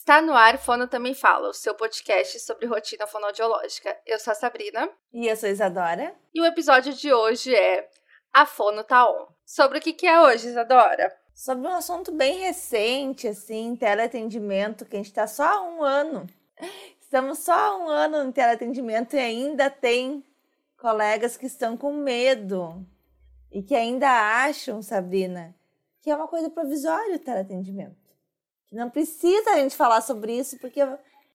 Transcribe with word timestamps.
Está 0.00 0.22
no 0.22 0.32
ar 0.32 0.56
Fono 0.56 0.88
Também 0.88 1.12
Fala, 1.12 1.50
o 1.50 1.52
seu 1.52 1.74
podcast 1.74 2.40
sobre 2.40 2.66
rotina 2.66 3.06
fonoaudiológica. 3.06 3.94
Eu 4.06 4.18
sou 4.18 4.32
a 4.32 4.34
Sabrina. 4.34 4.88
E 5.12 5.26
eu 5.28 5.36
sou 5.36 5.46
a 5.46 5.52
Isadora. 5.52 6.14
E 6.34 6.40
o 6.40 6.46
episódio 6.46 6.94
de 6.94 7.12
hoje 7.12 7.54
é 7.54 7.86
A 8.32 8.46
Fono 8.46 8.82
Tá 8.82 9.06
On. 9.06 9.26
Sobre 9.44 9.76
o 9.76 9.80
que, 9.80 9.92
que 9.92 10.06
é 10.06 10.18
hoje, 10.18 10.48
Isadora? 10.48 11.14
Sobre 11.34 11.68
um 11.68 11.74
assunto 11.74 12.12
bem 12.12 12.38
recente, 12.38 13.28
assim, 13.28 13.76
teleatendimento, 13.76 14.86
que 14.86 14.96
a 14.96 14.98
gente 14.98 15.10
está 15.10 15.26
só 15.26 15.44
há 15.44 15.62
um 15.62 15.82
ano. 15.82 16.26
Estamos 16.98 17.40
só 17.40 17.52
há 17.52 17.76
um 17.76 17.88
ano 17.88 18.24
no 18.24 18.32
teleatendimento 18.32 19.14
e 19.16 19.18
ainda 19.18 19.68
tem 19.68 20.24
colegas 20.78 21.36
que 21.36 21.44
estão 21.44 21.76
com 21.76 21.92
medo 21.92 22.86
e 23.52 23.62
que 23.62 23.74
ainda 23.74 24.08
acham, 24.08 24.80
Sabrina, 24.80 25.54
que 26.00 26.10
é 26.10 26.16
uma 26.16 26.26
coisa 26.26 26.48
provisória 26.48 27.16
o 27.16 27.18
teleatendimento. 27.18 27.99
Não 28.70 28.88
precisa 28.88 29.50
a 29.50 29.56
gente 29.56 29.76
falar 29.76 30.00
sobre 30.00 30.38
isso, 30.38 30.58
porque. 30.58 30.80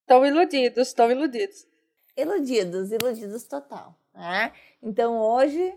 Estão 0.01 0.25
iludidos, 0.25 0.87
estão 0.87 1.11
iludidos. 1.11 1.67
Iludidos, 2.15 2.91
iludidos 2.91 3.43
total. 3.43 3.97
Né? 4.13 4.53
Então 4.81 5.19
hoje 5.19 5.75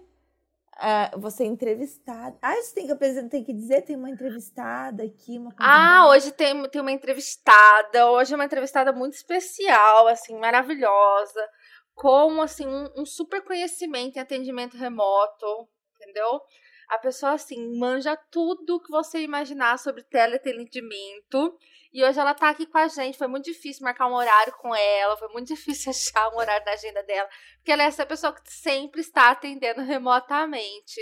uh, 0.78 1.18
você 1.18 1.42
é 1.42 1.46
entrevistada. 1.46 2.36
Ah, 2.40 2.54
você 2.54 2.74
tem 2.74 2.86
que 2.86 2.92
apresentar, 2.92 3.28
tem 3.28 3.44
que 3.44 3.52
dizer, 3.52 3.82
tem 3.82 3.96
uma 3.96 4.10
entrevistada 4.10 5.02
aqui, 5.02 5.38
uma 5.38 5.52
Ah, 5.58 6.06
hoje 6.08 6.30
tem, 6.32 6.68
tem 6.68 6.80
uma 6.80 6.92
entrevistada. 6.92 8.10
Hoje 8.10 8.32
é 8.32 8.36
uma 8.36 8.44
entrevistada 8.44 8.92
muito 8.92 9.14
especial, 9.14 10.06
assim, 10.06 10.38
maravilhosa. 10.38 11.48
Com, 11.94 12.40
assim, 12.40 12.66
um, 12.66 13.02
um 13.02 13.06
super 13.06 13.42
conhecimento 13.42 14.16
em 14.16 14.20
atendimento 14.20 14.76
remoto, 14.76 15.68
entendeu? 15.96 16.40
A 16.88 16.98
pessoa, 16.98 17.32
assim, 17.32 17.78
manja 17.78 18.16
tudo 18.16 18.80
que 18.80 18.90
você 18.90 19.20
imaginar 19.20 19.78
sobre 19.78 20.02
teleatendimento. 20.02 21.58
E 21.92 22.02
hoje 22.02 22.18
ela 22.18 22.34
tá 22.34 22.48
aqui 22.48 22.66
com 22.66 22.78
a 22.78 22.88
gente. 22.88 23.18
Foi 23.18 23.26
muito 23.26 23.44
difícil 23.44 23.84
marcar 23.84 24.06
um 24.06 24.14
horário 24.14 24.52
com 24.54 24.74
ela. 24.74 25.16
Foi 25.18 25.28
muito 25.28 25.48
difícil 25.54 25.90
achar 25.90 26.28
um 26.30 26.38
horário 26.38 26.64
da 26.64 26.72
agenda 26.72 27.02
dela. 27.02 27.28
Porque 27.56 27.72
ela 27.72 27.82
é 27.82 27.86
essa 27.86 28.06
pessoa 28.06 28.32
que 28.32 28.50
sempre 28.50 29.02
está 29.02 29.30
atendendo 29.30 29.82
remotamente. 29.82 30.98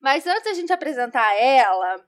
Mas 0.00 0.26
antes 0.26 0.44
da 0.44 0.54
gente 0.54 0.72
apresentar 0.72 1.34
ela, 1.34 2.06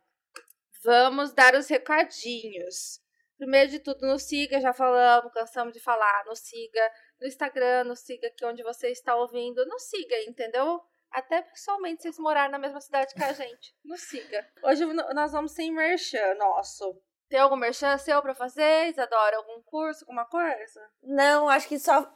vamos 0.84 1.32
dar 1.32 1.54
os 1.56 1.66
recadinhos. 1.68 3.00
Primeiro 3.36 3.70
de 3.70 3.78
tudo, 3.78 4.06
nos 4.06 4.24
siga, 4.24 4.60
já 4.60 4.72
falamos, 4.72 5.32
cansamos 5.32 5.72
de 5.72 5.80
falar. 5.80 6.24
Nos 6.26 6.38
siga 6.38 6.92
no 7.20 7.26
Instagram, 7.26 7.84
nos 7.84 8.00
siga 8.00 8.28
aqui 8.28 8.44
onde 8.44 8.62
você 8.62 8.90
está 8.90 9.16
ouvindo. 9.16 9.66
Nos 9.66 9.82
siga, 9.82 10.22
entendeu? 10.28 10.80
Até 11.10 11.42
pessoalmente, 11.42 12.02
vocês 12.02 12.18
morarem 12.18 12.50
na 12.50 12.58
mesma 12.58 12.80
cidade 12.80 13.14
que 13.14 13.22
a 13.22 13.32
gente. 13.32 13.74
Nos 13.84 14.02
siga. 14.02 14.46
Hoje 14.62 14.84
nós 15.14 15.32
vamos 15.32 15.52
sem 15.52 15.72
merchan 15.72 16.34
nosso. 16.34 17.00
Tem 17.28 17.40
algum 17.40 17.56
merchan 17.56 17.96
seu 17.98 18.22
pra 18.22 18.34
fazer, 18.34 18.90
Isadora? 18.90 19.36
Algum 19.36 19.60
curso, 19.62 20.04
alguma 20.04 20.24
coisa? 20.24 20.80
Não, 21.02 21.48
acho 21.48 21.68
que 21.68 21.78
só, 21.78 22.10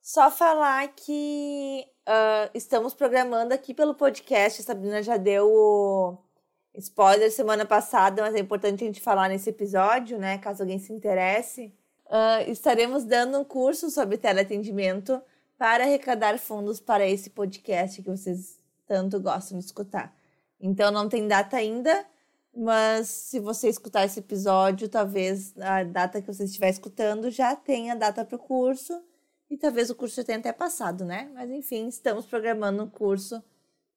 só 0.00 0.30
falar 0.30 0.88
que 0.88 1.86
uh, 2.08 2.50
estamos 2.52 2.94
programando 2.94 3.54
aqui 3.54 3.72
pelo 3.72 3.94
podcast. 3.94 4.60
A 4.60 4.64
Sabrina 4.64 5.02
já 5.02 5.16
deu 5.16 5.48
o 5.48 6.18
spoiler 6.74 7.30
semana 7.30 7.64
passada, 7.64 8.22
mas 8.22 8.34
é 8.34 8.40
importante 8.40 8.82
a 8.82 8.86
gente 8.86 9.00
falar 9.00 9.28
nesse 9.28 9.50
episódio, 9.50 10.18
né? 10.18 10.38
Caso 10.38 10.62
alguém 10.62 10.78
se 10.78 10.92
interesse. 10.92 11.72
Uh, 12.06 12.50
estaremos 12.50 13.04
dando 13.04 13.38
um 13.38 13.44
curso 13.44 13.88
sobre 13.88 14.18
teleatendimento 14.18 15.22
para 15.60 15.84
arrecadar 15.84 16.38
fundos 16.38 16.80
para 16.80 17.06
esse 17.06 17.28
podcast 17.28 18.00
que 18.00 18.08
vocês 18.08 18.58
tanto 18.86 19.20
gostam 19.20 19.58
de 19.58 19.66
escutar. 19.66 20.16
Então 20.58 20.90
não 20.90 21.06
tem 21.06 21.28
data 21.28 21.58
ainda, 21.58 22.06
mas 22.56 23.08
se 23.08 23.38
você 23.38 23.68
escutar 23.68 24.06
esse 24.06 24.20
episódio, 24.20 24.88
talvez 24.88 25.52
a 25.58 25.84
data 25.84 26.22
que 26.22 26.26
você 26.26 26.44
estiver 26.44 26.70
escutando 26.70 27.30
já 27.30 27.54
tenha 27.54 27.94
data 27.94 28.24
para 28.24 28.36
o 28.36 28.38
curso 28.38 29.04
e 29.50 29.56
talvez 29.58 29.90
o 29.90 29.94
curso 29.94 30.16
já 30.16 30.24
tenha 30.24 30.38
até 30.38 30.50
passado, 30.50 31.04
né? 31.04 31.30
Mas 31.34 31.50
enfim, 31.50 31.88
estamos 31.88 32.24
programando 32.24 32.82
um 32.82 32.88
curso 32.88 33.44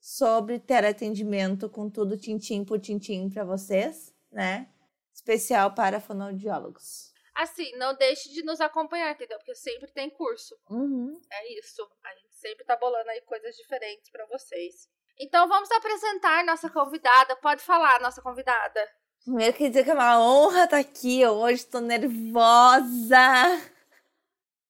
sobre 0.02 0.60
teleatendimento 0.60 1.70
com 1.70 1.90
tudo 1.90 2.18
tintim 2.18 2.66
por 2.66 2.78
tintim 2.78 3.30
para 3.30 3.46
vocês, 3.46 4.14
né? 4.30 4.68
Especial 5.14 5.72
para 5.72 6.02
fonoaudiólogos. 6.02 7.13
Assim, 7.36 7.76
não 7.78 7.96
deixe 7.96 8.32
de 8.32 8.44
nos 8.44 8.62
acompanhar, 8.62 9.12
entendeu? 9.12 9.38
Porque 9.40 9.56
sempre 9.56 9.92
tem 9.92 10.10
curso. 10.10 10.56
Uhum. 10.70 11.20
É 11.32 11.58
isso. 11.58 11.82
A 12.04 12.16
gente 12.16 12.36
sempre 12.36 12.64
tá 12.64 12.76
bolando 12.76 13.10
aí 13.10 13.22
coisas 13.22 13.56
diferentes 13.56 14.10
para 14.12 14.26
vocês. 14.28 14.88
Então 15.20 15.48
vamos 15.48 15.72
apresentar 15.72 16.46
nossa 16.46 16.70
convidada. 16.70 17.36
Pode 17.38 17.64
falar, 17.64 18.00
nossa 18.02 18.22
convidada. 18.22 18.88
Primeiro 19.24 19.54
queria 19.54 19.70
dizer 19.70 19.84
que 19.84 19.92
é 19.92 19.94
uma 19.94 20.20
honra 20.20 20.66
estar 20.66 20.78
aqui. 20.78 21.26
hoje 21.26 21.66
tô 21.66 21.80
nervosa. 21.80 23.18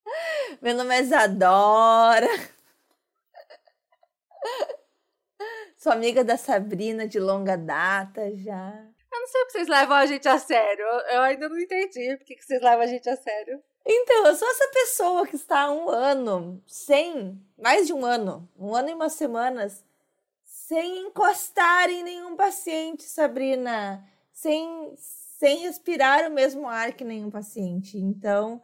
Meu 0.62 0.75
nome 0.75 0.96
é 0.96 1.02
Isadora. 1.02 2.28
Sou 5.75 5.91
amiga 5.91 6.23
da 6.23 6.38
Sabrina 6.38 7.07
de 7.07 7.19
longa 7.19 7.57
data 7.57 8.34
já. 8.35 8.92
Não 9.23 9.28
sei 9.29 9.41
porque 9.41 9.51
vocês 9.53 9.67
levam 9.69 9.95
a 9.95 10.06
gente 10.06 10.28
a 10.28 10.38
sério. 10.38 10.85
Eu 11.13 11.22
ainda 11.22 11.47
não 11.47 11.57
entendi 11.57 12.17
porque 12.17 12.35
vocês 12.41 12.61
levam 12.61 12.81
a 12.81 12.88
gente 12.88 13.09
a 13.09 13.16
sério. 13.16 13.63
Então, 13.85 14.28
eu 14.28 14.35
sou 14.35 14.50
essa 14.50 14.67
pessoa 14.67 15.25
que 15.25 15.38
está 15.38 15.61
há 15.61 15.72
um 15.72 15.89
ano, 15.89 16.61
sem, 16.67 17.41
mais 17.57 17.88
de 17.88 17.94
um 17.94 18.03
ano, 18.03 18.50
um 18.59 18.75
ano 18.75 18.89
e 18.89 18.94
umas 18.94 19.13
semanas, 19.13 19.81
sem 20.44 21.07
encostar 21.07 21.89
em 21.89 22.03
nenhum 22.03 22.35
paciente, 22.35 23.03
Sabrina. 23.03 24.06
Sem, 24.34 24.94
sem 24.97 25.59
respirar 25.59 26.29
o 26.29 26.34
mesmo 26.34 26.67
ar 26.67 26.91
que 26.91 27.05
nenhum 27.05 27.29
paciente. 27.29 27.97
Então, 27.97 28.61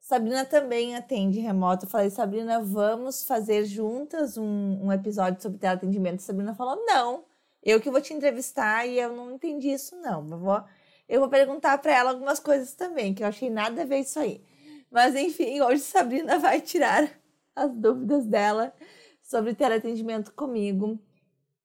Sabrina 0.00 0.44
também 0.44 0.96
atende 0.96 1.38
remoto. 1.38 1.84
Eu 1.84 1.88
falei, 1.88 2.10
Sabrina, 2.10 2.60
vamos 2.60 3.22
fazer 3.22 3.64
juntas 3.64 4.36
um, 4.36 4.86
um 4.86 4.92
episódio 4.92 5.40
sobre 5.40 5.60
teleatendimento. 5.60 6.20
Sabrina 6.20 6.52
falou, 6.52 6.84
não. 6.84 7.29
Eu 7.62 7.80
que 7.80 7.90
vou 7.90 8.00
te 8.00 8.14
entrevistar 8.14 8.86
e 8.86 8.98
eu 8.98 9.12
não 9.14 9.32
entendi 9.32 9.70
isso, 9.70 9.96
não. 9.96 10.28
Eu 10.30 10.38
vou, 10.38 10.64
eu 11.08 11.20
vou 11.20 11.28
perguntar 11.28 11.78
para 11.78 11.94
ela 11.94 12.10
algumas 12.10 12.40
coisas 12.40 12.74
também, 12.74 13.14
que 13.14 13.22
eu 13.22 13.26
achei 13.26 13.50
nada 13.50 13.82
a 13.82 13.84
ver 13.84 13.98
isso 14.00 14.18
aí. 14.18 14.42
Mas 14.90 15.14
enfim, 15.14 15.60
hoje 15.60 15.82
Sabrina 15.82 16.38
vai 16.38 16.60
tirar 16.60 17.10
as 17.54 17.70
dúvidas 17.72 18.26
dela 18.26 18.74
sobre 19.22 19.54
teleatendimento 19.54 20.32
comigo. 20.32 20.98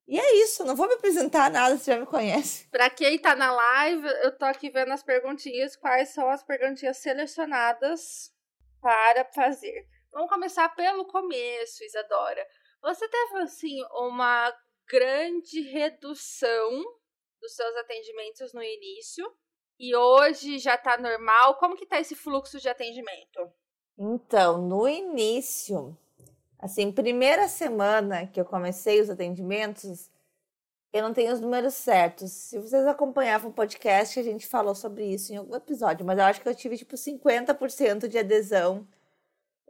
E 0.07 0.19
é 0.19 0.35
isso, 0.43 0.63
não 0.63 0.75
vou 0.75 0.87
me 0.87 0.93
apresentar 0.93 1.49
nada, 1.49 1.77
você 1.77 1.91
já 1.91 1.99
me 1.99 2.05
conhece. 2.05 2.67
Para 2.69 2.91
quem 2.91 3.17
tá 3.17 3.35
na 3.35 3.51
live, 3.51 4.07
eu 4.23 4.37
tô 4.37 4.45
aqui 4.45 4.69
vendo 4.69 4.91
as 4.91 5.01
perguntinhas, 5.01 5.75
quais 5.75 6.09
são 6.09 6.29
as 6.29 6.43
perguntinhas 6.43 6.97
selecionadas 6.97 8.31
para 8.79 9.25
fazer. 9.33 9.87
Vamos 10.11 10.29
começar 10.29 10.69
pelo 10.75 11.05
começo, 11.05 11.83
Isadora. 11.83 12.45
Você 12.83 13.07
teve 13.07 13.37
assim 13.39 13.83
uma 13.91 14.53
grande 14.87 15.61
redução 15.61 16.83
dos 17.41 17.55
seus 17.55 17.75
atendimentos 17.77 18.53
no 18.53 18.63
início 18.63 19.31
e 19.79 19.95
hoje 19.95 20.57
já 20.57 20.75
está 20.75 20.97
normal. 20.97 21.55
Como 21.55 21.75
que 21.75 21.83
está 21.83 21.99
esse 21.99 22.15
fluxo 22.15 22.59
de 22.59 22.69
atendimento? 22.69 23.51
Então, 23.97 24.57
no 24.61 24.87
início, 24.87 25.97
assim, 26.59 26.91
primeira 26.91 27.47
semana 27.47 28.27
que 28.27 28.39
eu 28.39 28.45
comecei 28.45 28.99
os 28.99 29.09
atendimentos, 29.09 30.09
eu 30.91 31.03
não 31.03 31.13
tenho 31.13 31.33
os 31.33 31.41
números 31.41 31.73
certos. 31.73 32.31
Se 32.31 32.59
vocês 32.59 32.85
acompanhavam 32.85 33.51
o 33.51 33.53
podcast, 33.53 34.19
a 34.19 34.23
gente 34.23 34.47
falou 34.47 34.75
sobre 34.75 35.05
isso 35.05 35.33
em 35.33 35.37
algum 35.37 35.55
episódio, 35.55 36.05
mas 36.05 36.17
eu 36.17 36.25
acho 36.25 36.41
que 36.41 36.47
eu 36.47 36.55
tive 36.55 36.77
tipo 36.77 36.95
50% 36.95 38.07
de 38.07 38.17
adesão 38.17 38.87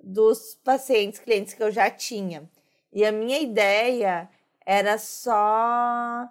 dos 0.01 0.55
pacientes, 0.55 1.19
clientes 1.19 1.53
que 1.53 1.63
eu 1.63 1.71
já 1.71 1.89
tinha. 1.89 2.49
E 2.93 3.03
a 3.03 3.11
minha 3.11 3.39
ideia 3.39 4.29
era 4.65 4.97
só 4.97 6.27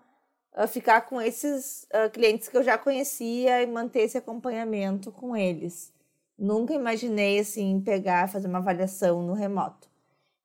uh, 0.57 0.67
ficar 0.67 1.03
com 1.03 1.21
esses 1.21 1.85
uh, 1.85 2.11
clientes 2.11 2.49
que 2.49 2.57
eu 2.57 2.63
já 2.63 2.77
conhecia 2.77 3.63
e 3.63 3.67
manter 3.67 4.01
esse 4.01 4.19
acompanhamento 4.19 5.13
com 5.13 5.37
eles. 5.37 5.93
Nunca 6.37 6.75
imaginei 6.75 7.39
assim 7.39 7.81
pegar, 7.81 8.29
fazer 8.29 8.49
uma 8.49 8.59
avaliação 8.59 9.23
no 9.23 9.35
remoto. 9.35 9.89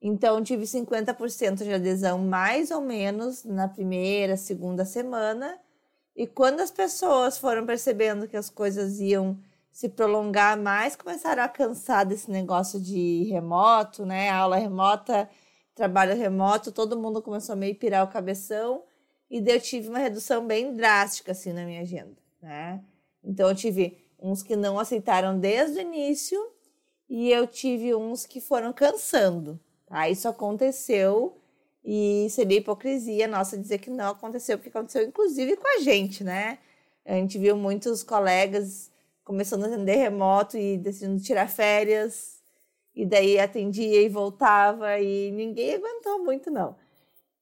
Então 0.02 0.42
tive 0.44 0.63
50% 0.63 1.63
de 1.63 1.74
adesão 1.74 2.19
mais 2.19 2.72
ou 2.72 2.80
menos 2.80 3.44
na 3.44 3.68
primeira, 3.68 4.38
segunda 4.38 4.86
semana. 4.86 5.60
E 6.16 6.28
quando 6.28 6.60
as 6.62 6.72
pessoas 6.72 7.38
foram 7.38 7.66
percebendo 7.66 8.28
que 8.28 8.38
as 8.38 8.50
coisas 8.50 9.00
iam 9.00 9.38
se 9.72 9.90
prolongar 9.90 10.58
mais, 10.58 10.96
começaram 10.96 11.44
a 11.44 11.48
cansar 11.48 12.06
desse 12.06 12.30
negócio 12.30 12.80
de 12.80 13.24
remoto, 13.31 14.06
né? 14.06 14.30
aula 14.30 14.58
remota 14.58 15.30
trabalho 15.80 16.14
remoto, 16.14 16.74
todo 16.74 17.00
mundo 17.00 17.22
começou 17.22 17.54
a 17.54 17.56
meio 17.56 17.74
pirar 17.74 18.04
o 18.04 18.12
cabeção 18.12 18.84
e 19.31 19.42
eu 19.50 19.62
tive 19.62 19.88
uma 19.88 20.00
redução 20.00 20.46
bem 20.46 20.74
drástica 20.74 21.31
assim 21.31 21.54
na 21.54 21.64
minha 21.64 21.81
agenda, 21.81 22.18
né? 22.42 22.84
Então 23.24 23.48
eu 23.48 23.56
tive 23.56 23.98
uns 24.20 24.44
que 24.44 24.58
não 24.58 24.78
aceitaram 24.78 25.40
desde 25.40 25.78
o 25.78 25.81
início 25.81 26.38
e 27.10 27.31
eu 27.31 27.48
tive 27.48 27.96
uns 27.96 28.26
que 28.26 28.42
foram 28.42 28.74
cansando. 28.74 29.58
Tá? 29.86 30.10
Isso 30.10 30.28
aconteceu 30.28 31.38
e 31.82 32.28
seria 32.30 32.58
hipocrisia 32.58 33.25
nossa 33.25 33.58
dizer 33.58 33.78
que 33.78 33.90
não 33.90 34.10
aconteceu, 34.10 34.58
porque 34.58 34.68
aconteceu 34.68 35.04
inclusive 35.04 35.56
com 35.56 35.78
a 35.78 35.80
gente, 35.80 36.25
né? 36.25 36.58
A 37.06 37.14
gente 37.14 37.38
viu 37.38 37.56
muitos 37.56 38.04
colegas 38.04 38.92
começando 39.24 39.64
a 39.64 39.68
atender 39.68 39.96
remoto 39.96 40.58
e 40.58 40.78
decidindo 40.78 41.22
tirar 41.22 41.48
férias. 41.48 42.38
E 42.95 43.06
daí 43.06 43.39
atendia 43.39 44.01
e 44.01 44.09
voltava 44.09 45.00
e 45.00 45.31
ninguém 45.31 45.75
aguentou 45.75 46.24
muito, 46.24 46.51
não. 46.51 46.75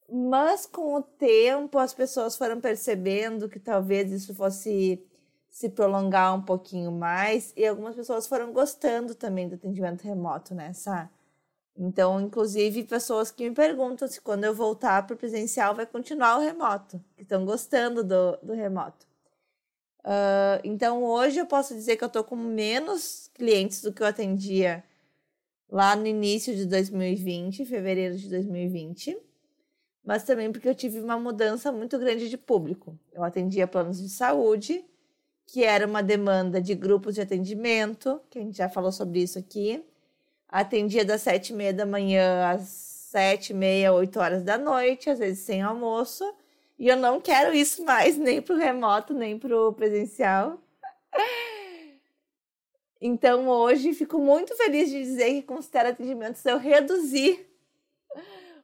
Mas 0.09 0.65
com 0.65 0.95
o 0.95 1.01
tempo 1.01 1.77
as 1.77 1.93
pessoas 1.93 2.37
foram 2.37 2.61
percebendo 2.61 3.49
que 3.49 3.59
talvez 3.59 4.11
isso 4.11 4.33
fosse 4.33 5.03
se 5.49 5.69
prolongar 5.69 6.35
um 6.35 6.41
pouquinho 6.41 6.91
mais 6.91 7.51
e 7.57 7.65
algumas 7.65 7.95
pessoas 7.95 8.27
foram 8.27 8.53
gostando 8.53 9.15
também 9.15 9.49
do 9.49 9.55
atendimento 9.55 10.03
remoto, 10.03 10.53
né? 10.53 10.71
Então, 11.75 12.19
inclusive, 12.19 12.83
pessoas 12.83 13.31
que 13.31 13.47
me 13.47 13.55
perguntam 13.55 14.07
se 14.07 14.19
quando 14.21 14.43
eu 14.43 14.53
voltar 14.53 15.05
para 15.05 15.13
o 15.13 15.17
presencial 15.17 15.75
vai 15.75 15.85
continuar 15.85 16.37
o 16.37 16.41
remoto, 16.41 17.03
que 17.15 17.23
estão 17.23 17.45
gostando 17.45 18.03
do, 18.03 18.37
do 18.41 18.53
remoto. 18.53 19.05
Uh, 19.99 20.61
então, 20.63 21.03
hoje 21.03 21.39
eu 21.39 21.45
posso 21.45 21.73
dizer 21.75 21.97
que 21.97 22.03
eu 22.03 22.07
estou 22.07 22.23
com 22.23 22.35
menos 22.35 23.29
clientes 23.33 23.81
do 23.81 23.91
que 23.91 24.01
eu 24.01 24.07
atendia 24.07 24.83
lá 25.69 25.95
no 25.95 26.07
início 26.07 26.55
de 26.55 26.65
2020, 26.65 27.65
fevereiro 27.65 28.15
de 28.17 28.29
2020, 28.29 29.17
mas 30.05 30.23
também 30.23 30.51
porque 30.51 30.69
eu 30.69 30.75
tive 30.75 30.99
uma 30.99 31.19
mudança 31.19 31.71
muito 31.71 31.97
grande 31.99 32.29
de 32.29 32.37
público. 32.37 32.97
Eu 33.13 33.23
atendia 33.23 33.67
planos 33.67 33.99
de 33.99 34.09
saúde, 34.09 34.83
que 35.45 35.63
era 35.63 35.85
uma 35.85 36.01
demanda 36.01 36.61
de 36.61 36.73
grupos 36.75 37.15
de 37.15 37.21
atendimento, 37.21 38.21
que 38.29 38.39
a 38.39 38.41
gente 38.41 38.57
já 38.57 38.69
falou 38.69 38.91
sobre 38.91 39.21
isso 39.21 39.37
aqui 39.37 39.83
Atendia 40.49 41.03
das 41.03 41.21
sete 41.21 41.51
e 41.51 41.55
meia 41.55 41.73
da 41.73 41.85
manhã 41.85 42.49
às 42.49 42.61
sete 42.61 43.49
e 43.49 43.53
meia, 43.53 43.91
oito 43.91 44.19
horas 44.19 44.43
da 44.43 44.57
noite, 44.57 45.09
às 45.09 45.19
vezes 45.19 45.39
sem 45.39 45.61
almoço. 45.61 46.23
E 46.79 46.87
eu 46.87 46.95
não 46.95 47.19
quero 47.19 47.53
isso 47.53 47.83
mais, 47.83 48.15
nem 48.17 48.41
para 48.41 48.55
o 48.55 48.57
remoto, 48.57 49.13
nem 49.13 49.37
para 49.37 49.55
o 49.55 49.73
presencial. 49.73 50.57
Então, 52.99 53.47
hoje, 53.47 53.93
fico 53.93 54.17
muito 54.19 54.55
feliz 54.55 54.89
de 54.89 54.99
dizer 54.99 55.33
que 55.33 55.41
considero 55.43 55.89
atendimentos 55.89 56.43
eu 56.45 56.57
reduzir 56.57 57.47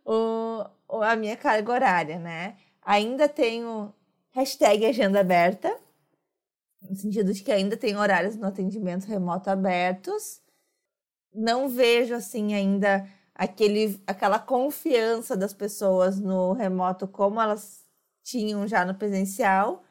o, 0.05 0.65
a 1.01 1.15
minha 1.15 1.37
carga 1.37 1.71
horária, 1.71 2.19
né? 2.19 2.57
Ainda 2.81 3.29
tenho 3.29 3.93
hashtag 4.31 4.85
agenda 4.85 5.19
aberta, 5.19 5.75
no 6.81 6.95
sentido 6.95 7.31
de 7.31 7.43
que 7.43 7.51
ainda 7.51 7.77
tem 7.77 7.95
horários 7.95 8.35
no 8.35 8.47
atendimento 8.47 9.05
remoto 9.05 9.49
abertos, 9.49 10.41
não 11.33 11.69
vejo 11.69 12.13
assim 12.13 12.53
ainda 12.53 13.07
aquele, 13.33 14.01
aquela 14.05 14.39
confiança 14.39 15.35
das 15.35 15.53
pessoas 15.53 16.19
no 16.19 16.53
remoto 16.53 17.07
como 17.07 17.41
elas 17.41 17.83
tinham 18.23 18.67
já 18.67 18.85
no 18.85 18.95
presencial. 18.95 19.82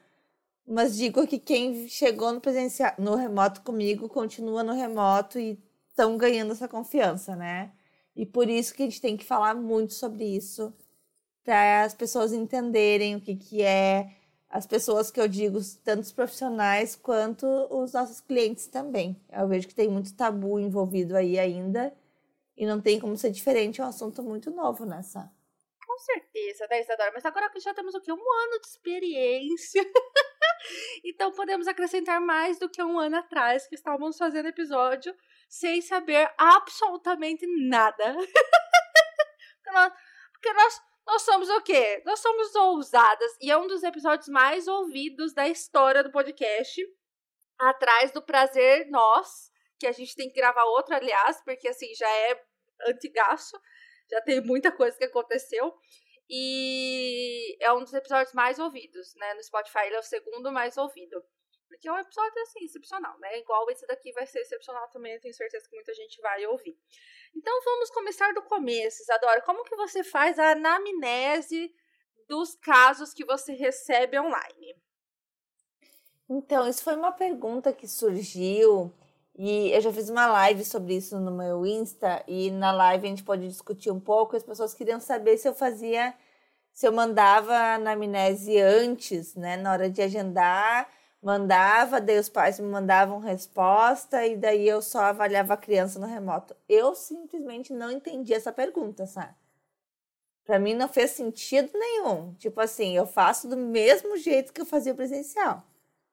Mas 0.65 0.95
digo 0.95 1.27
que 1.27 1.37
quem 1.37 1.87
chegou 1.87 2.31
no 2.31 2.39
presencial, 2.39 2.93
no 2.97 3.15
remoto 3.15 3.61
comigo, 3.61 4.07
continua 4.07 4.63
no 4.63 4.73
remoto 4.73 5.37
e 5.37 5.59
estão 5.89 6.17
ganhando 6.17 6.53
essa 6.53 6.67
confiança, 6.67 7.35
né? 7.35 7.71
E 8.15 8.25
por 8.25 8.49
isso 8.49 8.73
que 8.73 8.83
a 8.83 8.85
gente 8.85 9.01
tem 9.01 9.17
que 9.17 9.25
falar 9.25 9.55
muito 9.55 9.93
sobre 9.93 10.23
isso, 10.23 10.73
para 11.43 11.83
as 11.83 11.93
pessoas 11.93 12.31
entenderem 12.31 13.15
o 13.15 13.21
que, 13.21 13.35
que 13.35 13.61
é 13.61 14.15
as 14.49 14.67
pessoas 14.67 15.09
que 15.09 15.19
eu 15.19 15.27
digo, 15.27 15.59
tanto 15.83 16.03
os 16.03 16.11
profissionais 16.11 16.95
quanto 16.95 17.45
os 17.71 17.91
nossos 17.91 18.21
clientes 18.21 18.67
também. 18.67 19.19
Eu 19.31 19.47
vejo 19.47 19.67
que 19.67 19.73
tem 19.75 19.89
muito 19.89 20.15
tabu 20.15 20.59
envolvido 20.59 21.17
aí 21.17 21.39
ainda 21.39 21.93
e 22.55 22.65
não 22.65 22.79
tem 22.79 22.99
como 22.99 23.17
ser 23.17 23.31
diferente, 23.31 23.81
é 23.81 23.83
um 23.83 23.87
assunto 23.87 24.21
muito 24.21 24.51
novo 24.51 24.85
nessa. 24.85 25.31
Com 25.85 25.97
certeza, 25.97 26.67
né, 26.69 26.81
Isadora? 26.81 27.11
Mas 27.13 27.25
agora 27.25 27.49
que 27.49 27.59
já 27.59 27.73
temos 27.73 27.95
o 27.95 28.01
quê? 28.01 28.11
Um 28.11 28.15
ano 28.15 28.61
de 28.61 28.67
experiência. 28.67 29.83
então 31.03 31.31
podemos 31.31 31.67
acrescentar 31.67 32.21
mais 32.21 32.59
do 32.59 32.69
que 32.69 32.81
um 32.81 32.99
ano 32.99 33.17
atrás 33.17 33.67
que 33.67 33.75
estávamos 33.75 34.17
fazendo 34.17 34.47
episódio 34.47 35.15
sem 35.49 35.81
saber 35.81 36.31
absolutamente 36.37 37.45
nada. 37.67 38.15
porque 40.33 40.53
nós, 40.53 40.53
nós 40.53 40.93
nós 41.05 41.21
somos 41.23 41.49
o 41.49 41.61
quê? 41.61 42.01
Nós 42.05 42.19
somos 42.19 42.55
ousadas 42.55 43.37
e 43.41 43.51
é 43.51 43.57
um 43.57 43.67
dos 43.67 43.83
episódios 43.83 44.29
mais 44.29 44.67
ouvidos 44.67 45.33
da 45.33 45.47
história 45.47 46.03
do 46.03 46.11
podcast. 46.11 46.81
Atrás 47.59 48.11
do 48.11 48.21
Prazer 48.21 48.89
Nós, 48.89 49.51
que 49.79 49.85
a 49.85 49.91
gente 49.91 50.15
tem 50.15 50.29
que 50.29 50.39
gravar 50.39 50.63
outro, 50.63 50.95
aliás, 50.95 51.41
porque 51.43 51.67
assim 51.67 51.93
já 51.93 52.09
é 52.09 52.43
antigaço, 52.87 53.59
já 54.09 54.21
tem 54.21 54.41
muita 54.41 54.71
coisa 54.71 54.97
que 54.97 55.03
aconteceu. 55.03 55.73
E 56.29 57.57
é 57.59 57.71
um 57.73 57.83
dos 57.83 57.93
episódios 57.93 58.33
mais 58.33 58.59
ouvidos, 58.59 59.13
né? 59.15 59.33
No 59.33 59.43
Spotify 59.43 59.85
ele 59.85 59.95
é 59.95 59.99
o 59.99 60.03
segundo 60.03 60.51
mais 60.51 60.77
ouvido. 60.77 61.23
Porque 61.67 61.87
é 61.87 61.91
um 61.91 61.97
episódio, 61.97 62.41
assim, 62.43 62.65
excepcional, 62.65 63.17
né? 63.19 63.39
Igual 63.39 63.69
esse 63.71 63.85
daqui 63.87 64.11
vai 64.13 64.27
ser 64.27 64.39
excepcional 64.41 64.87
também, 64.89 65.13
eu 65.13 65.21
tenho 65.21 65.33
certeza 65.33 65.67
que 65.67 65.75
muita 65.75 65.93
gente 65.93 66.21
vai 66.21 66.45
ouvir. 66.45 66.77
Então 67.35 67.61
vamos 67.63 67.89
começar 67.89 68.31
do 68.33 68.43
começo, 68.43 69.01
Isadora. 69.01 69.41
Como 69.41 69.63
que 69.63 69.75
você 69.75 70.03
faz 70.03 70.37
a 70.37 70.51
anamnese 70.51 71.73
dos 72.27 72.55
casos 72.55 73.13
que 73.13 73.25
você 73.25 73.53
recebe 73.53 74.19
online? 74.19 74.75
Então, 76.29 76.67
isso 76.67 76.83
foi 76.83 76.95
uma 76.95 77.11
pergunta 77.11 77.73
que 77.73 77.87
surgiu 77.87 78.93
e 79.35 79.71
eu 79.71 79.81
já 79.81 79.91
fiz 79.91 80.09
uma 80.09 80.27
live 80.27 80.63
sobre 80.63 80.95
isso 80.95 81.19
no 81.19 81.31
meu 81.31 81.65
Insta 81.65 82.23
e 82.27 82.51
na 82.51 82.71
live 82.71 83.05
a 83.05 83.09
gente 83.09 83.23
pode 83.23 83.47
discutir 83.47 83.91
um 83.91 83.99
pouco. 83.99 84.35
As 84.35 84.43
pessoas 84.43 84.73
queriam 84.73 84.99
saber 84.99 85.37
se 85.37 85.47
eu 85.47 85.53
fazia, 85.53 86.13
se 86.71 86.87
eu 86.87 86.91
mandava 86.91 87.53
a 87.53 87.75
anamnese 87.75 88.59
antes, 88.59 89.35
né, 89.35 89.57
na 89.57 89.71
hora 89.71 89.89
de 89.89 90.01
agendar 90.01 90.87
mandava, 91.23 92.01
daí 92.01 92.19
os 92.19 92.27
pais 92.27 92.59
me 92.59 92.67
mandavam 92.67 93.19
resposta 93.19 94.27
e 94.27 94.35
daí 94.35 94.67
eu 94.67 94.81
só 94.81 94.99
avaliava 95.03 95.53
a 95.53 95.57
criança 95.57 95.97
no 95.97 96.05
remoto. 96.05 96.53
Eu 96.67 96.93
simplesmente 96.93 97.71
não 97.71 97.89
entendi 97.89 98.33
essa 98.33 98.51
pergunta, 98.51 99.05
sabe? 99.05 99.33
Para 100.43 100.59
mim 100.59 100.73
não 100.73 100.89
fez 100.89 101.11
sentido 101.11 101.71
nenhum. 101.73 102.33
Tipo 102.33 102.59
assim, 102.59 102.93
eu 102.95 103.07
faço 103.07 103.47
do 103.47 103.55
mesmo 103.55 104.17
jeito 104.17 104.51
que 104.51 104.59
eu 104.59 104.65
fazia 104.65 104.93
presencial. 104.93 105.63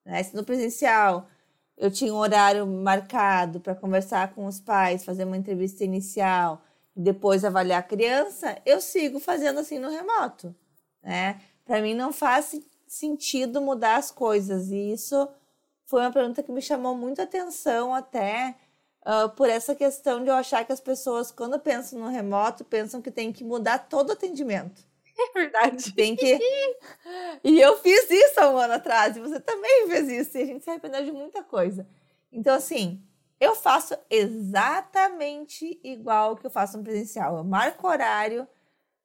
Né? 0.05 0.23
Se 0.23 0.37
no 0.37 0.44
presencial 0.44 1.26
eu 1.80 1.90
tinha 1.90 2.12
um 2.12 2.18
horário 2.18 2.66
marcado 2.66 3.58
para 3.58 3.74
conversar 3.74 4.34
com 4.34 4.46
os 4.46 4.60
pais, 4.60 5.02
fazer 5.02 5.24
uma 5.24 5.36
entrevista 5.36 5.82
inicial, 5.82 6.62
depois 6.94 7.42
avaliar 7.42 7.80
a 7.80 7.82
criança, 7.82 8.58
eu 8.66 8.82
sigo 8.82 9.18
fazendo 9.18 9.60
assim 9.60 9.78
no 9.78 9.88
remoto, 9.88 10.54
né? 11.02 11.40
Para 11.64 11.80
mim 11.80 11.94
não 11.94 12.12
faz 12.12 12.60
sentido 12.86 13.62
mudar 13.62 13.96
as 13.96 14.10
coisas. 14.10 14.70
E 14.70 14.92
isso 14.92 15.26
foi 15.86 16.02
uma 16.02 16.12
pergunta 16.12 16.42
que 16.42 16.52
me 16.52 16.60
chamou 16.60 16.94
muito 16.94 17.22
atenção 17.22 17.94
até 17.94 18.54
uh, 19.06 19.30
por 19.30 19.48
essa 19.48 19.74
questão 19.74 20.22
de 20.22 20.28
eu 20.28 20.34
achar 20.34 20.66
que 20.66 20.72
as 20.72 20.80
pessoas, 20.80 21.30
quando 21.30 21.58
pensam 21.58 21.99
no 21.99 22.08
remoto, 22.08 22.62
pensam 22.62 23.00
que 23.00 23.10
tem 23.10 23.32
que 23.32 23.42
mudar 23.42 23.88
todo 23.88 24.10
o 24.10 24.12
atendimento. 24.12 24.84
É 25.30 25.32
verdade. 25.38 25.92
Tem 25.92 26.16
que. 26.16 26.38
e 27.44 27.60
eu 27.60 27.76
fiz 27.78 28.10
isso 28.10 28.40
há 28.40 28.50
um 28.50 28.56
ano 28.56 28.74
atrás, 28.74 29.16
e 29.16 29.20
você 29.20 29.38
também 29.38 29.86
fez 29.88 30.08
isso, 30.08 30.38
e 30.38 30.42
a 30.42 30.46
gente 30.46 30.64
se 30.64 30.70
arrependeu 30.70 31.04
de 31.04 31.12
muita 31.12 31.42
coisa. 31.42 31.86
Então, 32.32 32.54
assim, 32.54 33.02
eu 33.40 33.54
faço 33.54 33.96
exatamente 34.08 35.80
igual 35.82 36.36
que 36.36 36.46
eu 36.46 36.50
faço 36.50 36.76
no 36.76 36.84
presencial. 36.84 37.36
Eu 37.38 37.44
marco 37.44 37.88
horário, 37.88 38.46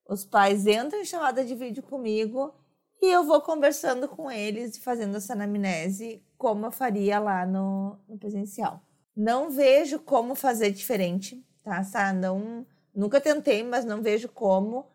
os 0.07 0.25
pais 0.25 0.67
entram 0.67 0.99
em 0.99 1.05
chamada 1.05 1.43
de 1.43 1.55
vídeo 1.55 1.81
comigo 1.81 2.53
e 3.01 3.11
eu 3.11 3.23
vou 3.23 3.41
conversando 3.41 4.07
com 4.07 4.29
eles 4.31 4.75
e 4.75 4.81
fazendo 4.81 5.17
essa 5.17 5.33
anamnese 5.33 6.23
como 6.37 6.65
eu 6.65 6.71
faria 6.71 7.19
lá 7.19 7.45
no, 7.45 7.97
no 8.07 8.17
presencial. 8.17 8.81
Não 9.15 9.49
vejo 9.49 9.99
como 9.99 10.35
fazer 10.35 10.71
diferente, 10.71 11.43
tá? 11.63 11.81
Não, 12.13 12.65
nunca 12.93 13.21
tentei, 13.21 13.63
mas 13.63 13.85
não 13.85 14.01
vejo 14.01 14.27
como, 14.29 14.87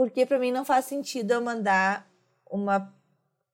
porque 0.00 0.24
para 0.24 0.38
mim 0.38 0.50
não 0.50 0.64
faz 0.64 0.86
sentido 0.86 1.32
eu 1.32 1.42
mandar 1.42 2.10
uma, 2.50 2.90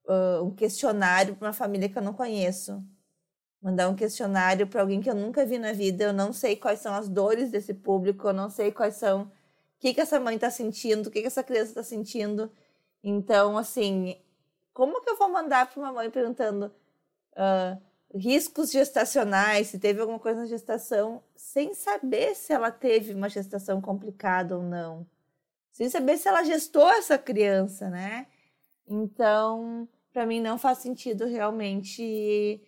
uh, 0.04 0.44
um 0.44 0.54
questionário 0.54 1.34
para 1.34 1.48
uma 1.48 1.52
família 1.52 1.88
que 1.88 1.98
eu 1.98 2.02
não 2.02 2.12
conheço. 2.12 2.80
Mandar 3.60 3.88
um 3.88 3.96
questionário 3.96 4.64
para 4.68 4.80
alguém 4.80 5.00
que 5.00 5.10
eu 5.10 5.14
nunca 5.16 5.44
vi 5.44 5.58
na 5.58 5.72
vida, 5.72 6.04
eu 6.04 6.12
não 6.12 6.32
sei 6.32 6.54
quais 6.54 6.78
são 6.78 6.94
as 6.94 7.08
dores 7.08 7.50
desse 7.50 7.74
público, 7.74 8.28
eu 8.28 8.32
não 8.32 8.48
sei 8.48 8.70
quais 8.70 8.94
são 8.94 9.22
o 9.22 9.30
que, 9.80 9.92
que 9.92 10.00
essa 10.00 10.20
mãe 10.20 10.36
está 10.36 10.48
sentindo, 10.48 11.08
o 11.08 11.10
que, 11.10 11.20
que 11.20 11.26
essa 11.26 11.42
criança 11.42 11.70
está 11.70 11.82
sentindo. 11.82 12.48
Então, 13.02 13.58
assim, 13.58 14.16
como 14.72 15.02
que 15.02 15.10
eu 15.10 15.16
vou 15.16 15.28
mandar 15.28 15.68
para 15.68 15.80
uma 15.80 15.92
mãe 15.92 16.08
perguntando 16.12 16.72
uh, 17.32 17.82
riscos 18.16 18.70
gestacionais, 18.70 19.66
se 19.66 19.80
teve 19.80 20.00
alguma 20.00 20.20
coisa 20.20 20.42
na 20.42 20.46
gestação, 20.46 21.24
sem 21.34 21.74
saber 21.74 22.36
se 22.36 22.52
ela 22.52 22.70
teve 22.70 23.14
uma 23.14 23.28
gestação 23.28 23.80
complicada 23.80 24.56
ou 24.56 24.62
não? 24.62 25.04
Sem 25.76 25.90
saber 25.90 26.16
se 26.16 26.26
ela 26.26 26.42
gestou 26.42 26.88
essa 26.88 27.18
criança, 27.18 27.90
né? 27.90 28.26
Então, 28.88 29.86
para 30.10 30.24
mim 30.24 30.40
não 30.40 30.56
faz 30.56 30.78
sentido 30.78 31.26
realmente 31.26 32.62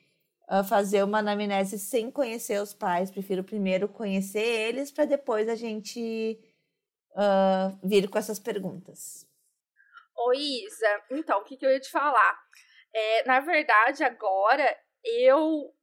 uh, 0.46 0.62
fazer 0.62 1.02
uma 1.02 1.20
anamnese 1.20 1.78
sem 1.78 2.10
conhecer 2.10 2.60
os 2.60 2.74
pais. 2.74 3.10
Prefiro 3.10 3.42
primeiro 3.42 3.88
conhecer 3.88 4.44
eles 4.44 4.92
para 4.92 5.06
depois 5.06 5.48
a 5.48 5.54
gente 5.54 6.38
uh, 7.12 7.78
vir 7.82 8.10
com 8.10 8.18
essas 8.18 8.38
perguntas. 8.38 9.26
Ô, 10.14 10.34
Isa, 10.34 11.02
então, 11.10 11.40
o 11.40 11.44
que, 11.44 11.56
que 11.56 11.64
eu 11.64 11.70
ia 11.70 11.80
te 11.80 11.90
falar? 11.90 12.38
É, 12.92 13.24
na 13.24 13.40
verdade, 13.40 14.04
agora 14.04 14.76
eu 15.02 15.74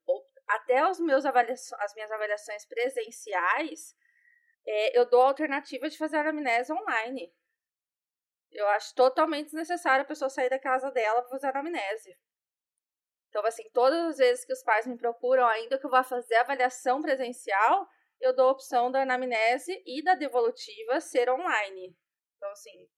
até 0.47 0.87
os 0.87 0.99
meus 0.99 1.25
avaliações, 1.25 1.81
as 1.81 1.95
minhas 1.95 2.11
avaliações 2.11 2.65
presenciais, 2.67 3.95
é, 4.65 4.97
eu 4.97 5.05
dou 5.07 5.21
a 5.21 5.27
alternativa 5.27 5.89
de 5.89 5.97
fazer 5.97 6.17
a 6.17 6.21
anamnese 6.21 6.73
online. 6.73 7.33
Eu 8.51 8.67
acho 8.69 8.93
totalmente 8.95 9.45
desnecessário 9.45 10.03
a 10.03 10.07
pessoa 10.07 10.29
sair 10.29 10.49
da 10.49 10.59
casa 10.59 10.89
dela 10.91 11.21
para 11.21 11.29
fazer 11.29 11.47
a 11.47 11.49
anamnese. 11.49 12.17
Então, 13.29 13.45
assim, 13.45 13.69
todas 13.73 13.99
as 14.11 14.17
vezes 14.17 14.45
que 14.45 14.53
os 14.53 14.63
pais 14.63 14.87
me 14.87 14.97
procuram, 14.97 15.45
ainda 15.45 15.77
que 15.77 15.85
eu 15.85 15.89
vá 15.89 16.03
fazer 16.03 16.35
a 16.35 16.41
avaliação 16.41 17.01
presencial, 17.01 17.85
eu 18.21 18.33
dou 18.33 18.47
a 18.47 18.51
opção 18.51 18.89
da 18.89 19.01
anamnese 19.01 19.83
e 19.85 20.01
da 20.01 20.15
devolutiva 20.15 21.01
ser 21.01 21.29
online. 21.29 21.97
Então, 22.37 22.49
assim, 22.51 22.89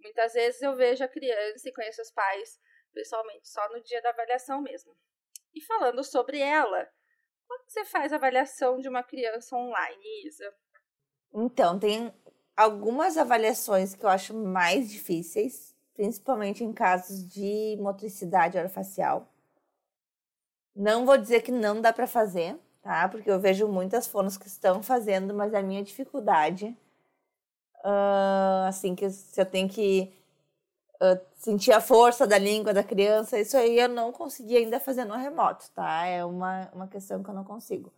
muitas 0.00 0.32
vezes 0.32 0.60
eu 0.62 0.74
vejo 0.74 1.04
a 1.04 1.08
criança 1.08 1.68
e 1.68 1.72
conheço 1.72 2.02
os 2.02 2.10
pais 2.10 2.60
pessoalmente 2.92 3.48
só 3.48 3.68
no 3.68 3.80
dia 3.82 4.02
da 4.02 4.10
avaliação 4.10 4.60
mesmo. 4.60 4.96
E 5.54 5.60
falando 5.60 6.02
sobre 6.02 6.40
ela, 6.40 6.90
como 7.46 7.62
você 7.68 7.84
faz 7.84 8.12
a 8.12 8.16
avaliação 8.16 8.80
de 8.80 8.88
uma 8.88 9.02
criança 9.04 9.54
online, 9.54 10.26
Isa? 10.26 10.52
Então, 11.34 11.78
tem 11.78 12.12
algumas 12.56 13.16
avaliações 13.16 13.94
que 13.94 14.04
eu 14.04 14.08
acho 14.08 14.32
mais 14.32 14.88
difíceis, 14.88 15.74
principalmente 15.94 16.62
em 16.62 16.72
casos 16.72 17.26
de 17.26 17.76
motricidade 17.80 18.56
orofacial. 18.56 19.26
Não 20.74 21.04
vou 21.04 21.18
dizer 21.18 21.42
que 21.42 21.50
não 21.50 21.80
dá 21.80 21.92
para 21.92 22.06
fazer, 22.06 22.56
tá? 22.82 23.08
Porque 23.08 23.30
eu 23.30 23.40
vejo 23.40 23.66
muitas 23.68 24.06
fonos 24.06 24.36
que 24.36 24.46
estão 24.46 24.82
fazendo, 24.82 25.34
mas 25.34 25.54
a 25.54 25.62
minha 25.62 25.82
dificuldade, 25.82 26.66
uh, 27.84 28.66
assim, 28.68 28.94
que 28.94 29.08
se 29.10 29.40
eu 29.40 29.46
tenho 29.46 29.68
que 29.68 30.12
uh, 30.96 31.20
sentir 31.36 31.72
a 31.72 31.80
força 31.80 32.26
da 32.26 32.38
língua 32.38 32.72
da 32.72 32.82
criança, 32.84 33.38
isso 33.38 33.56
aí 33.56 33.78
eu 33.78 33.88
não 33.88 34.12
consegui 34.12 34.56
ainda 34.56 34.80
fazer 34.80 35.04
no 35.04 35.16
remoto, 35.16 35.70
tá? 35.72 36.06
É 36.06 36.24
uma, 36.24 36.68
uma 36.72 36.88
questão 36.88 37.22
que 37.22 37.30
eu 37.30 37.34
não 37.34 37.44
consigo. 37.44 37.92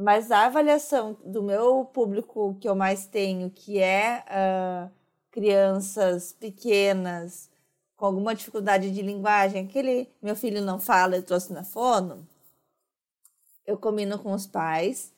Mas 0.00 0.30
a 0.30 0.46
avaliação 0.46 1.14
do 1.22 1.42
meu 1.42 1.84
público 1.84 2.56
que 2.58 2.66
eu 2.66 2.74
mais 2.74 3.06
tenho, 3.06 3.50
que 3.50 3.78
é 3.78 4.24
uh, 4.30 4.90
crianças 5.30 6.32
pequenas, 6.32 7.50
com 7.98 8.06
alguma 8.06 8.34
dificuldade 8.34 8.90
de 8.90 9.02
linguagem, 9.02 9.66
aquele 9.66 10.10
meu 10.22 10.34
filho 10.34 10.62
não 10.62 10.80
fala, 10.80 11.16
eu 11.16 11.22
trouxe 11.22 11.52
na 11.52 11.62
fono, 11.62 12.26
eu 13.66 13.76
combino 13.76 14.18
com 14.18 14.32
os 14.32 14.46
pais, 14.46 15.12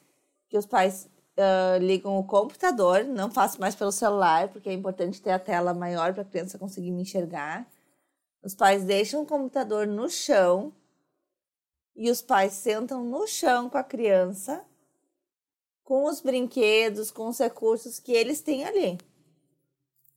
que 0.49 0.59
os 0.59 0.67
pais 0.67 1.09
uh, 1.39 1.79
ligam 1.79 2.19
o 2.19 2.25
computador, 2.25 3.05
não 3.05 3.31
faço 3.31 3.61
mais 3.61 3.77
pelo 3.77 3.93
celular, 3.93 4.49
porque 4.49 4.69
é 4.69 4.73
importante 4.73 5.23
ter 5.23 5.31
a 5.31 5.39
tela 5.39 5.73
maior 5.73 6.13
para 6.13 6.23
a 6.23 6.27
criança 6.27 6.59
conseguir 6.59 6.91
me 6.91 7.03
enxergar. 7.03 7.71
Os 8.43 8.53
pais 8.53 8.83
deixam 8.83 9.23
o 9.23 9.27
computador 9.27 9.87
no 9.87 10.11
chão 10.11 10.73
e 11.95 12.11
os 12.11 12.21
pais 12.21 12.55
sentam 12.55 13.05
no 13.05 13.29
chão 13.29 13.71
com 13.71 13.79
a 13.79 13.85
criança, 13.85 14.67
com 15.93 16.07
os 16.07 16.23
brinquedos, 16.23 17.11
com 17.11 17.29
os 17.29 17.39
recursos 17.39 17.99
que 17.99 18.13
eles 18.13 18.41
têm 18.41 18.65
ali. 18.65 18.97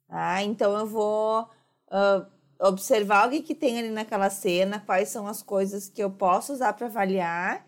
Tá? 0.07 0.41
Então 0.41 0.73
eu 0.79 0.87
vou 0.87 1.41
uh, 1.41 2.25
observar 2.65 3.27
o 3.27 3.43
que 3.43 3.53
tem 3.53 3.77
ali 3.77 3.89
naquela 3.89 4.29
cena, 4.29 4.79
quais 4.79 5.09
são 5.09 5.27
as 5.27 5.41
coisas 5.41 5.89
que 5.89 6.01
eu 6.01 6.09
posso 6.09 6.53
usar 6.53 6.71
para 6.71 6.87
avaliar 6.87 7.67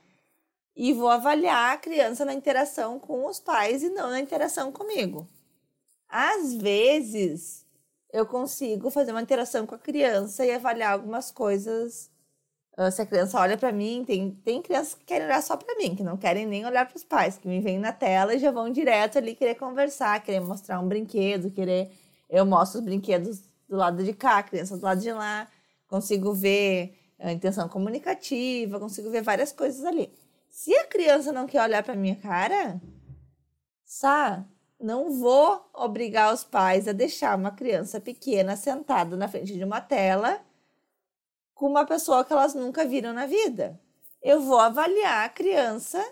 e 0.73 0.93
vou 0.93 1.09
avaliar 1.09 1.73
a 1.73 1.77
criança 1.77 2.23
na 2.23 2.33
interação 2.33 2.97
com 2.97 3.25
os 3.25 3.41
pais 3.41 3.83
e 3.83 3.89
não 3.89 4.09
na 4.09 4.21
interação 4.21 4.71
comigo. 4.71 5.27
Às 6.07 6.53
vezes, 6.53 7.65
eu 8.13 8.25
consigo 8.25 8.89
fazer 8.89 9.11
uma 9.11 9.21
interação 9.21 9.67
com 9.67 9.75
a 9.75 9.79
criança 9.79 10.45
e 10.45 10.51
avaliar 10.53 10.93
algumas 10.93 11.29
coisas. 11.29 12.09
Ah, 12.77 12.91
se 12.91 13.01
a 13.01 13.05
criança 13.07 13.39
olha 13.39 13.57
para 13.57 13.71
mim, 13.71 14.03
tem, 14.05 14.31
tem 14.45 14.61
crianças 14.61 14.93
que 14.93 15.03
querem 15.03 15.25
olhar 15.25 15.41
só 15.41 15.57
para 15.57 15.75
mim, 15.77 15.95
que 15.95 16.03
não 16.03 16.15
querem 16.15 16.45
nem 16.45 16.63
olhar 16.63 16.87
para 16.87 16.95
os 16.95 17.03
pais, 17.03 17.37
que 17.37 17.47
me 17.47 17.59
vêm 17.59 17.79
na 17.79 17.91
tela 17.91 18.35
e 18.35 18.39
já 18.39 18.51
vão 18.51 18.69
direto 18.71 19.17
ali 19.17 19.33
querer 19.35 19.55
conversar, 19.55 20.23
querer 20.23 20.41
mostrar 20.41 20.79
um 20.79 20.87
brinquedo, 20.87 21.49
querer. 21.49 21.91
Eu 22.29 22.45
mostro 22.45 22.79
os 22.79 22.85
brinquedos 22.85 23.41
do 23.67 23.75
lado 23.75 24.03
de 24.03 24.13
cá, 24.13 24.37
a 24.37 24.43
criança 24.43 24.77
do 24.77 24.83
lado 24.83 25.01
de 25.01 25.11
lá, 25.11 25.47
consigo 25.87 26.33
ver 26.33 26.95
a 27.19 27.31
intenção 27.31 27.67
comunicativa, 27.67 28.79
consigo 28.79 29.09
ver 29.09 29.23
várias 29.23 29.51
coisas 29.51 29.83
ali. 29.83 30.13
Se 30.47 30.73
a 30.75 30.85
criança 30.85 31.31
não 31.31 31.47
quer 31.47 31.63
olhar 31.63 31.83
para 31.83 31.95
minha 31.95 32.15
cara, 32.15 32.79
Sá, 33.89 34.45
não 34.79 35.09
vou 35.09 35.65
obrigar 35.73 36.33
os 36.33 36.43
pais 36.43 36.87
a 36.89 36.91
deixar 36.91 37.37
uma 37.37 37.51
criança 37.51 38.01
pequena 38.01 38.55
sentada 38.57 39.15
na 39.15 39.29
frente 39.29 39.53
de 39.53 39.63
uma 39.63 39.79
tela 39.79 40.41
com 41.57 41.65
uma 41.67 41.85
pessoa 41.85 42.23
que 42.23 42.31
elas 42.31 42.53
nunca 42.53 42.85
viram 42.85 43.11
na 43.13 43.25
vida. 43.25 43.79
Eu 44.21 44.41
vou 44.41 44.59
avaliar 44.59 45.25
a 45.25 45.29
criança 45.29 46.03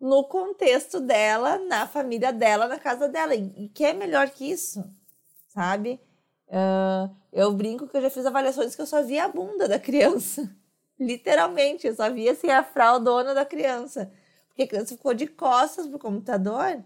no 0.00 0.24
contexto 0.24 1.00
dela, 1.00 1.58
na 1.58 1.86
família 1.86 2.32
dela, 2.32 2.68
na 2.68 2.78
casa 2.78 3.08
dela. 3.08 3.34
E 3.34 3.68
que 3.68 3.84
é 3.84 3.92
melhor 3.92 4.30
que 4.30 4.50
isso, 4.50 4.84
sabe? 5.48 6.00
Uh, 6.46 7.14
eu 7.32 7.52
brinco 7.52 7.88
que 7.88 7.96
eu 7.96 8.02
já 8.02 8.10
fiz 8.10 8.24
avaliações 8.24 8.74
que 8.74 8.82
eu 8.82 8.86
só 8.86 9.02
via 9.02 9.24
a 9.24 9.28
bunda 9.28 9.66
da 9.66 9.78
criança. 9.78 10.48
Literalmente, 10.98 11.86
eu 11.86 11.94
só 11.94 12.08
via 12.08 12.32
assim, 12.32 12.50
a 12.50 12.62
fraldona 12.62 13.34
da 13.34 13.44
criança. 13.44 14.12
Porque 14.48 14.62
a 14.62 14.68
criança 14.68 14.96
ficou 14.96 15.12
de 15.12 15.26
costas 15.26 15.88
pro 15.88 15.98
computador 15.98 16.82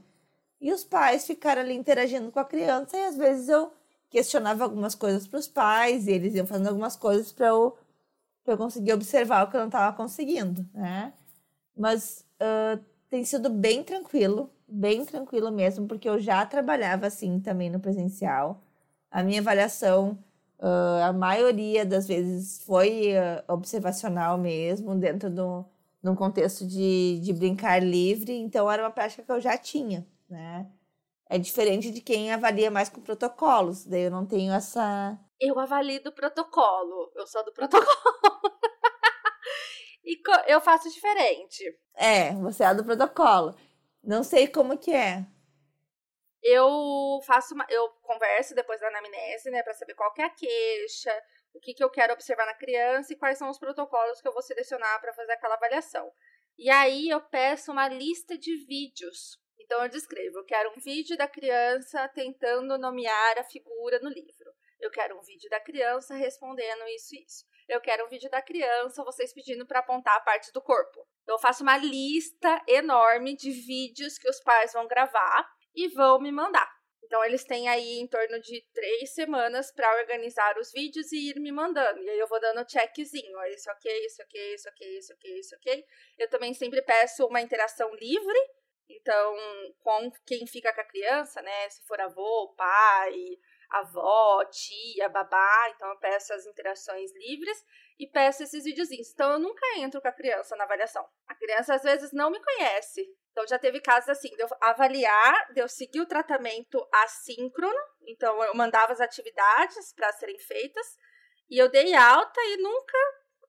e 0.60 0.72
os 0.72 0.82
pais 0.82 1.26
ficaram 1.26 1.60
ali 1.60 1.74
interagindo 1.74 2.30
com 2.32 2.38
a 2.38 2.44
criança 2.44 2.96
e 2.96 3.04
às 3.04 3.16
vezes 3.16 3.48
eu 3.48 3.70
questionava 4.10 4.64
algumas 4.64 4.94
coisas 4.94 5.26
para 5.26 5.38
os 5.38 5.48
pais 5.48 6.06
e 6.06 6.12
eles 6.12 6.34
iam 6.34 6.46
fazendo 6.46 6.68
algumas 6.68 6.96
coisas 6.96 7.32
para 7.32 7.48
eu, 7.48 7.76
eu 8.46 8.56
conseguir 8.56 8.92
observar 8.92 9.44
o 9.46 9.50
que 9.50 9.56
eu 9.56 9.60
não 9.60 9.68
estava 9.68 9.96
conseguindo, 9.96 10.66
né? 10.72 11.12
Mas 11.76 12.24
uh, 12.40 12.82
tem 13.10 13.24
sido 13.24 13.50
bem 13.50 13.82
tranquilo, 13.82 14.50
bem 14.66 15.04
tranquilo 15.04 15.50
mesmo, 15.50 15.86
porque 15.86 16.08
eu 16.08 16.18
já 16.18 16.44
trabalhava 16.46 17.06
assim 17.06 17.40
também 17.40 17.70
no 17.70 17.80
presencial 17.80 18.62
a 19.10 19.22
minha 19.22 19.40
avaliação, 19.40 20.18
uh, 20.58 21.02
a 21.04 21.12
maioria 21.12 21.86
das 21.86 22.06
vezes 22.06 22.62
foi 22.64 23.12
uh, 23.14 23.52
observacional 23.52 24.36
mesmo, 24.36 24.94
dentro 24.94 25.30
do 25.30 25.64
num 26.02 26.14
contexto 26.14 26.66
de, 26.66 27.18
de 27.20 27.32
brincar 27.32 27.82
livre, 27.82 28.32
então 28.32 28.70
era 28.70 28.82
uma 28.82 28.90
prática 28.90 29.22
que 29.22 29.32
eu 29.32 29.40
já 29.40 29.56
tinha, 29.58 30.06
né? 30.28 30.66
É 31.28 31.38
diferente 31.38 31.90
de 31.90 32.00
quem 32.00 32.32
avalia 32.32 32.70
mais 32.70 32.88
com 32.88 33.00
protocolos, 33.00 33.84
daí 33.84 34.02
eu 34.02 34.10
não 34.10 34.26
tenho 34.26 34.52
essa. 34.52 35.18
Eu 35.40 35.58
avalio 35.58 36.02
do 36.02 36.12
protocolo, 36.12 37.12
eu 37.14 37.26
sou 37.26 37.44
do 37.44 37.52
protocolo. 37.52 37.86
e 40.04 40.20
eu 40.46 40.60
faço 40.60 40.88
diferente. 40.88 41.64
É, 41.94 42.32
você 42.34 42.64
é 42.64 42.74
do 42.74 42.84
protocolo. 42.84 43.54
Não 44.02 44.22
sei 44.22 44.46
como 44.46 44.78
que 44.78 44.92
é 44.92 45.26
eu 46.46 47.20
faço 47.26 47.54
uma, 47.54 47.66
eu 47.68 47.88
converso 48.02 48.54
depois 48.54 48.80
da 48.80 48.86
anamnese, 48.86 49.50
né, 49.50 49.64
para 49.64 49.74
saber 49.74 49.94
qual 49.94 50.14
é 50.16 50.22
a 50.22 50.30
queixa, 50.30 51.12
o 51.52 51.58
que, 51.58 51.74
que 51.74 51.82
eu 51.82 51.90
quero 51.90 52.12
observar 52.12 52.46
na 52.46 52.54
criança 52.54 53.12
e 53.12 53.16
quais 53.16 53.36
são 53.36 53.50
os 53.50 53.58
protocolos 53.58 54.20
que 54.20 54.28
eu 54.28 54.32
vou 54.32 54.42
selecionar 54.42 55.00
para 55.00 55.12
fazer 55.12 55.32
aquela 55.32 55.56
avaliação. 55.56 56.08
E 56.56 56.70
aí 56.70 57.08
eu 57.08 57.20
peço 57.20 57.72
uma 57.72 57.88
lista 57.88 58.38
de 58.38 58.54
vídeos. 58.64 59.40
Então 59.58 59.82
eu 59.82 59.88
descrevo, 59.88 60.38
eu 60.38 60.44
quero 60.44 60.70
um 60.70 60.80
vídeo 60.80 61.16
da 61.16 61.28
criança 61.28 62.08
tentando 62.08 62.78
nomear 62.78 63.38
a 63.38 63.44
figura 63.44 63.98
no 64.00 64.08
livro. 64.08 64.52
Eu 64.78 64.90
quero 64.90 65.18
um 65.18 65.22
vídeo 65.22 65.48
da 65.48 65.60
criança 65.60 66.14
respondendo 66.14 66.86
isso 66.88 67.14
e 67.14 67.24
isso. 67.24 67.44
Eu 67.68 67.80
quero 67.80 68.04
um 68.04 68.08
vídeo 68.08 68.30
da 68.30 68.40
criança, 68.40 69.02
vocês 69.02 69.32
pedindo 69.32 69.66
para 69.66 69.80
apontar 69.80 70.16
a 70.16 70.20
parte 70.20 70.52
do 70.52 70.62
corpo. 70.62 71.06
Então, 71.22 71.34
eu 71.34 71.40
faço 71.40 71.62
uma 71.62 71.76
lista 71.76 72.62
enorme 72.68 73.34
de 73.34 73.50
vídeos 73.50 74.18
que 74.18 74.28
os 74.28 74.40
pais 74.40 74.72
vão 74.72 74.86
gravar 74.86 75.48
e 75.74 75.88
vão 75.88 76.20
me 76.20 76.30
mandar. 76.30 76.70
Então, 77.02 77.24
eles 77.24 77.44
têm 77.44 77.68
aí 77.68 77.98
em 77.98 78.06
torno 78.06 78.40
de 78.40 78.64
três 78.72 79.14
semanas 79.14 79.72
para 79.72 79.98
organizar 79.98 80.56
os 80.58 80.70
vídeos 80.70 81.10
e 81.10 81.30
ir 81.30 81.40
me 81.40 81.50
mandando. 81.50 82.00
E 82.00 82.10
aí 82.10 82.18
eu 82.18 82.28
vou 82.28 82.40
dando 82.40 82.68
checkzinho. 82.68 83.42
Isso 83.46 83.70
ok, 83.70 84.06
isso 84.06 84.22
ok, 84.22 84.54
isso 84.54 84.68
ok, 84.68 84.98
isso 84.98 85.12
ok, 85.12 85.38
isso 85.38 85.54
ok. 85.56 85.84
Eu 86.18 86.30
também 86.30 86.54
sempre 86.54 86.82
peço 86.82 87.26
uma 87.26 87.40
interação 87.40 87.92
livre. 87.94 88.38
Então, 88.88 89.34
com 89.82 90.10
quem 90.26 90.46
fica 90.46 90.72
com 90.72 90.80
a 90.80 90.84
criança, 90.84 91.42
né? 91.42 91.68
Se 91.68 91.84
for 91.86 92.00
avô, 92.00 92.54
pai, 92.56 93.14
avó, 93.70 94.44
tia, 94.46 95.08
babá. 95.08 95.70
Então, 95.74 95.88
eu 95.88 95.98
peço 95.98 96.32
as 96.32 96.46
interações 96.46 97.12
livres 97.14 97.64
e 97.98 98.06
peço 98.06 98.42
esses 98.42 98.64
videozinhos. 98.64 99.10
Então, 99.12 99.32
eu 99.32 99.38
nunca 99.38 99.64
entro 99.78 100.00
com 100.00 100.08
a 100.08 100.12
criança 100.12 100.56
na 100.56 100.64
avaliação. 100.64 101.06
A 101.26 101.34
criança, 101.34 101.74
às 101.74 101.82
vezes, 101.82 102.12
não 102.12 102.30
me 102.30 102.42
conhece. 102.42 103.06
Então 103.36 103.46
já 103.46 103.58
teve 103.58 103.82
casos 103.82 104.08
assim, 104.08 104.30
de 104.30 104.42
eu 104.42 104.48
avaliar, 104.62 105.52
de 105.52 105.60
eu 105.60 105.68
seguir 105.68 106.00
o 106.00 106.06
tratamento 106.06 106.82
assíncrono, 106.90 107.78
então 108.06 108.42
eu 108.42 108.54
mandava 108.54 108.94
as 108.94 109.00
atividades 109.00 109.92
para 109.92 110.10
serem 110.14 110.38
feitas, 110.38 110.86
e 111.50 111.58
eu 111.58 111.68
dei 111.68 111.94
alta 111.94 112.40
e 112.40 112.56
nunca 112.56 112.96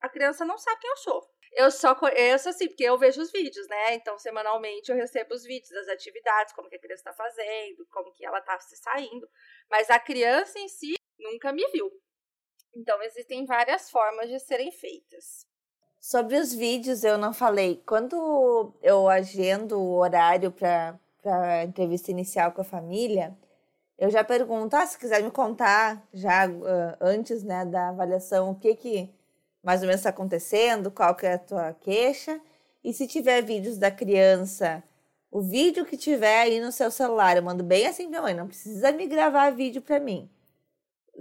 a 0.02 0.10
criança 0.10 0.44
não 0.44 0.58
sabe 0.58 0.82
quem 0.82 0.90
eu 0.90 0.98
sou. 0.98 1.37
Eu 1.54 1.72
só 1.72 1.96
conheço 1.96 2.50
assim, 2.50 2.68
porque 2.68 2.84
eu 2.84 2.98
vejo 2.98 3.22
os 3.22 3.32
vídeos, 3.32 3.68
né? 3.68 3.96
Então, 3.96 4.18
semanalmente 4.18 4.92
eu 4.92 4.98
recebo 4.98 5.34
os 5.34 5.44
vídeos 5.44 5.70
das 5.70 5.88
atividades, 5.88 6.54
como 6.54 6.70
que 6.70 6.76
a 6.76 6.80
criança 6.80 7.10
está 7.10 7.14
fazendo, 7.14 7.86
como 7.92 8.12
que 8.12 8.26
ela 8.26 8.40
está 8.40 8.60
se 8.60 8.76
saindo. 8.78 9.28
Mas 9.70 9.90
a 9.90 10.00
criança 10.00 10.60
em 10.60 10.68
si 10.68 10.96
nunca 11.20 11.52
me 11.52 11.66
viu. 11.72 11.90
Então, 12.76 13.02
existem 13.02 13.46
várias 13.46 13.90
formas 13.90 14.30
de 14.30 14.40
serem 14.40 14.72
feitas. 14.72 15.46
Sobre 16.00 16.38
os 16.38 16.54
vídeos, 16.54 17.04
eu 17.04 17.18
não 17.18 17.34
falei. 17.34 17.82
Quando 17.86 18.74
eu 18.82 19.10
agendo 19.10 19.80
o 19.80 19.98
horário 19.98 20.52
para 20.52 21.00
a 21.26 21.64
entrevista 21.64 22.12
inicial 22.12 22.52
com 22.52 22.62
a 22.62 22.66
família, 22.66 23.36
eu 23.98 24.12
já 24.12 24.24
pergunto, 24.24 24.76
ah, 24.76 24.86
se 24.86 24.98
quiser 24.98 25.24
me 25.24 25.32
contar 25.32 26.08
já 26.14 26.48
uh, 26.48 26.96
antes 27.02 27.44
né, 27.44 27.66
da 27.66 27.90
avaliação, 27.90 28.52
o 28.52 28.56
que 28.56 28.76
que 28.76 29.17
mais 29.68 29.82
ou 29.82 29.88
menos 29.88 30.00
está 30.00 30.12
acontecendo, 30.12 30.90
qual 30.90 31.14
que 31.14 31.26
é 31.26 31.34
a 31.34 31.38
tua 31.38 31.74
queixa. 31.74 32.40
E 32.82 32.94
se 32.94 33.06
tiver 33.06 33.42
vídeos 33.42 33.78
da 33.78 33.92
criança, 33.92 34.82
o 35.30 35.42
vídeo 35.42 35.84
que 35.84 35.98
tiver 35.98 36.40
aí 36.40 36.62
no 36.62 36.72
seu 36.72 36.90
celular, 36.90 37.36
eu 37.36 37.44
mando 37.44 37.66
bem 37.66 37.86
assim 37.86 38.08
minha 38.08 38.22
mãe, 38.22 38.34
não 38.34 38.48
precisa 38.48 38.94
me 38.94 39.06
gravar 39.06 39.50
vídeo 39.50 39.82
para 39.82 40.00
mim. 40.00 40.30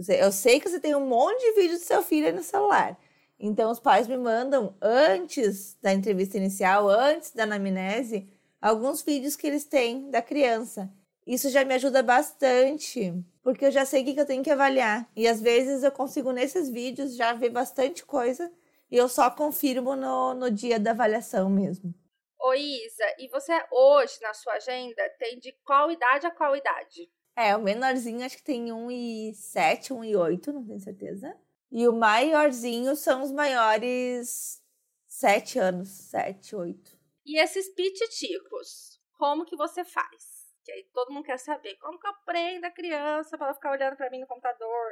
Eu 0.09 0.31
sei 0.31 0.61
que 0.61 0.69
você 0.69 0.79
tem 0.79 0.95
um 0.95 1.05
monte 1.05 1.41
de 1.41 1.61
vídeo 1.61 1.77
do 1.77 1.83
seu 1.83 2.05
filho 2.05 2.29
aí 2.29 2.33
no 2.33 2.45
celular. 2.45 2.97
Então, 3.37 3.69
os 3.69 3.81
pais 3.81 4.07
me 4.07 4.17
mandam, 4.17 4.77
antes 4.81 5.77
da 5.83 5.93
entrevista 5.93 6.37
inicial, 6.37 6.89
antes 6.89 7.33
da 7.33 7.43
anamnese, 7.43 8.29
alguns 8.63 9.03
vídeos 9.03 9.35
que 9.35 9.49
eles 9.49 9.65
têm 9.65 10.09
da 10.09 10.23
criança. 10.23 10.89
Isso 11.27 11.51
já 11.51 11.65
me 11.65 11.75
ajuda 11.75 12.03
bastante, 12.03 13.13
porque 13.43 13.67
eu 13.67 13.71
já 13.71 13.85
sei 13.85 14.03
o 14.03 14.05
que 14.05 14.21
eu 14.21 14.27
tenho 14.27 14.45
que 14.45 14.51
avaliar. 14.51 15.11
E 15.17 15.27
às 15.27 15.41
vezes 15.41 15.83
eu 15.83 15.91
consigo, 15.91 16.31
nesses 16.31 16.69
vídeos, 16.69 17.17
já 17.17 17.33
ver 17.33 17.51
bastante 17.51 18.05
coisa 18.05 18.53
e 18.91 18.97
eu 18.97 19.09
só 19.09 19.31
confirmo 19.31 19.97
no, 19.97 20.35
no 20.35 20.51
dia 20.51 20.79
da 20.79 20.93
avaliação 20.93 21.51
mesmo. 21.51 21.93
Ô 22.41 22.55
Isa, 22.55 23.05
e 23.19 23.29
você 23.29 23.53
hoje 23.73 24.19
na 24.23 24.33
sua 24.33 24.53
agenda 24.55 25.03
tem 25.19 25.39
de 25.39 25.53
qual 25.65 25.91
idade 25.91 26.27
a 26.27 26.31
qual 26.31 26.55
idade? 26.55 27.11
É, 27.35 27.57
o 27.57 27.63
menorzinho 27.63 28.25
acho 28.25 28.37
que 28.37 28.45
tem 28.45 28.73
1 28.73 28.91
e 28.91 29.35
7, 29.35 29.93
1 29.93 30.05
e 30.05 30.17
8, 30.17 30.53
não 30.53 30.65
tenho 30.65 30.79
certeza. 30.79 31.37
E 31.71 31.89
o 31.89 31.93
maiorzinho 31.93 32.95
são 32.95 33.23
os 33.23 33.33
maiores 33.33 34.63
sete 35.07 35.59
anos, 35.59 35.89
sete, 35.89 36.55
oito. 36.55 36.97
E 37.25 37.39
esses 37.39 37.69
pititicos, 37.71 39.01
como 39.19 39.45
que 39.45 39.57
você 39.57 39.85
faz? 39.85 40.36
Que 40.67 40.73
aí 40.73 40.85
todo 40.93 41.13
mundo 41.13 41.25
quer 41.25 41.39
saber. 41.39 41.77
Como 41.77 41.97
que 41.97 42.09
eu 42.09 42.13
prendo 42.25 42.65
a 42.65 42.71
criança 42.73 43.39
para 43.39 43.47
ela 43.47 43.55
ficar 43.55 43.71
olhando 43.71 43.97
para 43.97 44.11
mim 44.11 44.19
no 44.19 44.27
computador? 44.27 44.91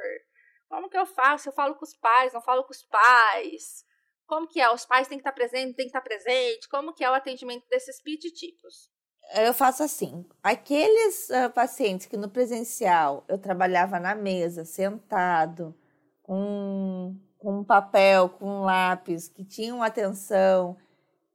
Como 0.69 0.89
que 0.89 0.97
eu 0.97 1.05
faço? 1.05 1.49
Eu 1.49 1.53
falo 1.53 1.75
com 1.75 1.83
os 1.83 1.93
pais, 1.93 2.31
não 2.31 2.41
falo 2.41 2.63
com 2.63 2.71
os 2.71 2.81
pais? 2.83 3.83
Como 4.25 4.47
que 4.47 4.61
é? 4.61 4.71
Os 4.71 4.85
pais 4.85 5.09
têm 5.09 5.17
que 5.17 5.21
estar 5.21 5.33
presentes, 5.33 5.75
têm 5.75 5.85
que 5.85 5.89
estar 5.89 5.99
presente? 5.99 6.69
Como 6.69 6.93
que 6.93 7.03
é 7.03 7.11
o 7.11 7.13
atendimento 7.13 7.67
desses 7.67 8.01
pititicos? 8.01 8.89
Eu 9.33 9.53
faço 9.53 9.83
assim. 9.83 10.25
Aqueles 10.41 11.29
uh, 11.29 11.51
pacientes 11.53 12.07
que 12.07 12.15
no 12.15 12.29
presencial 12.29 13.25
eu 13.27 13.37
trabalhava 13.37 13.99
na 13.99 14.15
mesa, 14.15 14.63
sentado, 14.63 15.77
com, 16.23 17.19
com 17.37 17.59
um 17.59 17.63
papel, 17.65 18.29
com 18.29 18.45
um 18.45 18.61
lápis, 18.61 19.27
que 19.27 19.43
tinham 19.43 19.83
atenção, 19.83 20.77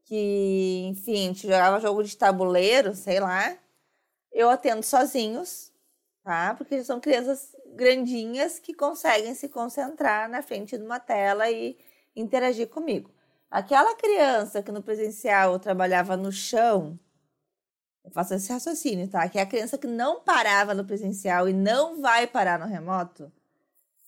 que, 0.06 0.87
enfim, 0.87 1.35
jogava 1.35 1.78
jogo 1.78 2.02
de 2.02 2.16
tabuleiro, 2.16 2.94
sei 2.94 3.20
lá, 3.20 3.54
eu 4.32 4.50
atendo 4.50 4.82
sozinhos, 4.82 5.72
tá? 6.22 6.54
Porque 6.54 6.82
são 6.84 7.00
crianças 7.00 7.54
grandinhas 7.75 8.58
que 8.58 8.75
conseguem 8.75 9.34
se 9.34 9.49
concentrar 9.49 10.28
na 10.28 10.42
frente 10.42 10.76
de 10.76 10.84
uma 10.84 11.00
tela 11.00 11.50
e 11.50 11.78
interagir 12.14 12.68
comigo. 12.68 13.10
Aquela 13.50 13.94
criança 13.96 14.62
que 14.62 14.70
no 14.70 14.82
presencial 14.82 15.52
eu 15.52 15.58
trabalhava 15.58 16.16
no 16.16 16.30
chão, 16.30 16.99
eu 18.04 18.10
faço 18.10 18.34
esse 18.34 18.52
raciocínio, 18.52 19.08
tá? 19.08 19.28
Que 19.28 19.38
é 19.38 19.42
a 19.42 19.46
criança 19.46 19.76
que 19.76 19.87
não 19.87 20.20
parava 20.20 20.75
no 20.75 20.84
presencial 20.84 21.49
e 21.49 21.52
não 21.52 22.00
vai 22.00 22.26
parar 22.26 22.58
no 22.58 22.66
remoto, 22.66 23.32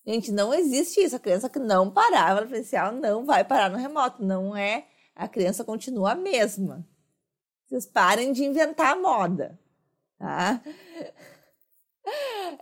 Gente, 0.04 0.32
não 0.32 0.52
existe 0.52 1.00
isso. 1.00 1.16
A 1.16 1.20
criança 1.20 1.48
que 1.48 1.58
não 1.58 1.90
parava 1.90 2.40
no 2.40 2.48
presencial 2.48 2.92
não 2.92 3.24
vai 3.24 3.44
parar 3.44 3.70
no 3.70 3.78
remoto. 3.78 4.24
Não 4.24 4.56
é. 4.56 4.86
A 5.14 5.28
criança 5.28 5.64
continua 5.64 6.12
a 6.12 6.16
mesma. 6.16 6.86
Vocês 7.66 7.86
parem 7.86 8.32
de 8.32 8.44
inventar 8.44 8.98
moda, 9.00 9.58
tá? 10.22 10.60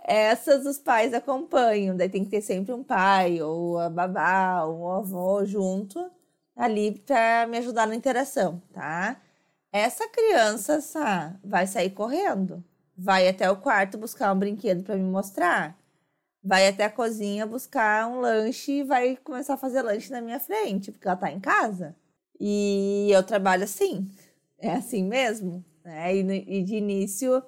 Essas 0.03 0.65
os 0.65 0.77
pais 0.79 1.13
acompanham. 1.13 1.95
Daí 1.95 2.09
tem 2.09 2.23
que 2.23 2.31
ter 2.31 2.41
sempre 2.41 2.73
um 2.73 2.83
pai, 2.83 3.41
ou 3.41 3.77
a 3.79 3.89
babá, 3.89 4.63
ou 4.65 4.81
o 4.81 4.91
avô 4.91 5.45
junto 5.45 6.11
ali 6.55 6.99
para 6.99 7.47
me 7.47 7.57
ajudar 7.59 7.87
na 7.87 7.95
interação, 7.95 8.61
tá? 8.73 9.19
Essa 9.71 10.07
criança 10.09 10.81
sa, 10.81 11.35
vai 11.43 11.65
sair 11.67 11.91
correndo, 11.91 12.63
vai 12.97 13.27
até 13.27 13.49
o 13.49 13.57
quarto 13.57 13.97
buscar 13.97 14.33
um 14.33 14.39
brinquedo 14.39 14.83
para 14.83 14.95
me 14.95 15.03
mostrar 15.03 15.77
vai 16.43 16.67
até 16.67 16.85
a 16.85 16.89
cozinha 16.89 17.45
buscar 17.45 18.07
um 18.07 18.19
lanche 18.19 18.79
e 18.79 18.83
vai 18.83 19.15
começar 19.17 19.53
a 19.55 19.57
fazer 19.57 19.81
lanche 19.81 20.11
na 20.11 20.21
minha 20.21 20.39
frente, 20.39 20.91
porque 20.91 21.07
ela 21.07 21.17
tá 21.17 21.31
em 21.31 21.39
casa. 21.39 21.95
E 22.39 23.09
eu 23.11 23.23
trabalho 23.23 23.63
assim, 23.63 24.09
é 24.57 24.71
assim 24.73 25.03
mesmo. 25.03 25.63
Né? 25.83 26.15
E, 26.15 26.59
e 26.59 26.63
de 26.63 26.75
início 26.75 27.43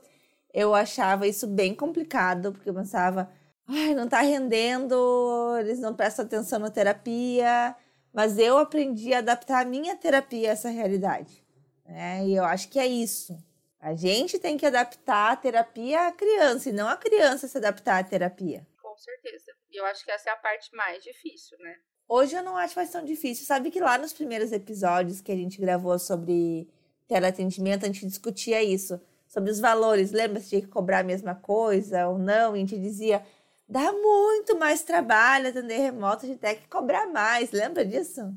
eu 0.54 0.74
achava 0.74 1.28
isso 1.28 1.48
bem 1.48 1.74
complicado, 1.74 2.52
porque 2.52 2.70
eu 2.70 2.74
pensava, 2.74 3.32
ai, 3.68 3.96
não 3.96 4.08
tá 4.08 4.22
rendendo, 4.22 5.56
eles 5.60 5.80
não 5.80 5.96
prestam 5.96 6.26
atenção 6.26 6.60
na 6.60 6.70
terapia. 6.70 7.76
Mas 8.14 8.38
eu 8.38 8.58
aprendi 8.60 9.14
a 9.14 9.20
adaptar 9.20 9.64
a 9.64 9.66
minha 9.66 9.96
terapia 9.96 10.50
a 10.50 10.52
essa 10.54 10.70
realidade. 10.70 11.44
Né? 11.86 12.28
E 12.28 12.36
eu 12.36 12.44
acho 12.44 12.70
que 12.70 12.80
é 12.80 12.86
isso. 12.86 13.36
A 13.80 13.96
gente 13.96 14.38
tem 14.40 14.56
que 14.56 14.66
adaptar 14.66 15.32
a 15.32 15.36
terapia 15.36 16.08
à 16.08 16.12
criança 16.12 16.70
e 16.70 16.74
não 16.74 16.88
a 16.88 16.96
criança 16.96 17.48
se 17.48 17.58
adaptar 17.58 18.00
à 18.00 18.04
terapia 18.04 18.66
com 18.94 18.98
certeza. 18.98 19.52
E 19.72 19.80
eu 19.80 19.86
acho 19.86 20.06
que 20.06 20.12
essa 20.12 20.30
é 20.30 20.34
a 20.34 20.38
parte 20.38 20.74
mais 20.76 21.04
difícil, 21.04 21.58
né? 21.60 21.76
Hoje 22.08 22.36
eu 22.36 22.44
não 22.44 22.56
acho 22.56 22.76
mais 22.76 22.92
tão 22.92 23.04
difícil. 23.04 23.46
Sabe 23.46 23.72
que 23.72 23.80
lá 23.80 23.98
nos 23.98 24.14
primeiros 24.14 24.52
episódios 24.52 25.20
que 25.20 25.32
a 25.32 25.36
gente 25.36 25.60
gravou 25.60 25.98
sobre 25.98 26.70
teleatendimento, 27.14 27.86
a 27.86 27.88
gente 27.88 28.06
discutia 28.06 28.64
isso, 28.64 29.00
sobre 29.28 29.52
os 29.52 29.60
valores. 29.60 30.12
Lembra 30.12 30.40
se 30.40 30.50
tinha 30.50 30.62
que 30.62 30.68
cobrar 30.68 31.00
a 31.00 31.04
mesma 31.04 31.36
coisa 31.36 32.08
ou 32.08 32.18
não? 32.18 32.56
E 32.56 32.58
a 32.58 32.60
gente 32.60 32.78
dizia, 32.80 33.24
dá 33.68 33.92
muito 33.92 34.58
mais 34.58 34.84
trabalho 34.84 35.50
atender 35.50 35.78
remoto, 35.78 36.26
a 36.26 36.30
gente 36.30 36.40
tem 36.40 36.56
que 36.56 36.68
cobrar 36.68 37.08
mais. 37.08 37.52
Lembra 37.52 37.86
disso? 37.86 38.34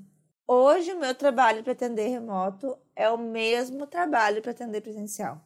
Hoje 0.46 0.92
o 0.92 0.98
meu 0.98 1.14
trabalho 1.14 1.62
para 1.62 1.72
atender 1.72 2.08
remoto 2.08 2.76
é 2.94 3.10
o 3.10 3.18
mesmo 3.18 3.86
trabalho 3.86 4.40
para 4.40 4.52
atender 4.52 4.80
presencial. 4.80 5.40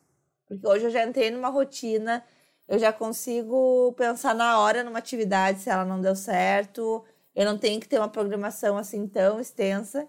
Porque 0.46 0.66
hoje 0.66 0.86
eu 0.86 0.90
já 0.90 1.04
entrei 1.04 1.30
numa 1.30 1.48
rotina 1.48 2.22
eu 2.70 2.78
já 2.78 2.92
consigo 2.92 3.92
pensar 3.94 4.32
na 4.32 4.60
hora 4.60 4.84
numa 4.84 5.00
atividade 5.00 5.58
se 5.58 5.68
ela 5.68 5.84
não 5.84 6.00
deu 6.00 6.14
certo. 6.14 7.04
Eu 7.34 7.44
não 7.44 7.58
tenho 7.58 7.80
que 7.80 7.88
ter 7.88 7.98
uma 7.98 8.08
programação 8.08 8.78
assim 8.78 9.08
tão 9.08 9.40
extensa. 9.40 10.06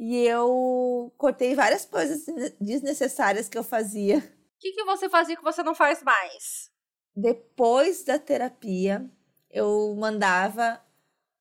E 0.00 0.24
eu 0.24 1.12
cortei 1.18 1.54
várias 1.54 1.84
coisas 1.84 2.24
desnecessárias 2.58 3.48
que 3.48 3.58
eu 3.58 3.62
fazia. 3.62 4.18
O 4.18 4.58
que, 4.58 4.72
que 4.72 4.84
você 4.84 5.08
fazia 5.10 5.36
que 5.36 5.42
você 5.42 5.62
não 5.62 5.74
faz 5.74 6.02
mais? 6.02 6.70
Depois 7.14 8.02
da 8.04 8.18
terapia, 8.18 9.10
eu 9.50 9.94
mandava 9.98 10.80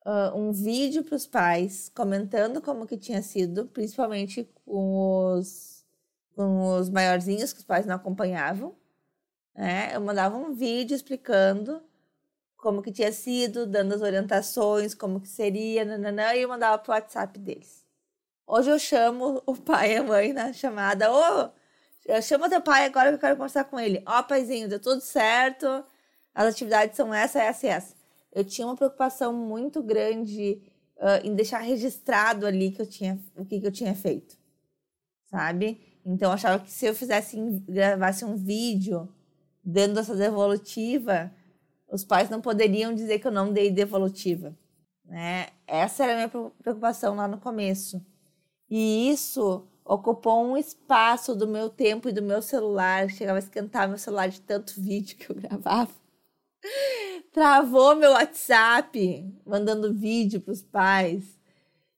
uh, 0.06 0.38
um 0.38 0.52
vídeo 0.52 1.04
para 1.06 1.15
os 1.15 1.26
pais 1.26 1.89
comentando 1.95 2.62
como 2.62 2.86
que 2.86 2.98
tinha 2.98 3.22
sido, 3.22 3.67
principalmente 3.67 4.52
com 4.65 5.38
os, 5.38 5.86
com 6.36 6.76
os 6.76 6.89
maiorzinhos 6.89 7.54
que 7.54 7.60
os 7.60 7.65
pais 7.65 7.86
não 7.86 7.95
acompanhavam 7.95 8.76
né? 9.60 9.93
Eu 9.93 10.00
mandava 10.00 10.38
um 10.38 10.54
vídeo 10.54 10.95
explicando 10.95 11.84
como 12.56 12.82
que 12.82 12.93
tinha 12.93 13.12
sido, 13.12 13.67
dando 13.67 13.93
as 13.93 14.02
orientações, 14.02 14.95
como 14.95 15.19
que 15.19 15.28
seria, 15.28 15.84
nananã, 15.84 16.34
e 16.34 16.43
eu 16.43 16.50
mandava 16.50 16.78
pro 16.78 16.93
WhatsApp 16.93 17.38
deles. 17.38 17.86
Hoje 18.51 18.71
eu 18.71 18.79
chamo 18.79 19.43
o 19.45 19.55
pai 19.55 19.93
e 19.93 19.97
a 19.97 20.03
mãe 20.03 20.33
na 20.33 20.51
chamada, 20.51 21.07
ô, 21.13 21.51
chama 22.19 22.49
teu 22.49 22.59
pai 22.59 22.83
agora 22.83 23.09
que 23.09 23.15
eu 23.15 23.19
quero 23.19 23.35
conversar 23.35 23.65
com 23.65 23.79
ele. 23.79 24.01
Ó, 24.07 24.23
paizinho, 24.23 24.67
deu 24.67 24.79
tudo 24.79 25.01
certo, 25.01 25.67
as 26.33 26.47
atividades 26.47 26.97
são 26.97 27.13
essa, 27.13 27.39
essa 27.39 27.67
e 27.67 27.69
essa. 27.69 27.95
Eu 28.33 28.43
tinha 28.43 28.65
uma 28.65 28.75
preocupação 28.75 29.31
muito 29.31 29.83
grande 29.83 30.63
uh, 30.97 31.23
em 31.23 31.35
deixar 31.35 31.59
registrado 31.59 32.47
ali 32.47 32.71
que 32.71 32.81
eu 32.81 32.88
tinha, 32.88 33.19
o 33.38 33.45
que, 33.45 33.59
que 33.59 33.67
eu 33.67 33.71
tinha 33.71 33.93
feito, 33.93 34.35
sabe? 35.27 35.79
Então 36.03 36.29
eu 36.29 36.33
achava 36.33 36.57
que 36.57 36.71
se 36.71 36.88
eu 36.88 36.95
fizesse, 36.95 37.38
gravasse 37.67 38.25
um 38.25 38.35
vídeo 38.35 39.13
dando 39.63 39.99
essa 39.99 40.15
devolutiva, 40.15 41.31
os 41.88 42.03
pais 42.03 42.31
não 42.31 42.41
poderiam 42.41 42.95
dizer 42.95 43.19
que 43.19 43.27
eu 43.27 43.31
não 43.31 43.53
dei 43.53 43.69
devolutiva. 43.69 44.57
Né? 45.05 45.49
Essa 45.67 46.03
era 46.03 46.13
a 46.13 46.15
minha 46.15 46.51
preocupação 46.63 47.13
lá 47.13 47.27
no 47.27 47.38
começo. 47.38 48.03
E 48.69 49.10
isso 49.10 49.67
ocupou 49.84 50.43
um 50.43 50.58
espaço 50.58 51.36
do 51.36 51.47
meu 51.47 51.69
tempo 51.69 52.08
e 52.08 52.12
do 52.12 52.21
meu 52.21 52.41
celular. 52.41 53.10
Chegava 53.10 53.38
a 53.38 53.41
esquentar 53.41 53.88
meu 53.88 53.97
celular 53.97 54.29
de 54.29 54.41
tanto 54.41 54.79
vídeo 54.79 55.17
que 55.17 55.29
eu 55.29 55.36
gravava. 55.36 55.91
Travou 57.32 57.95
meu 57.95 58.12
WhatsApp 58.12 59.25
mandando 59.45 59.93
vídeo 59.93 60.41
para 60.41 60.51
os 60.51 60.62
pais. 60.62 61.23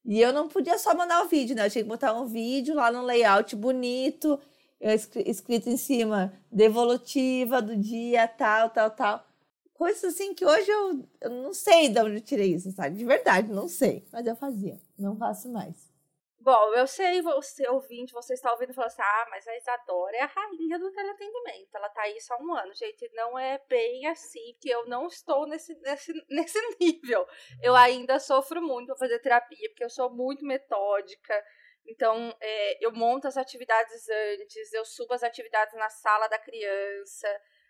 E 0.05 0.19
eu 0.19 0.33
não 0.33 0.47
podia 0.47 0.77
só 0.79 0.95
mandar 0.95 1.23
o 1.23 1.27
vídeo, 1.27 1.55
né? 1.55 1.65
Eu 1.65 1.69
tinha 1.69 1.83
que 1.83 1.89
botar 1.89 2.13
um 2.13 2.25
vídeo 2.25 2.73
lá 2.73 2.91
no 2.91 3.03
layout 3.03 3.55
bonito 3.55 4.39
escrito 4.81 5.69
em 5.69 5.77
cima, 5.77 6.33
devolutiva 6.51 7.61
do 7.61 7.75
dia, 7.75 8.27
tal, 8.27 8.69
tal, 8.69 8.89
tal. 8.89 9.25
Coisas 9.73 10.03
assim 10.03 10.33
que 10.33 10.45
hoje 10.45 10.69
eu, 10.69 11.07
eu 11.21 11.29
não 11.29 11.53
sei 11.53 11.89
de 11.89 11.99
onde 11.99 12.15
eu 12.15 12.21
tirei 12.21 12.53
isso, 12.53 12.71
sabe? 12.71 12.97
De 12.97 13.05
verdade, 13.05 13.51
não 13.51 13.67
sei. 13.67 14.05
Mas 14.11 14.25
eu 14.25 14.35
fazia, 14.35 14.79
não 14.97 15.15
faço 15.15 15.49
mais. 15.49 15.90
Bom, 16.43 16.73
eu 16.73 16.87
sei, 16.87 17.21
você 17.21 17.69
ouvinte, 17.69 18.13
você 18.13 18.33
está 18.33 18.51
ouvindo 18.51 18.71
e 18.71 18.73
falando 18.73 18.87
assim: 18.87 19.01
ah, 19.03 19.27
mas 19.29 19.47
a 19.47 19.55
Isadora 19.57 20.17
é 20.17 20.21
a 20.21 20.25
rainha 20.25 20.79
do 20.79 20.91
teleatendimento. 20.91 21.69
Ela 21.77 21.87
tá 21.89 22.01
aí 22.01 22.19
só 22.19 22.35
um 22.41 22.55
ano. 22.55 22.73
Gente, 22.73 23.07
não 23.13 23.37
é 23.37 23.59
bem 23.69 24.07
assim, 24.07 24.57
que 24.59 24.67
eu 24.67 24.87
não 24.87 25.05
estou 25.05 25.45
nesse, 25.47 25.75
nesse, 25.81 26.11
nesse 26.27 26.59
nível. 26.79 27.27
Eu 27.61 27.75
ainda 27.75 28.17
sofro 28.19 28.59
muito 28.59 28.87
para 28.87 28.97
fazer 28.97 29.19
terapia, 29.19 29.69
porque 29.69 29.83
eu 29.83 29.89
sou 29.89 30.09
muito 30.09 30.43
metódica. 30.43 31.45
Então, 31.85 32.35
é, 32.41 32.85
eu 32.85 32.91
monto 32.91 33.27
as 33.27 33.37
atividades 33.37 34.09
antes, 34.09 34.73
eu 34.73 34.83
subo 34.83 35.13
as 35.13 35.21
atividades 35.21 35.75
na 35.75 35.89
sala 35.89 36.27
da 36.27 36.39
criança, 36.39 37.27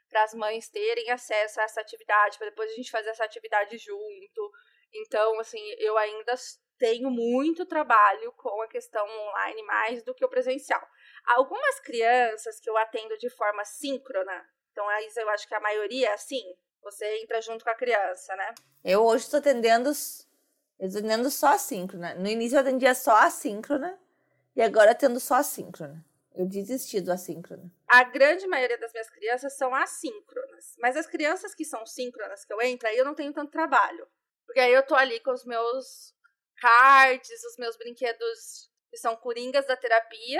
para 0.10 0.23
as 0.23 0.34
mães 0.34 0.69
terem 0.69 1.12
acesso 1.12 1.60
a 1.60 1.63
essa 1.63 1.81
atividade, 1.81 2.38
para 2.38 2.49
depois 2.49 2.71
a 2.71 2.75
gente 2.75 2.91
fazer 2.91 3.10
essa 3.10 3.25
atividade 3.25 3.77
junto. 3.77 4.51
Então, 4.93 5.38
assim, 5.41 5.62
eu 5.77 5.97
ainda 5.97 6.36
tenho 6.81 7.11
muito 7.11 7.63
trabalho 7.63 8.31
com 8.31 8.59
a 8.63 8.67
questão 8.67 9.07
online 9.07 9.61
mais 9.61 10.01
do 10.01 10.15
que 10.15 10.25
o 10.25 10.29
presencial. 10.29 10.81
Algumas 11.27 11.79
crianças 11.79 12.59
que 12.59 12.67
eu 12.67 12.75
atendo 12.75 13.15
de 13.19 13.29
forma 13.29 13.63
síncrona, 13.63 14.43
então 14.71 14.89
aí 14.89 15.07
eu 15.15 15.29
acho 15.29 15.47
que 15.47 15.53
a 15.53 15.59
maioria 15.59 16.09
é 16.09 16.13
assim, 16.13 16.41
você 16.81 17.05
entra 17.21 17.39
junto 17.39 17.63
com 17.63 17.69
a 17.69 17.75
criança, 17.75 18.35
né? 18.35 18.55
Eu 18.83 19.05
hoje 19.05 19.25
estou 19.25 19.37
atendendo, 19.37 19.91
atendendo 20.81 21.29
só 21.29 21.49
assíncrona. 21.53 22.15
No 22.15 22.27
início 22.27 22.55
eu 22.55 22.61
atendia 22.61 22.95
só 22.95 23.15
assíncrona 23.17 23.99
e 24.55 24.61
agora 24.63 24.89
atendo 24.89 25.19
só 25.19 25.35
assíncrona. 25.35 26.03
Eu 26.33 26.47
desisti 26.47 26.99
do 26.99 27.11
assíncrona. 27.11 27.71
A 27.87 28.05
grande 28.05 28.47
maioria 28.47 28.79
das 28.79 28.91
minhas 28.91 29.09
crianças 29.09 29.55
são 29.55 29.75
assíncronas. 29.75 30.75
Mas 30.79 30.95
as 30.95 31.05
crianças 31.05 31.53
que 31.53 31.65
são 31.65 31.85
síncronas 31.85 32.43
que 32.43 32.53
eu 32.53 32.61
entro, 32.61 32.87
aí 32.87 32.97
eu 32.97 33.05
não 33.05 33.13
tenho 33.13 33.33
tanto 33.33 33.51
trabalho. 33.51 34.07
Porque 34.47 34.59
aí 34.59 34.73
eu 34.73 34.81
tô 34.81 34.95
ali 34.95 35.19
com 35.19 35.31
os 35.31 35.45
meus 35.45 36.15
cards, 36.62 37.43
os 37.43 37.58
meus 37.58 37.76
brinquedos 37.76 38.69
que 38.89 38.97
são 38.97 39.15
coringas 39.15 39.65
da 39.65 39.76
terapia. 39.76 40.39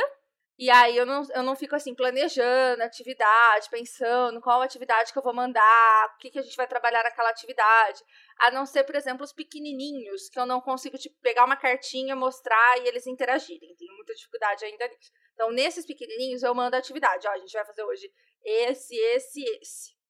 E 0.60 0.70
aí 0.70 0.96
eu 0.96 1.08
não, 1.08 1.24
eu 1.34 1.42
não 1.42 1.56
fico 1.56 1.76
assim 1.76 1.96
planejando 1.96 2.84
atividade, 2.84 3.68
pensando 3.72 4.40
qual 4.40 4.62
atividade 4.62 5.12
que 5.12 5.18
eu 5.18 5.24
vou 5.24 5.34
mandar, 5.34 6.14
o 6.14 6.18
que, 6.20 6.30
que 6.30 6.38
a 6.38 6.42
gente 6.44 6.56
vai 6.56 6.68
trabalhar 6.68 7.02
naquela 7.02 7.32
atividade. 7.32 8.04
A 8.38 8.52
não 8.52 8.66
ser, 8.68 8.84
por 8.84 8.96
exemplo, 8.96 9.24
os 9.24 9.34
pequenininhos, 9.34 10.30
que 10.30 10.40
eu 10.40 10.46
não 10.46 10.62
consigo 10.62 11.00
tipo, 11.00 11.16
pegar 11.20 11.46
uma 11.46 11.56
cartinha, 11.56 12.16
mostrar 12.16 12.78
e 12.80 12.88
eles 12.88 13.08
interagirem. 13.08 13.76
Tenho 13.76 13.96
muita 13.96 14.14
dificuldade 14.14 14.64
ainda 14.64 14.88
nisso. 14.88 15.12
Então, 15.34 15.50
nesses 15.52 15.84
pequenininhos, 15.84 16.44
eu 16.44 16.54
mando 16.54 16.76
a 16.76 16.80
atividade. 16.80 17.28
Ó, 17.28 17.32
a 17.32 17.40
gente 17.40 17.54
vai 17.54 17.66
fazer 17.66 17.84
hoje 17.84 18.12
esse, 18.44 18.96
esse, 18.96 19.44
esse. 19.60 20.01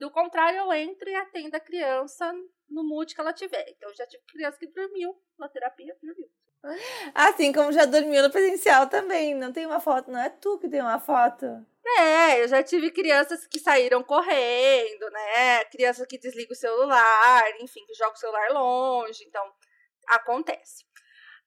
Do 0.00 0.10
contrário, 0.10 0.58
eu 0.58 0.72
entro 0.72 1.10
e 1.10 1.14
atendo 1.14 1.54
a 1.54 1.60
criança 1.60 2.32
no 2.70 2.82
mood 2.82 3.14
que 3.14 3.20
ela 3.20 3.34
tiver. 3.34 3.66
Então, 3.68 3.90
eu 3.90 3.94
já 3.94 4.06
tive 4.06 4.24
criança 4.24 4.58
que 4.58 4.66
dormiu 4.66 5.14
na 5.38 5.46
terapia, 5.46 5.94
dormiu. 6.02 6.26
Assim 7.14 7.52
como 7.52 7.70
já 7.70 7.84
dormiu 7.84 8.22
no 8.22 8.30
presencial 8.30 8.88
também. 8.88 9.34
Não 9.34 9.52
tem 9.52 9.66
uma 9.66 9.78
foto, 9.78 10.10
não 10.10 10.18
é 10.18 10.30
tu 10.30 10.58
que 10.58 10.70
tem 10.70 10.80
uma 10.80 10.98
foto. 10.98 11.46
É, 11.98 12.42
eu 12.42 12.48
já 12.48 12.62
tive 12.62 12.90
crianças 12.90 13.46
que 13.46 13.58
saíram 13.58 14.02
correndo, 14.02 15.10
né? 15.10 15.64
Criança 15.66 16.06
que 16.06 16.18
desliga 16.18 16.52
o 16.52 16.56
celular, 16.56 17.44
enfim, 17.60 17.84
que 17.86 17.94
joga 17.94 18.12
o 18.12 18.18
celular 18.18 18.50
longe. 18.52 19.22
Então, 19.26 19.44
acontece. 20.08 20.84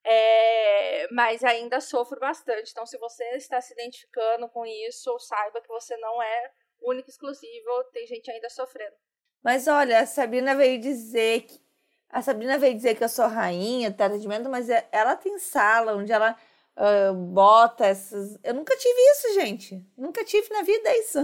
É, 0.03 1.07
mas 1.11 1.43
ainda 1.43 1.81
sofro 1.81 2.19
bastante. 2.19 2.69
Então, 2.71 2.85
se 2.85 2.99
você 2.99 3.23
está 3.35 3.59
se 3.61 3.73
identificando 3.73 4.47
com 4.49 4.63
isso, 4.63 5.17
saiba 5.19 5.59
que 5.61 5.69
você 5.69 5.97
não 5.97 6.21
é 6.21 6.51
único 6.85 7.09
e 7.09 7.11
exclusivo. 7.11 7.83
Tem 7.91 8.05
gente 8.07 8.29
ainda 8.31 8.49
sofrendo. 8.49 8.95
Mas 9.43 9.67
olha, 9.67 9.99
a 9.99 10.05
Sabrina 10.05 10.55
veio 10.55 10.79
dizer 10.79 11.41
que. 11.41 11.61
A 12.09 12.21
Sabrina 12.21 12.59
veio 12.59 12.75
dizer 12.75 12.95
que 12.95 13.03
eu 13.03 13.09
sou 13.09 13.27
rainha 13.27 13.89
do 13.89 14.01
atendimento, 14.01 14.47
mas 14.47 14.69
é, 14.69 14.87
ela 14.91 15.15
tem 15.15 15.39
sala 15.39 15.95
onde 15.95 16.11
ela 16.11 16.37
uh, 16.77 17.13
bota 17.13 17.87
essas. 17.87 18.37
Eu 18.43 18.53
nunca 18.53 18.77
tive 18.77 18.99
isso, 19.11 19.33
gente. 19.33 19.85
Nunca 19.97 20.23
tive 20.23 20.47
na 20.53 20.61
vida 20.61 20.95
isso. 20.97 21.19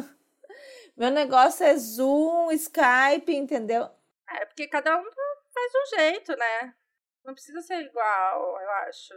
Meu 0.98 1.12
negócio 1.12 1.65
é 1.65 1.78
Zoom, 1.78 2.52
Skype, 2.52 3.34
entendeu? 3.34 3.89
É, 4.30 4.45
porque 4.45 4.67
cada 4.67 4.98
um 5.00 5.04
faz 5.54 5.72
um 5.76 5.98
jeito, 5.98 6.36
né? 6.36 6.76
Não 7.24 7.34
precisa 7.34 7.62
ser 7.62 7.82
igual, 7.82 8.60
eu 8.60 8.69
acho. 8.88 9.13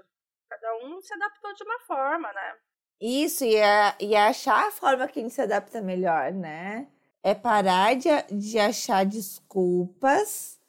Cada 0.49 0.77
um 0.85 1.01
se 1.01 1.13
adaptou 1.15 1.53
de 1.55 1.65
uma 1.65 1.79
forma, 1.81 2.33
né? 2.33 2.57
Isso, 3.03 3.45
e, 3.45 3.57
é, 3.57 3.95
e 4.01 4.15
é 4.15 4.29
achar 4.29 4.69
a 4.69 4.71
forma 4.71 5.09
que 5.09 5.19
a 5.19 5.23
gente 5.23 5.35
se 5.35 5.43
adapta 5.43 5.83
melhor, 5.83 6.33
né? 6.33 6.87
é 7.23 7.35
parar 7.35 7.95
de, 7.95 8.09
de 8.33 8.59
achar 8.59 9.07
desculpas 9.07 10.61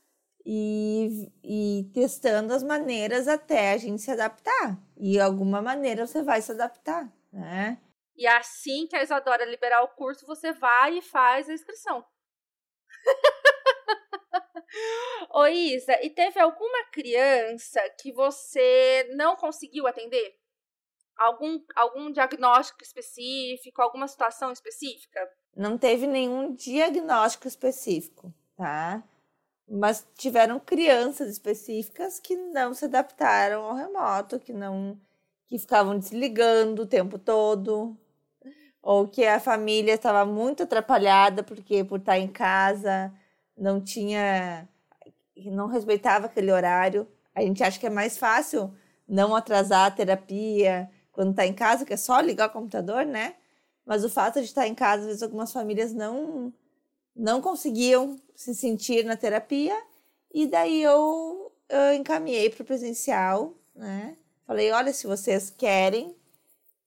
e, 0.46 1.32
e 1.44 1.90
testando 1.94 2.54
as 2.54 2.62
maneiras 2.62 3.28
até 3.28 3.74
a 3.74 3.78
gente 3.78 4.02
se 4.02 4.12
adaptar. 4.12 4.78
E 4.98 5.20
alguma 5.20 5.62
maneira 5.62 6.06
você 6.06 6.22
vai 6.22 6.42
se 6.42 6.52
adaptar, 6.52 7.12
né? 7.32 7.80
E 8.16 8.28
assim 8.28 8.86
que 8.86 8.96
a 8.96 9.02
Isadora 9.02 9.46
liberar 9.46 9.82
o 9.84 9.88
curso, 9.90 10.28
você 10.28 10.54
vai 10.54 11.00
e 11.00 11.02
faz 11.02 11.50
a 11.50 11.54
inscrição. 11.54 12.06
Ô 15.32 15.48
Isa, 15.48 15.98
e 16.04 16.12
teve 16.12 16.40
alguma 16.40 16.86
criança 16.92 17.82
que 18.00 18.12
você 18.12 19.10
não 19.16 19.36
conseguiu 19.36 19.88
atender? 19.88 20.36
Algum, 21.24 21.60
algum 21.76 22.12
diagnóstico 22.12 22.84
específico, 22.84 23.82
alguma 23.82 24.08
situação 24.08 24.52
específica? 24.52 25.20
não 25.56 25.78
teve 25.78 26.08
nenhum 26.08 26.54
diagnóstico 26.54 27.48
específico, 27.48 28.34
tá? 28.56 29.04
Mas 29.70 30.06
tiveram 30.16 30.60
crianças 30.60 31.30
específicas 31.30 32.20
que 32.20 32.36
não 32.36 32.74
se 32.74 32.86
adaptaram 32.86 33.64
ao 33.64 33.76
remoto, 33.76 34.40
que 34.40 34.54
não 34.54 35.00
que 35.48 35.60
ficavam 35.60 35.98
desligando 36.00 36.84
o 36.84 36.88
tempo 36.88 37.20
todo, 37.20 37.96
ou 38.82 39.08
que 39.08 39.26
a 39.26 39.40
família 39.40 39.94
estava 39.94 40.26
muito 40.26 40.64
atrapalhada 40.64 41.44
porque 41.44 41.84
por 41.84 42.00
estar 42.00 42.18
em 42.18 42.28
casa 42.28 43.14
não 43.58 43.82
tinha 43.82 44.68
não 45.46 45.68
respeitava 45.68 46.26
aquele 46.28 46.52
horário. 46.52 47.08
A 47.36 47.42
gente 47.42 47.64
acha 47.64 47.80
que 47.80 47.88
é 47.88 47.90
mais 47.90 48.18
fácil 48.18 48.74
não 49.08 49.36
atrasar 49.36 49.88
a 49.88 49.92
terapia 49.92 50.90
quando 51.14 51.32
está 51.32 51.46
em 51.46 51.54
casa, 51.54 51.86
que 51.86 51.94
é 51.94 51.98
só 51.98 52.20
ligar 52.20 52.50
o 52.50 52.52
computador, 52.52 53.06
né? 53.06 53.36
Mas 53.86 54.04
o 54.04 54.10
fato 54.10 54.40
de 54.40 54.46
estar 54.46 54.68
em 54.68 54.76
casa, 54.76 55.04
às 55.04 55.08
vezes 55.08 55.24
algumas 55.24 55.54
famílias 55.54 55.94
não 55.94 56.54
não 57.16 57.40
conseguiam 57.42 58.20
se 58.36 58.56
sentir 58.56 59.06
na 59.06 59.16
terapia 59.16 59.80
e 60.34 60.48
daí 60.48 60.82
eu, 60.82 61.52
eu 61.70 61.94
encaminhei 61.94 62.50
para 62.50 62.64
o 62.64 62.66
presencial, 62.66 63.54
né? 63.76 64.18
Falei, 64.48 64.72
olha, 64.72 64.92
se 64.92 65.06
vocês 65.06 65.50
querem, 65.50 66.16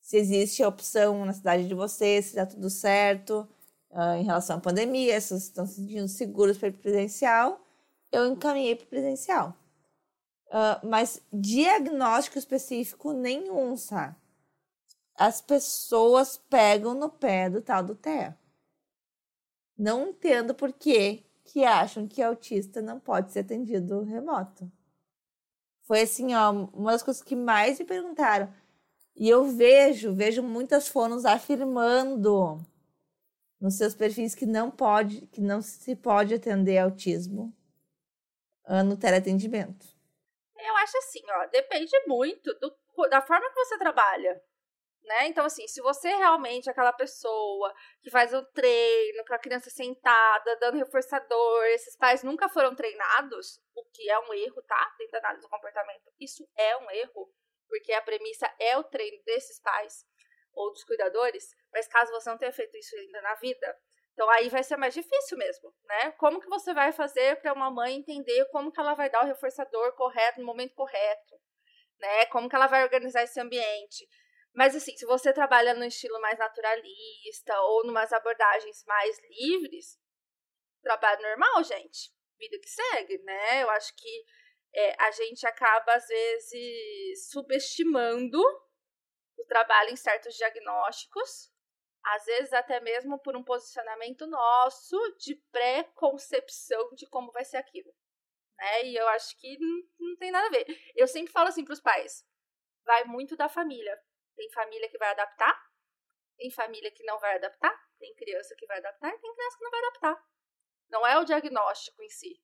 se 0.00 0.16
existe 0.16 0.62
a 0.62 0.68
opção 0.68 1.24
na 1.24 1.32
cidade 1.32 1.66
de 1.66 1.74
vocês, 1.74 2.26
se 2.26 2.34
dá 2.34 2.44
tudo 2.44 2.68
certo 2.68 3.48
uh, 3.90 4.16
em 4.18 4.24
relação 4.24 4.56
à 4.56 4.60
pandemia, 4.60 5.20
se 5.20 5.28
vocês 5.28 5.44
estão 5.44 5.66
se 5.66 5.76
sentindo 5.76 6.08
seguros 6.08 6.58
para 6.58 6.68
ir 6.68 6.72
presencial, 6.72 7.60
eu 8.12 8.26
encaminhei 8.26 8.74
para 8.74 8.84
o 8.84 8.88
presencial. 8.88 9.54
Uh, 10.48 10.86
mas 10.86 11.20
diagnóstico 11.32 12.38
específico 12.38 13.12
nenhum, 13.12 13.76
sabe? 13.76 14.16
as 15.16 15.40
pessoas 15.40 16.36
pegam 16.36 16.94
no 16.94 17.08
pé 17.08 17.48
do 17.48 17.62
tal 17.62 17.82
do 17.82 17.94
TEA. 17.94 18.36
Não 19.76 20.08
entendo 20.08 20.54
por 20.54 20.72
que, 20.72 21.24
que 21.44 21.64
acham 21.64 22.06
que 22.06 22.22
autista 22.22 22.82
não 22.82 23.00
pode 23.00 23.32
ser 23.32 23.40
atendido 23.40 24.02
remoto. 24.02 24.70
Foi 25.82 26.02
assim, 26.02 26.34
ó, 26.34 26.50
uma 26.50 26.92
das 26.92 27.02
coisas 27.02 27.22
que 27.22 27.36
mais 27.36 27.78
me 27.78 27.84
perguntaram. 27.84 28.52
E 29.14 29.28
eu 29.28 29.44
vejo, 29.44 30.14
vejo 30.14 30.42
muitas 30.42 30.88
fonos 30.88 31.24
afirmando 31.24 32.58
nos 33.58 33.76
seus 33.76 33.94
perfis 33.94 34.34
que 34.34 34.44
não 34.44 34.70
pode, 34.70 35.26
que 35.28 35.40
não 35.40 35.62
se 35.62 35.96
pode 35.96 36.34
atender 36.34 36.78
autismo 36.78 37.54
ah, 38.64 38.82
no 38.82 38.96
teleatendimento. 38.96 39.95
Eu 40.66 40.76
acho 40.78 40.98
assim, 40.98 41.22
ó, 41.30 41.46
depende 41.46 41.92
muito 42.06 42.52
do, 42.54 42.76
da 43.08 43.22
forma 43.22 43.48
que 43.48 43.64
você 43.64 43.78
trabalha 43.78 44.42
né? 45.06 45.28
Então, 45.28 45.44
assim, 45.46 45.66
se 45.68 45.80
você 45.80 46.08
realmente 46.08 46.68
é 46.68 46.72
aquela 46.72 46.92
pessoa 46.92 47.72
que 48.02 48.10
faz 48.10 48.34
o 48.34 48.44
treino 48.46 49.24
para 49.24 49.38
criança 49.38 49.70
sentada, 49.70 50.56
dando 50.56 50.78
reforçador, 50.78 51.64
esses 51.66 51.96
pais 51.96 52.22
nunca 52.22 52.48
foram 52.48 52.74
treinados, 52.74 53.60
o 53.74 53.84
que 53.84 54.10
é 54.10 54.18
um 54.18 54.34
erro, 54.34 54.60
tá? 54.62 54.94
Dentro 54.98 55.12
da 55.12 55.18
análise 55.18 55.42
do 55.42 55.48
comportamento. 55.48 56.12
Isso 56.20 56.46
é 56.56 56.76
um 56.76 56.90
erro, 56.90 57.32
porque 57.68 57.92
a 57.92 58.02
premissa 58.02 58.52
é 58.58 58.76
o 58.76 58.84
treino 58.84 59.22
desses 59.24 59.60
pais 59.60 60.04
ou 60.52 60.72
dos 60.72 60.84
cuidadores, 60.84 61.54
mas 61.72 61.86
caso 61.86 62.10
você 62.10 62.28
não 62.28 62.38
tenha 62.38 62.52
feito 62.52 62.76
isso 62.76 62.96
ainda 62.96 63.20
na 63.22 63.34
vida, 63.34 63.78
então 64.16 64.30
aí 64.30 64.48
vai 64.48 64.64
ser 64.64 64.78
mais 64.78 64.94
difícil 64.94 65.36
mesmo, 65.36 65.70
né? 65.84 66.10
Como 66.12 66.40
que 66.40 66.48
você 66.48 66.72
vai 66.72 66.90
fazer 66.90 67.38
para 67.42 67.52
uma 67.52 67.70
mãe 67.70 67.96
entender 67.96 68.46
como 68.46 68.72
que 68.72 68.80
ela 68.80 68.94
vai 68.94 69.10
dar 69.10 69.22
o 69.22 69.26
reforçador 69.26 69.92
correto 69.92 70.40
no 70.40 70.46
momento 70.46 70.74
correto, 70.74 71.38
né? 72.00 72.24
Como 72.26 72.48
que 72.48 72.56
ela 72.56 72.66
vai 72.66 72.82
organizar 72.82 73.24
esse 73.24 73.38
ambiente? 73.38 74.08
Mas 74.54 74.74
assim, 74.74 74.96
se 74.96 75.04
você 75.04 75.34
trabalha 75.34 75.74
no 75.74 75.84
estilo 75.84 76.18
mais 76.22 76.38
naturalista 76.38 77.60
ou 77.60 77.84
numas 77.84 78.10
abordagens 78.10 78.82
mais 78.86 79.18
livres, 79.28 79.98
trabalho 80.82 81.20
normal, 81.20 81.62
gente. 81.62 82.10
Vida 82.38 82.58
que 82.58 82.70
segue, 82.70 83.18
né? 83.18 83.64
Eu 83.64 83.68
acho 83.68 83.94
que 83.94 84.24
é, 84.74 84.96
a 84.98 85.10
gente 85.10 85.46
acaba, 85.46 85.92
às 85.92 86.06
vezes, 86.06 87.28
subestimando 87.30 88.40
o 89.36 89.44
trabalho 89.46 89.90
em 89.90 89.96
certos 89.96 90.34
diagnósticos, 90.36 91.52
às 92.14 92.24
vezes 92.24 92.52
até 92.52 92.80
mesmo 92.80 93.18
por 93.18 93.36
um 93.36 93.42
posicionamento 93.42 94.26
nosso 94.26 94.96
de 95.18 95.34
pré-concepção 95.50 96.90
de 96.94 97.06
como 97.08 97.32
vai 97.32 97.44
ser 97.44 97.56
aquilo. 97.56 97.92
Né? 98.56 98.84
E 98.84 98.96
eu 98.96 99.08
acho 99.08 99.36
que 99.38 99.58
não, 99.58 99.82
não 99.98 100.16
tem 100.16 100.30
nada 100.30 100.46
a 100.46 100.50
ver. 100.50 100.66
Eu 100.94 101.08
sempre 101.08 101.32
falo 101.32 101.48
assim 101.48 101.64
para 101.64 101.74
os 101.74 101.80
pais: 101.80 102.24
vai 102.84 103.04
muito 103.04 103.36
da 103.36 103.48
família. 103.48 104.00
Tem 104.36 104.50
família 104.50 104.88
que 104.88 104.98
vai 104.98 105.10
adaptar, 105.10 105.58
tem 106.36 106.50
família 106.50 106.90
que 106.92 107.02
não 107.04 107.18
vai 107.18 107.36
adaptar, 107.36 107.74
tem 107.98 108.14
criança 108.14 108.54
que 108.56 108.66
vai 108.66 108.78
adaptar 108.78 109.08
e 109.08 109.18
tem 109.18 109.34
criança 109.34 109.56
que 109.56 109.64
não 109.64 109.70
vai 109.70 109.80
adaptar. 109.80 110.26
Não 110.90 111.06
é 111.06 111.18
o 111.18 111.24
diagnóstico 111.24 112.02
em 112.02 112.08
si. 112.08 112.40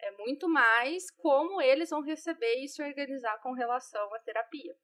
É 0.00 0.10
muito 0.12 0.48
mais 0.48 1.10
como 1.10 1.60
eles 1.60 1.90
vão 1.90 2.02
receber 2.02 2.56
e 2.62 2.68
se 2.68 2.82
organizar 2.82 3.38
com 3.42 3.52
relação 3.52 4.14
à 4.14 4.18
terapia. 4.20 4.74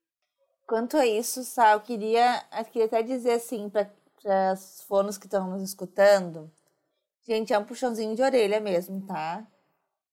Quanto 0.67 0.97
a 0.97 1.07
isso, 1.07 1.43
Sal, 1.43 1.79
eu 1.79 1.81
queria, 1.81 2.47
eu 2.57 2.65
queria 2.65 2.87
até 2.87 3.03
dizer 3.03 3.33
assim, 3.33 3.69
para 3.69 3.91
os 4.29 4.83
fonos 4.83 5.17
que 5.17 5.27
estão 5.27 5.51
nos 5.51 5.63
escutando, 5.63 6.51
gente, 7.23 7.53
é 7.53 7.59
um 7.59 7.65
puxãozinho 7.65 8.15
de 8.15 8.23
orelha 8.23 8.61
mesmo, 8.61 9.01
tá? 9.07 9.47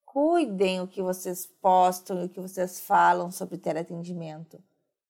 Cuidem 0.04 0.80
o 0.80 0.88
que 0.88 1.02
vocês 1.02 1.46
postam 1.60 2.22
e 2.22 2.24
o 2.26 2.28
que 2.28 2.40
vocês 2.40 2.80
falam 2.80 3.30
sobre 3.30 3.58
teleatendimento. 3.58 4.62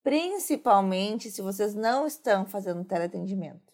Principalmente 0.02 1.30
se 1.30 1.42
vocês 1.42 1.74
não 1.74 2.06
estão 2.06 2.46
fazendo 2.46 2.84
teleatendimento. 2.84 3.72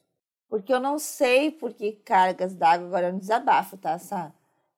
Porque 0.48 0.72
eu 0.72 0.80
não 0.80 0.98
sei 0.98 1.50
por 1.50 1.72
que 1.72 1.92
cargas 1.92 2.54
d'água, 2.54 2.86
agora 2.86 3.08
é 3.08 3.12
um 3.12 3.18
desabafo, 3.18 3.76
tá, 3.76 3.98
Sá? 3.98 4.32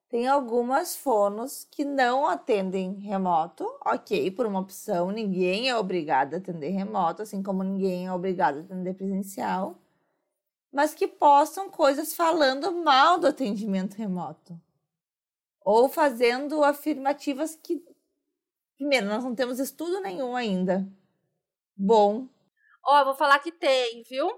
Tem 0.09 0.29
algumas 0.29 0.95
fonos 0.95 1.67
que 1.69 1.85
não 1.85 2.27
atendem 2.27 2.93
remoto, 2.95 3.67
ok, 3.85 4.31
por 4.31 4.47
uma 4.47 4.61
opção, 4.61 5.11
ninguém 5.11 5.69
é 5.69 5.77
obrigado 5.77 6.35
a 6.35 6.37
atender 6.37 6.71
remoto, 6.71 7.23
assim 7.23 7.43
como 7.43 7.65
ninguém 7.65 8.07
é 8.07 8.13
obrigado 8.13 8.59
a 8.59 8.61
atender 8.61 8.95
presencial, 8.95 9.77
mas 10.77 10.95
que 10.95 11.09
postam 11.09 11.71
coisas 11.71 12.15
falando 12.15 12.71
mal 12.71 13.19
do 13.19 13.27
atendimento 13.27 13.95
remoto. 13.95 14.61
Ou 15.63 15.89
fazendo 15.89 16.63
afirmativas 16.63 17.57
que, 17.57 17.83
primeiro, 18.77 19.07
nós 19.07 19.25
não 19.25 19.35
temos 19.35 19.59
estudo 19.59 20.03
nenhum 20.03 20.37
ainda. 20.37 20.87
Bom. 21.75 22.29
Ó, 22.85 23.01
oh, 23.01 23.05
vou 23.07 23.15
falar 23.15 23.39
que 23.39 23.51
tem, 23.51 24.03
viu? 24.03 24.29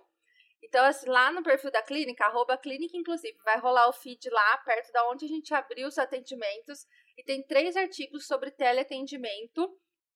Então, 0.63 0.85
assim, 0.85 1.09
lá 1.09 1.33
no 1.33 1.43
perfil 1.43 1.73
da 1.73 1.83
clínica, 1.83 2.27
arroba 2.27 2.57
clínica, 2.57 2.97
inclusive, 2.97 3.37
vai 3.45 3.59
rolar 3.59 3.89
o 3.89 3.93
feed 3.93 4.31
lá, 4.31 4.59
perto 4.59 4.93
da 4.93 5.11
onde 5.11 5.25
a 5.25 5.29
gente 5.29 5.53
abriu 5.53 5.89
os 5.89 5.99
atendimentos. 5.99 6.87
E 7.17 7.25
tem 7.25 7.43
três 7.43 7.75
artigos 7.75 8.29
sobre 8.29 8.53
teleatendimento 8.53 9.69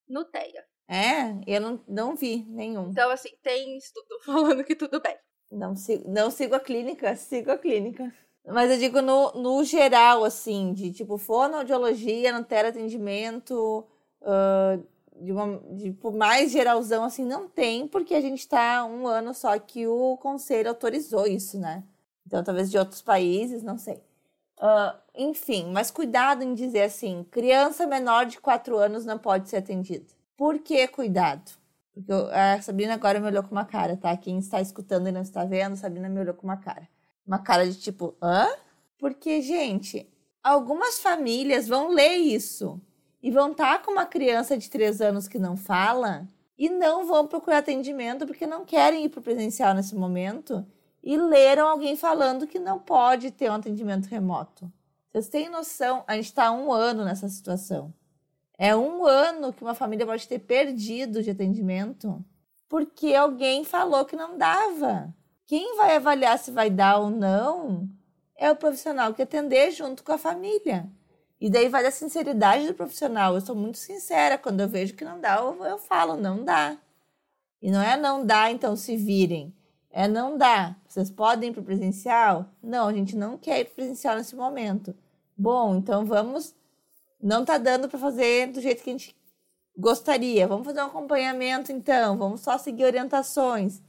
no 0.08 0.24
TEA. 0.24 0.64
É, 0.87 1.32
eu 1.48 1.61
não, 1.61 1.85
não 1.88 2.14
vi 2.14 2.44
nenhum. 2.44 2.90
Então, 2.90 3.11
assim, 3.11 3.37
tem 3.42 3.76
estudo 3.76 4.20
falando 4.24 4.62
que 4.62 4.76
tudo 4.76 5.00
bem. 5.00 5.18
Não 5.52 5.76
sigo, 5.76 6.08
não 6.08 6.30
sigo 6.30 6.54
a 6.54 6.60
clínica, 6.60 7.14
sigo 7.16 7.50
a 7.50 7.58
clínica. 7.58 8.12
Mas 8.46 8.70
eu 8.70 8.78
digo 8.78 9.00
no, 9.00 9.32
no 9.32 9.62
geral, 9.62 10.24
assim, 10.24 10.72
de 10.72 10.92
tipo 10.92 11.16
fonoaudiologia, 11.16 12.32
no 12.36 12.44
teleatendimento, 12.44 13.86
uh, 14.22 14.84
de 15.20 15.30
uma 15.30 15.60
de, 15.70 15.96
mais 16.14 16.50
geralzão 16.50 17.04
assim 17.04 17.24
não 17.24 17.48
tem, 17.48 17.86
porque 17.86 18.14
a 18.14 18.20
gente 18.20 18.40
está 18.40 18.84
um 18.84 19.06
ano 19.06 19.32
só 19.32 19.56
que 19.58 19.86
o 19.86 20.16
conselho 20.16 20.70
autorizou 20.70 21.26
isso, 21.26 21.58
né? 21.58 21.84
Então 22.26 22.42
talvez 22.42 22.70
de 22.70 22.78
outros 22.78 23.00
países, 23.00 23.62
não 23.62 23.78
sei. 23.78 24.02
Uh, 24.58 24.96
enfim, 25.14 25.70
mas 25.72 25.90
cuidado 25.90 26.42
em 26.42 26.54
dizer 26.54 26.82
assim, 26.82 27.24
criança 27.30 27.86
menor 27.86 28.26
de 28.26 28.40
4 28.40 28.76
anos 28.78 29.04
não 29.04 29.18
pode 29.18 29.48
ser 29.48 29.58
atendida. 29.58 30.06
Por 30.36 30.58
que 30.58 30.88
cuidado? 30.88 31.62
Porque 31.92 32.11
eu, 32.11 32.28
a 32.33 32.61
Sabrina 32.61 32.94
agora 32.94 33.20
me 33.20 33.26
olhou 33.26 33.42
com 33.42 33.52
uma 33.52 33.64
cara, 33.64 33.96
tá? 33.96 34.16
Quem 34.16 34.38
está 34.38 34.61
escutando 34.61 35.09
e 35.09 35.12
não 35.12 35.22
está 35.22 35.44
vendo, 35.44 35.76
Sabrina 35.76 36.09
me 36.09 36.20
olhou 36.20 36.35
com 36.35 36.46
uma 36.46 36.57
cara. 36.57 36.88
Uma 37.26 37.38
cara 37.38 37.68
de 37.68 37.78
tipo, 37.78 38.14
hã? 38.20 38.48
Porque, 38.98 39.42
gente, 39.42 40.09
algumas 40.42 40.98
famílias 40.98 41.68
vão 41.68 41.88
ler 41.88 42.16
isso 42.16 42.81
e 43.22 43.31
vão 43.31 43.52
estar 43.52 43.78
tá 43.78 43.85
com 43.85 43.92
uma 43.92 44.07
criança 44.07 44.57
de 44.57 44.68
3 44.70 45.00
anos 45.00 45.28
que 45.28 45.38
não 45.38 45.57
fala 45.57 46.26
e 46.59 46.68
não 46.68 47.07
vão 47.07 47.26
procurar 47.26 47.59
atendimento 47.59 48.26
porque 48.26 48.46
não 48.46 48.64
querem 48.64 49.05
ir 49.05 49.09
para 49.09 49.20
o 49.20 49.22
presencial 49.22 49.74
nesse 49.74 49.94
momento 49.94 50.66
e 51.02 51.16
leram 51.16 51.68
alguém 51.68 51.96
falando 51.96 52.46
que 52.46 52.59
não 52.59 52.78
pode 52.78 53.31
ter 53.31 53.50
um 53.50 53.55
atendimento 53.55 54.07
remoto. 54.07 54.72
Vocês 55.11 55.28
têm 55.28 55.48
noção? 55.48 56.05
A 56.07 56.14
gente 56.14 56.26
está 56.26 56.46
há 56.46 56.52
um 56.52 56.72
ano 56.72 57.05
nessa 57.05 57.28
situação. 57.28 57.92
É 58.58 58.76
um 58.76 59.04
ano 59.06 59.52
que 59.52 59.62
uma 59.62 59.74
família 59.74 60.06
pode 60.06 60.28
ter 60.28 60.38
perdido 60.38 61.22
de 61.22 61.30
atendimento 61.30 62.24
porque 62.68 63.14
alguém 63.14 63.64
falou 63.64 64.04
que 64.04 64.16
não 64.16 64.38
dava. 64.38 65.14
Quem 65.46 65.76
vai 65.76 65.96
avaliar 65.96 66.38
se 66.38 66.50
vai 66.50 66.70
dar 66.70 66.98
ou 66.98 67.10
não 67.10 67.88
é 68.34 68.50
o 68.50 68.56
profissional 68.56 69.12
que 69.12 69.20
atender 69.20 69.70
junto 69.70 70.02
com 70.02 70.12
a 70.12 70.18
família. 70.18 70.88
E 71.38 71.50
daí 71.50 71.68
vai 71.68 71.82
da 71.82 71.90
sinceridade 71.90 72.66
do 72.66 72.72
profissional. 72.72 73.34
Eu 73.34 73.40
sou 73.40 73.54
muito 73.54 73.76
sincera. 73.76 74.38
Quando 74.38 74.60
eu 74.60 74.68
vejo 74.68 74.94
que 74.94 75.04
não 75.04 75.20
dá, 75.20 75.36
eu, 75.36 75.64
eu 75.64 75.76
falo, 75.76 76.16
não 76.16 76.44
dá. 76.44 76.78
E 77.60 77.70
não 77.70 77.82
é 77.82 77.96
não 77.96 78.24
dá, 78.24 78.50
então 78.50 78.74
se 78.74 78.96
virem. 78.96 79.54
É 79.90 80.08
não 80.08 80.38
dá. 80.38 80.74
Vocês 80.88 81.10
podem 81.10 81.50
ir 81.50 81.52
para 81.52 81.60
o 81.60 81.64
presencial? 81.64 82.46
Não, 82.62 82.88
a 82.88 82.92
gente 82.92 83.14
não 83.14 83.36
quer 83.36 83.60
ir 83.60 83.64
para 83.66 83.74
presencial 83.74 84.16
nesse 84.16 84.34
momento. 84.34 84.94
Bom, 85.36 85.76
então 85.76 86.06
vamos. 86.06 86.54
Não 87.22 87.44
tá 87.44 87.56
dando 87.56 87.88
para 87.88 87.98
fazer 87.98 88.48
do 88.48 88.61
jeito 88.61 88.82
que 88.82 88.90
a 88.90 88.92
gente 88.92 89.16
gostaria. 89.76 90.48
Vamos 90.48 90.66
fazer 90.66 90.82
um 90.82 90.87
acompanhamento, 90.87 91.70
então. 91.70 92.18
Vamos 92.18 92.40
só 92.40 92.58
seguir 92.58 92.85
orientações. 92.85 93.80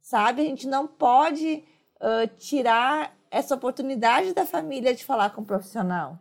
Sabe? 0.00 0.42
A 0.42 0.44
gente 0.44 0.66
não 0.66 0.86
pode 0.86 1.64
uh, 1.96 2.26
tirar 2.36 3.16
essa 3.30 3.54
oportunidade 3.54 4.34
da 4.34 4.44
família 4.44 4.94
de 4.94 5.04
falar 5.04 5.30
com 5.30 5.42
o 5.42 5.46
profissional. 5.46 6.18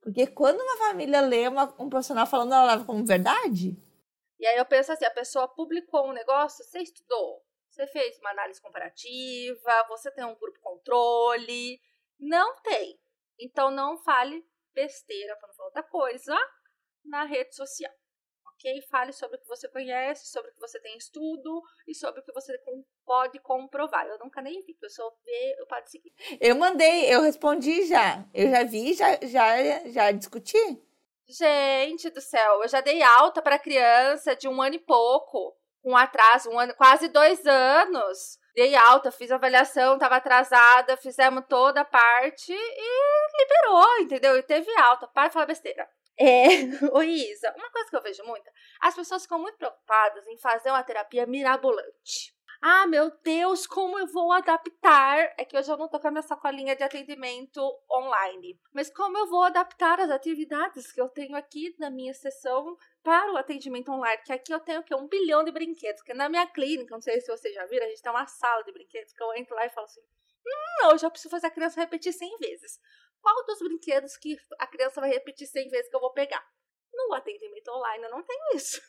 Porque 0.00 0.26
quando 0.26 0.60
uma 0.60 0.76
família 0.88 1.20
lê 1.20 1.48
uma, 1.48 1.64
um 1.78 1.88
profissional 1.88 2.26
falando, 2.26 2.54
ela 2.54 2.74
leva 2.74 2.84
como 2.84 3.04
verdade. 3.04 3.76
E 4.38 4.46
aí 4.46 4.56
eu 4.56 4.64
penso 4.64 4.92
assim, 4.92 5.04
a 5.04 5.10
pessoa 5.10 5.48
publicou 5.48 6.08
um 6.08 6.12
negócio, 6.12 6.64
você 6.64 6.80
estudou, 6.80 7.42
você 7.68 7.86
fez 7.88 8.18
uma 8.20 8.30
análise 8.30 8.60
comparativa, 8.60 9.86
você 9.88 10.10
tem 10.12 10.24
um 10.24 10.36
grupo 10.36 10.60
controle. 10.60 11.80
Não 12.20 12.54
tem. 12.62 12.98
Então 13.38 13.70
não 13.70 13.98
fale 13.98 14.44
besteira, 14.76 15.34
para 15.36 15.48
não 15.48 15.54
falar 15.54 15.68
outra 15.68 15.82
coisa, 15.82 16.36
na 17.04 17.24
rede 17.24 17.56
social 17.56 17.92
ok? 18.56 18.82
Fale 18.90 19.12
sobre 19.12 19.36
o 19.36 19.40
que 19.40 19.46
você 19.46 19.68
conhece, 19.68 20.26
sobre 20.30 20.50
o 20.50 20.54
que 20.54 20.60
você 20.60 20.80
tem 20.80 20.96
estudo 20.96 21.62
e 21.86 21.94
sobre 21.94 22.20
o 22.20 22.24
que 22.24 22.32
você 22.32 22.58
pode 23.04 23.38
comprovar. 23.40 24.06
Eu 24.06 24.18
nunca 24.18 24.40
nem 24.42 24.60
vi, 24.62 24.76
eu 24.82 24.90
só 24.90 25.08
ver, 25.24 25.56
eu 25.58 25.66
pode 25.66 25.90
seguir. 25.90 26.12
Eu 26.40 26.56
mandei, 26.56 27.14
eu 27.14 27.20
respondi 27.20 27.86
já. 27.86 28.24
Eu 28.34 28.50
já 28.50 28.64
vi, 28.64 28.94
já, 28.94 29.18
já, 29.22 29.88
já 29.88 30.10
discuti. 30.10 30.82
Gente 31.28 32.08
do 32.10 32.20
céu, 32.20 32.62
eu 32.62 32.68
já 32.68 32.80
dei 32.80 33.02
alta 33.02 33.42
para 33.42 33.58
criança 33.58 34.36
de 34.36 34.48
um 34.48 34.62
ano 34.62 34.76
e 34.76 34.78
pouco, 34.78 35.56
com 35.82 35.96
atraso, 35.96 36.50
um 36.50 36.58
ano, 36.58 36.74
quase 36.74 37.08
dois 37.08 37.44
anos. 37.46 38.38
Dei 38.54 38.74
alta, 38.74 39.10
fiz 39.10 39.30
avaliação, 39.30 39.94
estava 39.94 40.16
atrasada, 40.16 40.96
fizemos 40.96 41.44
toda 41.48 41.80
a 41.80 41.84
parte 41.84 42.52
e 42.52 43.26
liberou, 43.66 44.00
entendeu? 44.00 44.36
E 44.36 44.42
teve 44.42 44.70
alta. 44.78 45.06
Para 45.08 45.28
de 45.28 45.34
falar 45.34 45.46
besteira. 45.46 45.88
É, 46.18 46.46
ô 46.92 47.02
Isa, 47.02 47.52
uma 47.56 47.70
coisa 47.70 47.90
que 47.90 47.96
eu 47.96 48.02
vejo 48.02 48.24
muito, 48.24 48.50
as 48.80 48.94
pessoas 48.94 49.22
ficam 49.22 49.38
muito 49.38 49.58
preocupadas 49.58 50.26
em 50.26 50.38
fazer 50.38 50.70
uma 50.70 50.82
terapia 50.82 51.26
mirabolante. 51.26 52.34
Ah, 52.62 52.86
meu 52.86 53.10
Deus, 53.22 53.66
como 53.66 53.98
eu 53.98 54.06
vou 54.06 54.32
adaptar? 54.32 55.34
É 55.36 55.44
que 55.44 55.58
hoje 55.58 55.70
eu 55.70 55.76
não 55.76 55.90
tô 55.90 56.00
com 56.00 56.08
a 56.08 56.10
minha 56.10 56.22
sacolinha 56.22 56.74
de 56.74 56.82
atendimento 56.82 57.60
online. 57.92 58.58
Mas 58.72 58.88
como 58.88 59.18
eu 59.18 59.28
vou 59.28 59.42
adaptar 59.42 60.00
as 60.00 60.10
atividades 60.10 60.90
que 60.90 60.98
eu 60.98 61.06
tenho 61.10 61.36
aqui 61.36 61.76
na 61.78 61.90
minha 61.90 62.14
sessão 62.14 62.74
para 63.02 63.30
o 63.30 63.36
atendimento 63.36 63.92
online? 63.92 64.22
Que 64.24 64.32
aqui 64.32 64.54
eu 64.54 64.60
tenho 64.60 64.82
que 64.82 64.94
um 64.94 65.06
bilhão 65.06 65.44
de 65.44 65.52
brinquedos. 65.52 66.00
Que 66.00 66.14
na 66.14 66.30
minha 66.30 66.46
clínica, 66.46 66.94
não 66.94 67.02
sei 67.02 67.20
se 67.20 67.30
vocês 67.30 67.54
já 67.54 67.66
viram, 67.66 67.84
a 67.84 67.90
gente 67.90 68.02
tem 68.02 68.10
uma 68.10 68.26
sala 68.26 68.64
de 68.64 68.72
brinquedos 68.72 69.12
que 69.12 69.22
eu 69.22 69.34
entro 69.34 69.54
lá 69.54 69.66
e 69.66 69.70
falo 69.70 69.84
assim: 69.84 70.00
Hum, 70.00 70.88
hoje 70.88 71.04
eu 71.04 71.10
preciso 71.10 71.30
fazer 71.30 71.48
a 71.48 71.50
criança 71.50 71.78
repetir 71.78 72.14
100 72.14 72.38
vezes 72.38 72.80
qual 73.26 73.44
dos 73.44 73.58
brinquedos 73.58 74.16
que 74.16 74.38
a 74.56 74.68
criança 74.68 75.00
vai 75.00 75.10
repetir 75.10 75.48
100 75.48 75.68
vezes 75.68 75.90
que 75.90 75.96
eu 75.96 76.00
vou 76.00 76.12
pegar? 76.12 76.44
No 76.94 77.12
atendimento 77.12 77.68
online 77.72 78.04
eu 78.04 78.10
não 78.10 78.22
tenho 78.22 78.40
isso. 78.54 78.80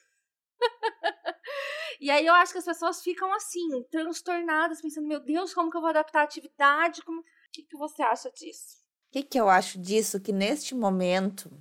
e 2.00 2.12
aí 2.12 2.23
eu 2.23 2.36
acho 2.36 2.52
que 2.52 2.60
as 2.60 2.65
pessoas 2.65 3.02
ficam 3.02 3.34
assim, 3.34 3.82
transtornadas, 3.89 4.80
pensando, 4.80 5.08
meu 5.08 5.19
Deus, 5.19 5.56
como 5.56 5.71
que 5.71 5.78
eu 5.78 5.82
vou 5.82 5.89
adaptar 5.89 6.21
a 6.21 6.23
atividade? 6.23 7.02
Como... 7.02 7.19
O 7.19 7.23
que, 7.52 7.63
que 7.63 7.76
você 7.76 8.04
acha 8.04 8.30
disso? 8.30 8.78
O 9.08 9.13
que, 9.13 9.23
que 9.23 9.39
eu 9.39 9.50
acho 9.50 9.80
disso? 9.80 10.21
Que 10.21 10.32
neste 10.32 10.76
momento 10.76 11.52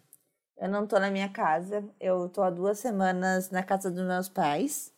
eu 0.58 0.68
não 0.68 0.86
tô 0.86 0.98
na 0.98 1.10
minha 1.10 1.32
casa, 1.32 1.82
eu 1.98 2.28
tô 2.28 2.42
há 2.42 2.50
duas 2.50 2.78
semanas 2.78 3.48
na 3.50 3.62
casa 3.62 3.90
dos 3.90 4.04
meus 4.04 4.28
pais 4.28 4.94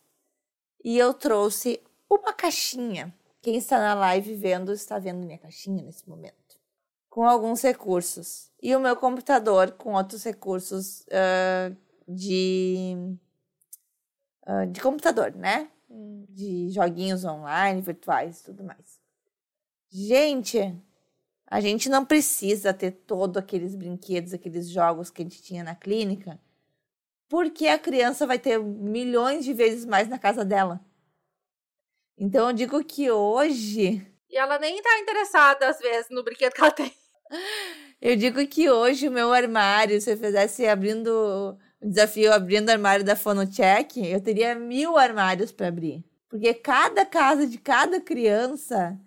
e 0.83 0.97
eu 0.97 1.13
trouxe 1.13 1.81
uma 2.09 2.33
caixinha. 2.33 3.15
Quem 3.41 3.55
está 3.55 3.79
na 3.79 3.93
live 3.93 4.35
vendo 4.35 4.73
está 4.73 4.99
vendo 4.99 5.25
minha 5.25 5.39
caixinha 5.39 5.81
nesse 5.81 6.09
momento 6.09 6.38
com 7.09 7.23
alguns 7.23 7.61
recursos. 7.61 8.51
E 8.61 8.75
o 8.75 8.79
meu 8.79 8.95
computador 8.95 9.71
com 9.71 9.93
outros 9.93 10.23
recursos 10.23 11.01
uh, 11.01 11.75
de, 12.07 12.95
uh, 14.47 14.67
de 14.71 14.81
computador, 14.81 15.33
né? 15.33 15.69
De 15.89 16.69
joguinhos 16.69 17.25
online, 17.25 17.81
virtuais 17.81 18.41
e 18.41 18.43
tudo 18.43 18.63
mais. 18.63 18.99
Gente, 19.89 20.75
a 21.47 21.59
gente 21.59 21.89
não 21.89 22.05
precisa 22.05 22.73
ter 22.73 22.91
todos 22.91 23.37
aqueles 23.37 23.75
brinquedos, 23.75 24.33
aqueles 24.33 24.69
jogos 24.69 25.09
que 25.09 25.23
a 25.23 25.25
gente 25.25 25.41
tinha 25.41 25.63
na 25.63 25.73
clínica, 25.73 26.39
porque 27.27 27.67
a 27.67 27.79
criança 27.79 28.27
vai 28.27 28.37
ter 28.37 28.59
milhões 28.59 29.43
de 29.43 29.53
vezes 29.53 29.85
mais 29.85 30.07
na 30.07 30.19
casa 30.19 30.45
dela. 30.45 30.79
Então 32.17 32.49
eu 32.49 32.53
digo 32.53 32.83
que 32.83 33.09
hoje. 33.09 34.05
E 34.29 34.37
ela 34.37 34.59
nem 34.59 34.81
tá 34.81 34.99
interessada, 34.99 35.69
às 35.69 35.79
vezes, 35.79 36.09
no 36.09 36.23
brinquedo 36.23 36.53
que 36.53 36.61
ela 36.61 36.71
tem. 36.71 36.93
Eu 38.01 38.15
digo 38.15 38.45
que 38.47 38.69
hoje 38.69 39.07
o 39.07 39.11
meu 39.11 39.33
armário, 39.33 39.99
se 39.99 40.11
eu 40.11 40.17
fizesse 40.17 40.67
abrindo 40.67 41.57
o 41.81 41.87
desafio 41.87 42.31
abrindo 42.33 42.69
o 42.69 42.71
armário 42.71 43.03
da 43.03 43.15
Fonocheck, 43.15 44.05
eu 44.05 44.21
teria 44.21 44.55
mil 44.55 44.97
armários 44.97 45.51
para 45.51 45.67
abrir. 45.67 46.03
Porque 46.29 46.53
cada 46.53 47.05
casa 47.05 47.47
de 47.47 47.57
cada 47.57 47.99
criança 47.99 48.97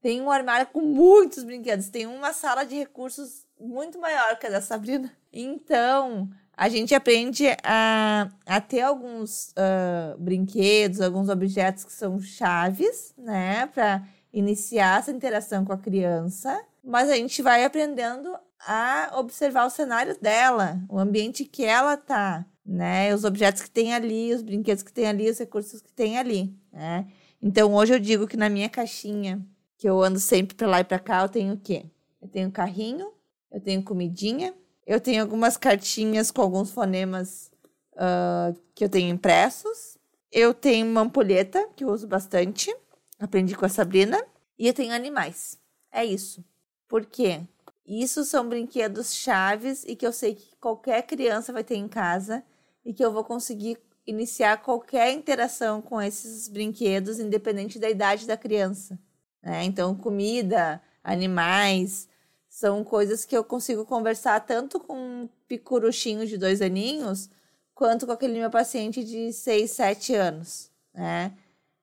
tem 0.00 0.20
um 0.22 0.30
armário 0.30 0.66
com 0.68 0.80
muitos 0.80 1.42
brinquedos. 1.42 1.88
Tem 1.88 2.06
uma 2.06 2.32
sala 2.32 2.64
de 2.64 2.76
recursos 2.76 3.46
muito 3.58 3.98
maior 3.98 4.38
que 4.38 4.46
a 4.46 4.50
da 4.50 4.60
Sabrina. 4.60 5.12
Então, 5.32 6.30
a 6.56 6.68
gente 6.68 6.94
aprende 6.94 7.46
a, 7.62 8.30
a 8.46 8.60
ter 8.60 8.82
alguns 8.82 9.50
uh, 9.50 10.18
brinquedos, 10.18 11.00
alguns 11.00 11.28
objetos 11.28 11.84
que 11.84 11.92
são 11.92 12.20
chaves, 12.20 13.12
né, 13.18 13.66
para 13.66 14.02
iniciar 14.32 14.98
essa 14.98 15.10
interação 15.10 15.64
com 15.64 15.72
a 15.72 15.78
criança, 15.78 16.60
mas 16.82 17.08
a 17.08 17.16
gente 17.16 17.42
vai 17.42 17.64
aprendendo 17.64 18.34
a 18.66 19.12
observar 19.18 19.66
o 19.66 19.70
cenário 19.70 20.18
dela, 20.20 20.80
o 20.88 20.98
ambiente 20.98 21.44
que 21.44 21.64
ela 21.64 21.96
tá, 21.96 22.44
né, 22.64 23.14
os 23.14 23.24
objetos 23.24 23.62
que 23.62 23.70
tem 23.70 23.94
ali, 23.94 24.34
os 24.34 24.42
brinquedos 24.42 24.82
que 24.82 24.92
tem 24.92 25.06
ali, 25.06 25.30
os 25.30 25.38
recursos 25.38 25.80
que 25.80 25.92
tem 25.92 26.18
ali, 26.18 26.54
né. 26.72 27.06
Então, 27.40 27.72
hoje 27.74 27.94
eu 27.94 28.00
digo 28.00 28.26
que 28.26 28.36
na 28.36 28.48
minha 28.48 28.68
caixinha, 28.68 29.40
que 29.76 29.88
eu 29.88 30.02
ando 30.02 30.18
sempre 30.18 30.56
para 30.56 30.66
lá 30.66 30.80
e 30.80 30.84
para 30.84 30.98
cá, 30.98 31.22
eu 31.22 31.28
tenho 31.28 31.54
o 31.54 31.58
quê? 31.58 31.84
Eu 32.20 32.28
tenho 32.28 32.50
carrinho, 32.50 33.12
eu 33.50 33.60
tenho 33.60 33.82
comidinha, 33.82 34.52
eu 34.84 35.00
tenho 35.00 35.22
algumas 35.22 35.56
cartinhas 35.56 36.30
com 36.30 36.42
alguns 36.42 36.70
fonemas 36.70 37.50
uh, 37.92 38.58
que 38.74 38.84
eu 38.84 38.88
tenho 38.88 39.10
impressos. 39.10 39.98
Eu 40.32 40.52
tenho 40.54 40.86
uma 40.86 41.02
ampulheta, 41.02 41.68
que 41.76 41.84
eu 41.84 41.88
uso 41.88 42.06
bastante. 42.06 42.74
Aprendi 43.18 43.54
com 43.54 43.66
a 43.66 43.68
Sabrina. 43.68 44.22
E 44.58 44.66
eu 44.66 44.74
tenho 44.74 44.92
animais. 44.92 45.58
É 45.90 46.04
isso. 46.04 46.44
Por 46.86 47.04
quê? 47.06 47.42
Isso 47.86 48.24
são 48.24 48.48
brinquedos 48.48 49.14
chaves 49.14 49.84
e 49.86 49.96
que 49.96 50.06
eu 50.06 50.12
sei 50.12 50.34
que 50.34 50.56
qualquer 50.56 51.02
criança 51.02 51.52
vai 51.52 51.64
ter 51.64 51.76
em 51.76 51.88
casa 51.88 52.44
e 52.84 52.92
que 52.92 53.04
eu 53.04 53.12
vou 53.12 53.24
conseguir 53.24 53.78
iniciar 54.06 54.62
qualquer 54.62 55.12
interação 55.12 55.80
com 55.82 56.00
esses 56.00 56.48
brinquedos, 56.48 57.18
independente 57.18 57.78
da 57.78 57.88
idade 57.88 58.26
da 58.26 58.36
criança. 58.36 58.98
Né? 59.42 59.64
Então, 59.64 59.94
comida, 59.94 60.82
animais, 61.02 62.08
são 62.48 62.82
coisas 62.82 63.24
que 63.24 63.36
eu 63.36 63.44
consigo 63.44 63.84
conversar 63.84 64.40
tanto 64.40 64.80
com 64.80 64.96
um 64.96 65.28
picuruchinho 65.46 66.26
de 66.26 66.36
dois 66.36 66.60
aninhos, 66.60 67.30
quanto 67.74 68.06
com 68.06 68.12
aquele 68.12 68.38
meu 68.38 68.50
paciente 68.50 69.04
de 69.04 69.32
seis, 69.32 69.70
sete 69.70 70.14
anos, 70.14 70.70
né? 70.92 71.32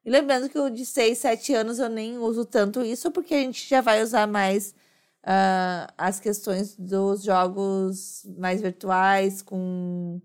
E 0.06 0.10
lembrando 0.10 0.48
que 0.48 0.60
o 0.60 0.70
de 0.70 0.86
seis, 0.86 1.18
sete 1.18 1.54
anos 1.56 1.80
eu 1.80 1.90
nem 1.90 2.20
uso 2.20 2.46
tanto 2.46 2.84
isso, 2.84 3.10
porque 3.10 3.34
a 3.34 3.40
gente 3.40 3.68
já 3.68 3.82
vai 3.82 4.04
usar 4.04 4.28
mais 4.28 4.76
uh, 5.24 5.92
as 5.98 6.20
questões 6.20 6.76
dos 6.78 7.24
jogos 7.24 8.24
mais 8.38 8.62
virtuais, 8.62 9.42
com 9.42 10.22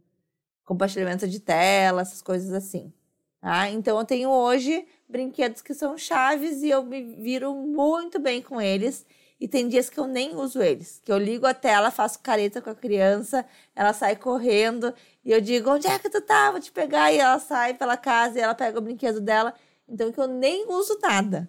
compartilhamento 0.65 1.27
de 1.27 1.41
tela, 1.41 2.03
essas 2.03 2.21
coisas 2.21 2.53
assim. 2.53 2.93
Tá? 3.41 3.71
Então 3.71 3.99
eu 3.99 4.05
tenho 4.05 4.29
hoje 4.29 4.87
brinquedos 5.09 5.63
que 5.63 5.73
são 5.73 5.97
chaves 5.97 6.63
e 6.63 6.69
eu 6.69 6.83
me 6.85 7.03
viro 7.17 7.55
muito 7.55 8.19
bem 8.19 8.43
com 8.43 8.61
eles 8.61 9.07
e 9.41 9.49
tem 9.49 9.67
dias 9.67 9.89
que 9.89 9.99
eu 9.99 10.07
nem 10.07 10.37
uso 10.37 10.63
eles, 10.63 11.01
que 11.03 11.11
eu 11.11 11.17
ligo 11.17 11.47
a 11.47 11.55
tela, 11.55 11.91
faço 11.91 12.19
careta 12.19 12.61
com 12.61 12.69
a 12.69 12.75
criança, 12.75 13.47
ela 13.75 13.95
sai 13.95 14.15
correndo 14.15 14.93
e 15.25 15.33
eu 15.33 15.41
digo: 15.41 15.71
"Onde 15.71 15.87
é 15.87 15.99
que 15.99 16.11
tu 16.11 16.21
tá? 16.21 16.51
Vou 16.51 16.61
te 16.61 16.71
pegar". 16.71 17.11
E 17.11 17.19
ela 17.19 17.39
sai 17.39 17.73
pela 17.73 17.97
casa 17.97 18.39
e 18.39 18.43
ela 18.43 18.55
pega 18.55 18.79
o 18.79 18.83
brinquedo 18.83 19.21
dela. 19.23 19.55
Então 19.91 20.13
que 20.13 20.21
eu 20.21 20.29
nem 20.29 20.71
uso 20.71 20.99
nada. 21.03 21.49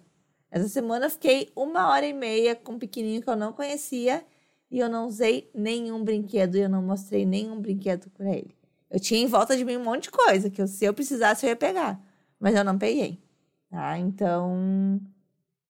Essa 0.50 0.68
semana 0.68 1.06
eu 1.06 1.10
fiquei 1.10 1.50
uma 1.56 1.88
hora 1.88 2.04
e 2.04 2.12
meia 2.12 2.54
com 2.54 2.72
um 2.72 2.78
pequenininho 2.78 3.22
que 3.22 3.30
eu 3.30 3.36
não 3.36 3.52
conhecia 3.52 4.24
e 4.70 4.78
eu 4.78 4.88
não 4.88 5.06
usei 5.06 5.50
nenhum 5.54 6.04
brinquedo 6.04 6.56
e 6.56 6.60
eu 6.60 6.68
não 6.68 6.82
mostrei 6.82 7.24
nenhum 7.24 7.60
brinquedo 7.60 8.10
para 8.10 8.30
ele. 8.30 8.54
Eu 8.90 9.00
tinha 9.00 9.20
em 9.20 9.26
volta 9.26 9.56
de 9.56 9.64
mim 9.64 9.78
um 9.78 9.84
monte 9.84 10.04
de 10.04 10.10
coisa 10.10 10.50
que 10.50 10.60
eu, 10.60 10.66
se 10.66 10.84
eu 10.84 10.92
precisasse 10.92 11.46
eu 11.46 11.50
ia 11.50 11.56
pegar, 11.56 11.98
mas 12.38 12.54
eu 12.54 12.64
não 12.64 12.76
peguei. 12.76 13.22
Tá? 13.70 13.98
Então, 13.98 15.00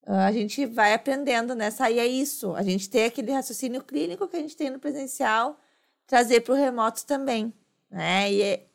ah, 0.04 0.26
a 0.26 0.32
gente 0.32 0.66
vai 0.66 0.92
aprendendo 0.92 1.54
nessa. 1.54 1.90
E 1.90 1.98
é 1.98 2.06
isso. 2.06 2.54
A 2.54 2.62
gente 2.62 2.90
tem 2.90 3.04
aquele 3.04 3.30
raciocínio 3.30 3.82
clínico 3.84 4.26
que 4.26 4.36
a 4.36 4.40
gente 4.40 4.56
tem 4.56 4.70
no 4.70 4.80
presencial, 4.80 5.58
trazer 6.06 6.40
para 6.40 6.54
o 6.54 6.56
remoto 6.56 7.06
também. 7.06 7.52
Né? 7.90 8.32
E 8.32 8.42
é... 8.42 8.66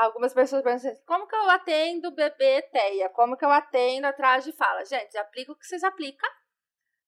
Algumas 0.00 0.32
pessoas 0.32 0.62
pensam 0.62 0.90
assim, 0.90 1.02
como 1.04 1.26
que 1.26 1.34
eu 1.34 1.50
atendo 1.50 2.10
bebê 2.10 2.62
teia? 2.62 3.08
Como 3.10 3.36
que 3.36 3.44
eu 3.44 3.50
atendo 3.50 4.06
atrás 4.06 4.44
de 4.44 4.52
fala? 4.52 4.84
Gente, 4.84 5.16
aplica 5.18 5.52
o 5.52 5.56
que 5.56 5.66
vocês 5.66 5.84
aplicam, 5.84 6.28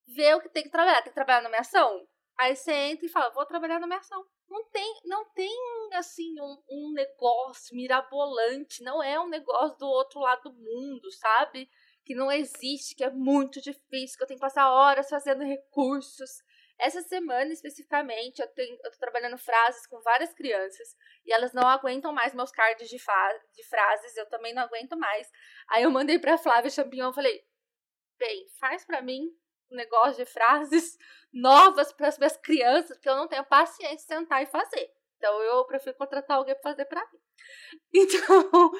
vê 0.07 0.35
o 0.35 0.41
que 0.41 0.49
tem 0.51 0.63
que 0.63 0.71
trabalhar. 0.71 1.01
Tem 1.03 1.11
que 1.11 1.15
trabalhar 1.15 1.41
na 1.41 1.49
minha 1.49 1.63
ação? 1.63 2.07
Aí 2.39 2.55
você 2.55 2.73
entra 2.73 3.07
e 3.07 3.09
fala, 3.09 3.31
vou 3.31 3.47
trabalhar 3.47 3.79
na 3.79 3.87
minha 3.87 3.99
ação. 3.99 4.25
Não 4.49 4.65
tem, 4.71 5.01
não 5.05 5.25
tem 5.33 5.51
assim, 5.95 6.39
um, 6.41 6.63
um 6.71 6.93
negócio 6.93 7.75
mirabolante, 7.75 8.83
não 8.83 9.03
é 9.03 9.19
um 9.19 9.29
negócio 9.29 9.79
do 9.79 9.87
outro 9.87 10.21
lado 10.21 10.51
do 10.51 10.53
mundo, 10.53 11.11
sabe? 11.13 11.69
que 12.05 12.15
não 12.15 12.31
existe, 12.31 12.95
que 12.95 13.05
é 13.05 13.11
muito 13.11 13.61
difícil, 13.61 14.17
que 14.17 14.25
eu 14.25 14.27
tenho 14.27 14.39
que 14.39 14.47
passar 14.47 14.71
horas 14.71 15.09
fazendo 15.09 15.45
recursos. 15.45 16.43
Essa 16.83 17.01
semana, 17.01 17.53
especificamente, 17.53 18.43
eu, 18.43 18.49
tenho, 18.49 18.77
eu 18.83 18.91
tô 18.91 18.99
trabalhando 18.99 19.39
frases 19.39 19.87
com 19.87 20.01
várias 20.01 20.35
crianças 20.35 20.97
e 21.25 21.33
elas 21.33 21.53
não 21.53 21.69
aguentam 21.69 22.13
mais 22.13 22.35
meus 22.35 22.51
cards 22.51 22.89
de, 22.89 22.97
de 22.97 23.69
frases, 23.69 24.17
eu 24.17 24.29
também 24.29 24.53
não 24.53 24.65
aguento 24.65 24.99
mais. 24.99 25.31
Aí 25.69 25.85
eu 25.85 25.93
mandei 25.93 26.19
pra 26.19 26.37
Flávia 26.37 26.73
Champignon, 26.73 27.13
falei, 27.13 27.47
bem, 28.19 28.49
faz 28.59 28.85
para 28.85 29.01
mim 29.01 29.31
um 29.71 29.77
negócio 29.77 30.25
de 30.25 30.29
frases 30.29 30.99
novas 31.33 31.93
para 31.93 32.09
as 32.09 32.19
minhas 32.19 32.37
crianças, 32.37 32.97
porque 32.97 33.09
eu 33.09 33.17
não 33.17 33.29
tenho 33.29 33.45
paciência 33.45 33.97
de 33.97 34.03
sentar 34.03 34.43
e 34.43 34.47
fazer. 34.47 34.91
Então 35.19 35.41
eu 35.41 35.65
prefiro 35.67 35.97
contratar 35.97 36.39
alguém 36.39 36.55
para 36.55 36.71
fazer 36.71 36.85
para 36.87 37.01
mim. 37.13 37.21
Então, 37.95 38.73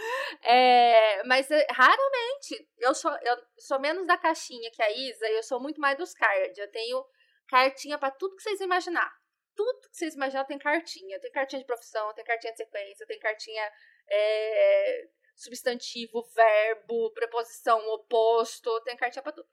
é, 0.43 1.23
mas 1.25 1.51
é, 1.51 1.67
raramente 1.71 2.69
eu 2.79 2.95
sou, 2.95 3.13
eu 3.23 3.37
sou 3.59 3.79
menos 3.79 4.07
da 4.07 4.17
caixinha 4.19 4.71
que 4.73 4.83
a 4.83 4.91
Isa, 4.91 5.29
eu 5.29 5.43
sou 5.43 5.61
muito 5.61 5.81
mais 5.81 5.97
dos 5.97 6.15
cards. 6.15 6.59
Eu 6.59 6.71
tenho 6.71 7.05
cartinha 7.53 7.99
para 7.99 8.11
tudo 8.11 8.35
que 8.35 8.43
vocês 8.43 8.63
imaginar. 8.63 9.13
Tudo 9.55 9.91
que 9.91 9.95
vocês 9.95 10.15
imaginar 10.15 10.47
tem 10.47 10.59
cartinha. 10.59 11.21
Tem 11.21 11.31
cartinha 11.31 11.61
de 11.61 11.67
profissão, 11.67 12.15
tem 12.15 12.25
cartinha 12.25 12.53
de 12.53 12.57
sequência, 12.57 13.07
tem 13.07 13.19
cartinha 13.19 13.71
é, 14.11 15.09
substantivo, 15.37 16.23
verbo, 16.35 17.13
preposição, 17.13 17.79
oposto, 17.91 18.81
tem 18.85 18.97
cartinha 18.97 19.23
para 19.23 19.33
tudo 19.33 19.49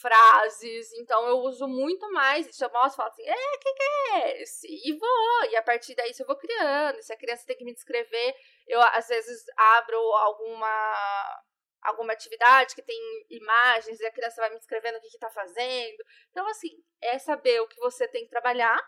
frases, 0.00 0.92
então 0.92 1.26
eu 1.26 1.38
uso 1.38 1.66
muito 1.66 2.10
mais 2.12 2.46
isso. 2.46 2.64
Eu 2.64 2.72
mostro 2.72 2.96
falo 2.96 3.10
assim, 3.10 3.24
é, 3.26 3.58
que, 3.58 3.74
que 3.74 3.82
é 3.82 4.42
esse? 4.42 4.68
E 4.68 4.96
vou, 4.96 5.50
e 5.50 5.56
a 5.56 5.62
partir 5.62 5.94
daí 5.96 6.12
eu 6.18 6.26
vou 6.26 6.36
criando. 6.36 7.02
Se 7.02 7.12
a 7.12 7.18
criança 7.18 7.44
tem 7.44 7.56
que 7.56 7.64
me 7.64 7.74
descrever, 7.74 8.34
eu 8.68 8.80
às 8.80 9.08
vezes 9.08 9.44
abro 9.56 9.98
alguma 9.98 11.42
alguma 11.82 12.12
atividade 12.12 12.74
que 12.74 12.82
tem 12.82 12.98
imagens 13.28 14.00
e 14.00 14.06
a 14.06 14.12
criança 14.12 14.40
vai 14.40 14.50
me 14.50 14.58
descrevendo 14.58 14.98
o 14.98 15.00
que 15.00 15.08
está 15.08 15.30
fazendo. 15.30 16.04
Então, 16.30 16.46
assim, 16.48 16.70
é 17.00 17.18
saber 17.18 17.60
o 17.60 17.68
que 17.68 17.80
você 17.80 18.06
tem 18.08 18.24
que 18.24 18.30
trabalhar 18.30 18.78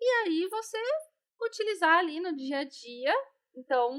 e 0.00 0.04
aí 0.04 0.48
você 0.48 0.78
utilizar 1.40 1.98
ali 1.98 2.18
no 2.20 2.34
dia 2.34 2.60
a 2.60 2.64
dia. 2.64 3.14
Então, 3.54 3.96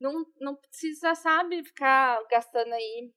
não, 0.00 0.26
não 0.40 0.56
precisa, 0.56 1.14
sabe, 1.14 1.64
ficar 1.64 2.22
gastando 2.28 2.72
aí 2.72 3.12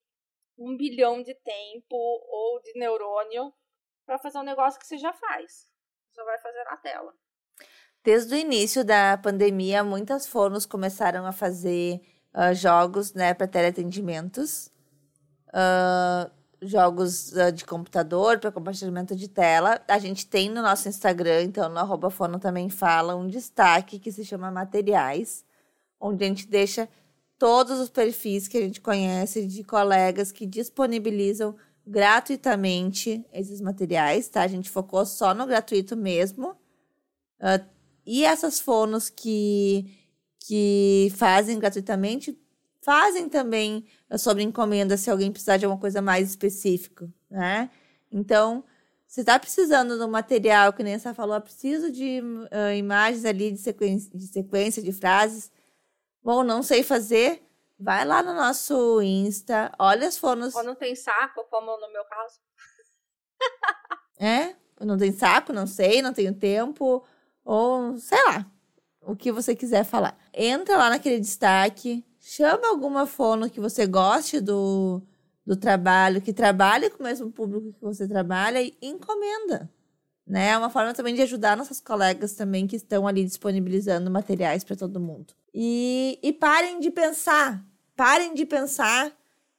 um 0.57 0.77
bilhão 0.77 1.21
de 1.21 1.33
tempo 1.33 1.95
ou 1.95 2.61
de 2.61 2.77
neurônio 2.79 3.53
para 4.05 4.19
fazer 4.19 4.37
um 4.37 4.43
negócio 4.43 4.79
que 4.79 4.87
você 4.87 4.97
já 4.97 5.11
faz. 5.11 5.67
Você 6.13 6.23
vai 6.23 6.39
fazer 6.39 6.63
na 6.63 6.77
tela. 6.77 7.13
Desde 8.03 8.35
o 8.35 8.37
início 8.37 8.85
da 8.85 9.17
pandemia, 9.17 9.83
muitas 9.83 10.27
fonos 10.27 10.65
começaram 10.65 11.25
a 11.25 11.31
fazer 11.31 11.99
uh, 12.35 12.53
jogos 12.53 13.13
né, 13.13 13.33
para 13.33 13.47
teleatendimentos, 13.47 14.69
uh, 15.49 16.29
jogos 16.61 17.31
uh, 17.31 17.51
de 17.51 17.65
computador 17.65 18.39
para 18.39 18.51
compartilhamento 18.51 19.15
de 19.15 19.27
tela. 19.27 19.81
A 19.87 19.97
gente 19.97 20.27
tem 20.27 20.49
no 20.49 20.61
nosso 20.61 20.89
Instagram, 20.89 21.43
então 21.43 21.69
no 21.69 21.79
arroba 21.79 22.09
fono 22.09 22.37
também 22.37 22.69
fala, 22.69 23.15
um 23.15 23.27
destaque 23.27 23.97
que 23.97 24.11
se 24.11 24.25
chama 24.25 24.51
materiais, 24.51 25.45
onde 25.99 26.25
a 26.25 26.27
gente 26.27 26.47
deixa 26.47 26.89
todos 27.37 27.79
os 27.79 27.89
perfis 27.89 28.47
que 28.47 28.57
a 28.57 28.61
gente 28.61 28.81
conhece 28.81 29.45
de 29.47 29.63
colegas 29.63 30.31
que 30.31 30.45
disponibilizam 30.45 31.55
gratuitamente 31.85 33.25
esses 33.31 33.61
materiais, 33.61 34.27
tá? 34.27 34.41
A 34.41 34.47
gente 34.47 34.69
focou 34.69 35.05
só 35.05 35.33
no 35.33 35.45
gratuito 35.45 35.95
mesmo. 35.95 36.51
Uh, 37.39 37.63
e 38.05 38.23
essas 38.23 38.59
fonos 38.59 39.09
que, 39.09 40.04
que 40.47 41.11
fazem 41.15 41.57
gratuitamente, 41.57 42.39
fazem 42.81 43.27
também 43.27 43.87
sobre 44.15 44.43
encomenda 44.43 44.95
se 44.95 45.09
alguém 45.09 45.31
precisar 45.31 45.57
de 45.57 45.65
alguma 45.65 45.81
coisa 45.81 46.03
mais 46.03 46.29
específica, 46.29 47.11
né? 47.29 47.71
Então, 48.11 48.63
você 49.07 49.21
está 49.21 49.39
precisando 49.39 50.03
um 50.03 50.07
material, 50.07 50.71
que 50.71 50.83
nem 50.83 50.99
você 50.99 51.13
falou, 51.15 51.39
preciso 51.41 51.91
de 51.91 52.21
uh, 52.21 52.73
imagens 52.77 53.25
ali 53.25 53.51
de 53.51 53.57
sequência, 53.57 54.11
de 54.15 54.27
sequência 54.27 54.83
de 54.83 54.91
frases. 54.91 55.51
Bom, 56.21 56.43
não 56.43 56.61
sei 56.61 56.83
fazer, 56.83 57.43
vai 57.79 58.05
lá 58.05 58.21
no 58.21 58.33
nosso 58.33 59.01
Insta, 59.01 59.71
olha 59.79 60.07
as 60.07 60.17
fonos. 60.17 60.53
Ou 60.53 60.63
não 60.63 60.75
tem 60.75 60.95
saco, 60.95 61.43
como 61.49 61.75
no 61.79 61.91
meu 61.91 62.03
caso. 62.05 62.39
é, 64.19 64.55
não 64.79 64.95
tem 64.95 65.11
saco, 65.11 65.51
não 65.51 65.65
sei, 65.65 66.03
não 66.03 66.13
tenho 66.13 66.35
tempo, 66.35 67.03
ou 67.43 67.97
sei 67.97 68.23
lá, 68.25 68.45
o 69.05 69.15
que 69.15 69.31
você 69.31 69.55
quiser 69.55 69.83
falar. 69.83 70.17
Entra 70.33 70.77
lá 70.77 70.89
naquele 70.89 71.19
destaque, 71.19 72.03
chama 72.19 72.67
alguma 72.67 73.05
fono 73.05 73.49
que 73.49 73.59
você 73.59 73.85
goste 73.85 74.41
do, 74.41 75.01
do 75.45 75.55
trabalho, 75.55 76.21
que 76.21 76.33
trabalhe 76.33 76.89
com 76.89 77.03
o 77.03 77.05
mesmo 77.05 77.31
público 77.31 77.73
que 77.73 77.81
você 77.81 78.07
trabalha 78.07 78.61
e 78.61 78.75
encomenda. 78.81 79.69
Né? 80.25 80.49
É 80.49 80.57
uma 80.57 80.71
forma 80.71 80.93
também 80.93 81.13
de 81.13 81.21
ajudar 81.21 81.55
nossas 81.55 81.79
colegas 81.79 82.33
também 82.33 82.65
que 82.65 82.75
estão 82.75 83.07
ali 83.07 83.23
disponibilizando 83.23 84.09
materiais 84.09 84.63
para 84.63 84.75
todo 84.75 84.99
mundo. 84.99 85.33
E, 85.53 86.19
e 86.23 86.33
parem 86.33 86.79
de 86.79 86.89
pensar, 86.89 87.63
parem 87.95 88.33
de 88.33 88.45
pensar 88.45 89.11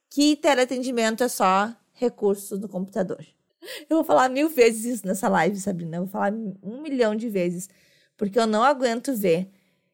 que 0.09 0.35
teleatendimento 0.35 1.23
é 1.23 1.27
só 1.27 1.73
recurso 1.93 2.57
do 2.57 2.67
computador. 2.67 3.25
Eu 3.89 3.97
vou 3.97 4.03
falar 4.03 4.29
mil 4.29 4.49
vezes 4.49 4.85
isso 4.85 5.07
nessa 5.07 5.27
live, 5.29 5.57
Sabrina. 5.57 5.97
Eu 5.97 6.01
vou 6.01 6.11
falar 6.11 6.33
um 6.33 6.81
milhão 6.81 7.15
de 7.15 7.29
vezes. 7.29 7.69
Porque 8.17 8.39
eu 8.39 8.47
não 8.47 8.63
aguento 8.63 9.15
ver 9.15 9.49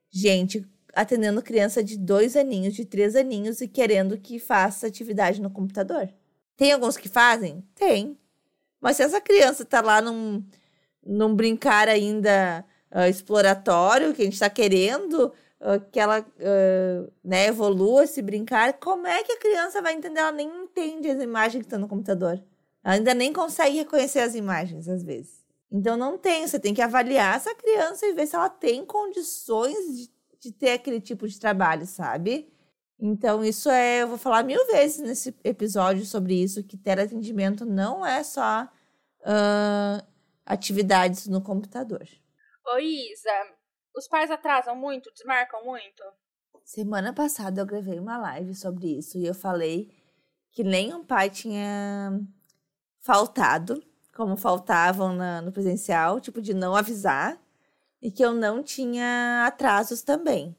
gente 0.09 0.65
atendendo 0.93 1.41
criança 1.41 1.83
de 1.83 1.97
dois 1.97 2.35
aninhos, 2.35 2.73
de 2.73 2.85
três 2.85 3.15
aninhos 3.15 3.61
e 3.61 3.67
querendo 3.67 4.17
que 4.17 4.39
faça 4.39 4.87
atividade 4.87 5.41
no 5.41 5.49
computador. 5.49 6.09
Tem 6.55 6.71
alguns 6.71 6.95
que 6.95 7.09
fazem? 7.09 7.63
Tem. 7.75 8.17
Mas 8.79 8.97
se 8.97 9.03
essa 9.03 9.19
criança 9.19 9.63
está 9.63 9.81
lá 9.81 10.01
num, 10.01 10.45
num 11.03 11.35
brincar 11.35 11.89
ainda 11.89 12.63
uh, 12.91 13.09
exploratório, 13.09 14.13
que 14.13 14.21
a 14.21 14.25
gente 14.25 14.35
está 14.35 14.49
querendo 14.49 15.33
uh, 15.59 15.79
que 15.91 15.99
ela 15.99 16.19
uh, 16.21 17.11
né, 17.23 17.47
evolua 17.47 18.03
esse 18.03 18.21
brincar, 18.21 18.73
como 18.73 19.07
é 19.07 19.23
que 19.23 19.31
a 19.31 19.39
criança 19.39 19.81
vai 19.81 19.93
entender? 19.93 20.19
Ela 20.19 20.31
nem 20.31 20.47
entende 20.47 21.09
as 21.09 21.21
imagens 21.21 21.61
que 21.61 21.65
estão 21.65 21.79
no 21.79 21.87
computador. 21.87 22.41
Ela 22.83 22.95
ainda 22.95 23.13
nem 23.13 23.33
consegue 23.33 23.77
reconhecer 23.77 24.19
as 24.19 24.35
imagens, 24.35 24.87
às 24.87 25.01
vezes. 25.01 25.42
Então 25.73 25.97
não 25.97 26.17
tem, 26.17 26.47
você 26.47 26.59
tem 26.59 26.73
que 26.73 26.81
avaliar 26.81 27.35
essa 27.35 27.53
criança 27.55 28.05
e 28.05 28.13
ver 28.13 28.27
se 28.27 28.35
ela 28.35 28.49
tem 28.49 28.85
condições 28.85 29.97
de 29.97 30.13
de 30.43 30.51
ter 30.51 30.73
aquele 30.73 30.99
tipo 30.99 31.27
de 31.27 31.39
trabalho, 31.39 31.85
sabe? 31.85 32.51
Então, 32.99 33.43
isso 33.43 33.69
é. 33.69 34.03
Eu 34.03 34.09
vou 34.09 34.17
falar 34.17 34.43
mil 34.43 34.65
vezes 34.67 34.99
nesse 34.99 35.35
episódio 35.43 36.05
sobre 36.05 36.35
isso: 36.35 36.63
que 36.63 36.77
ter 36.77 36.99
atendimento 36.99 37.65
não 37.65 38.05
é 38.05 38.23
só 38.23 38.63
uh, 39.21 40.07
atividades 40.45 41.27
no 41.27 41.41
computador. 41.41 42.05
Oi, 42.75 42.85
Isa, 42.85 43.55
os 43.95 44.07
pais 44.07 44.29
atrasam 44.29 44.75
muito, 44.75 45.11
desmarcam 45.13 45.63
muito? 45.63 46.03
Semana 46.65 47.13
passada 47.13 47.61
eu 47.61 47.65
gravei 47.65 47.99
uma 47.99 48.17
live 48.17 48.53
sobre 48.53 48.97
isso 48.97 49.17
e 49.17 49.25
eu 49.25 49.33
falei 49.33 49.91
que 50.51 50.63
nenhum 50.63 51.03
pai 51.03 51.29
tinha 51.29 52.19
faltado, 53.01 53.83
como 54.15 54.37
faltavam 54.37 55.13
na, 55.15 55.41
no 55.41 55.51
presencial, 55.51 56.19
tipo 56.19 56.41
de 56.41 56.53
não 56.53 56.75
avisar 56.75 57.39
e 58.01 58.11
que 58.11 58.23
eu 58.23 58.33
não 58.33 58.61
tinha 58.61 59.45
atrasos 59.47 60.01
também. 60.01 60.55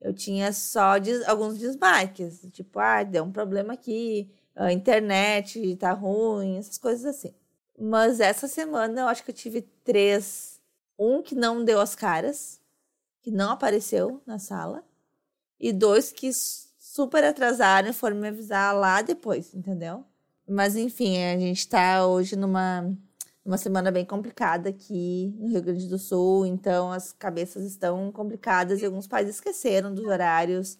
Eu 0.00 0.14
tinha 0.14 0.52
só 0.52 0.98
des 0.98 1.26
alguns 1.28 1.58
desmarques, 1.58 2.46
tipo, 2.52 2.78
ah, 2.78 3.02
deu 3.02 3.24
um 3.24 3.32
problema 3.32 3.74
aqui, 3.74 4.30
a 4.54 4.72
internet 4.72 5.76
tá 5.76 5.92
ruim, 5.92 6.58
essas 6.58 6.78
coisas 6.78 7.04
assim. 7.04 7.34
Mas 7.78 8.20
essa 8.20 8.46
semana 8.48 9.02
eu 9.02 9.08
acho 9.08 9.24
que 9.24 9.30
eu 9.30 9.34
tive 9.34 9.62
três. 9.84 10.60
Um 10.98 11.22
que 11.22 11.34
não 11.34 11.64
deu 11.64 11.80
as 11.80 11.94
caras, 11.94 12.60
que 13.20 13.30
não 13.30 13.50
apareceu 13.50 14.22
na 14.24 14.38
sala, 14.38 14.82
e 15.60 15.72
dois 15.72 16.10
que 16.10 16.30
super 16.78 17.22
atrasaram 17.24 17.90
e 17.90 17.92
foram 17.92 18.16
me 18.16 18.28
avisar 18.28 18.74
lá 18.74 19.02
depois, 19.02 19.52
entendeu? 19.54 20.04
Mas 20.48 20.76
enfim, 20.76 21.22
a 21.24 21.38
gente 21.38 21.68
tá 21.68 22.06
hoje 22.06 22.36
numa 22.36 22.96
uma 23.46 23.56
semana 23.56 23.92
bem 23.92 24.04
complicada 24.04 24.70
aqui 24.70 25.32
no 25.38 25.46
Rio 25.46 25.62
Grande 25.62 25.86
do 25.86 25.98
Sul, 25.98 26.44
então 26.44 26.90
as 26.90 27.12
cabeças 27.12 27.64
estão 27.64 28.10
complicadas 28.10 28.82
e 28.82 28.84
alguns 28.84 29.06
pais 29.06 29.28
esqueceram 29.28 29.94
dos 29.94 30.04
horários, 30.04 30.76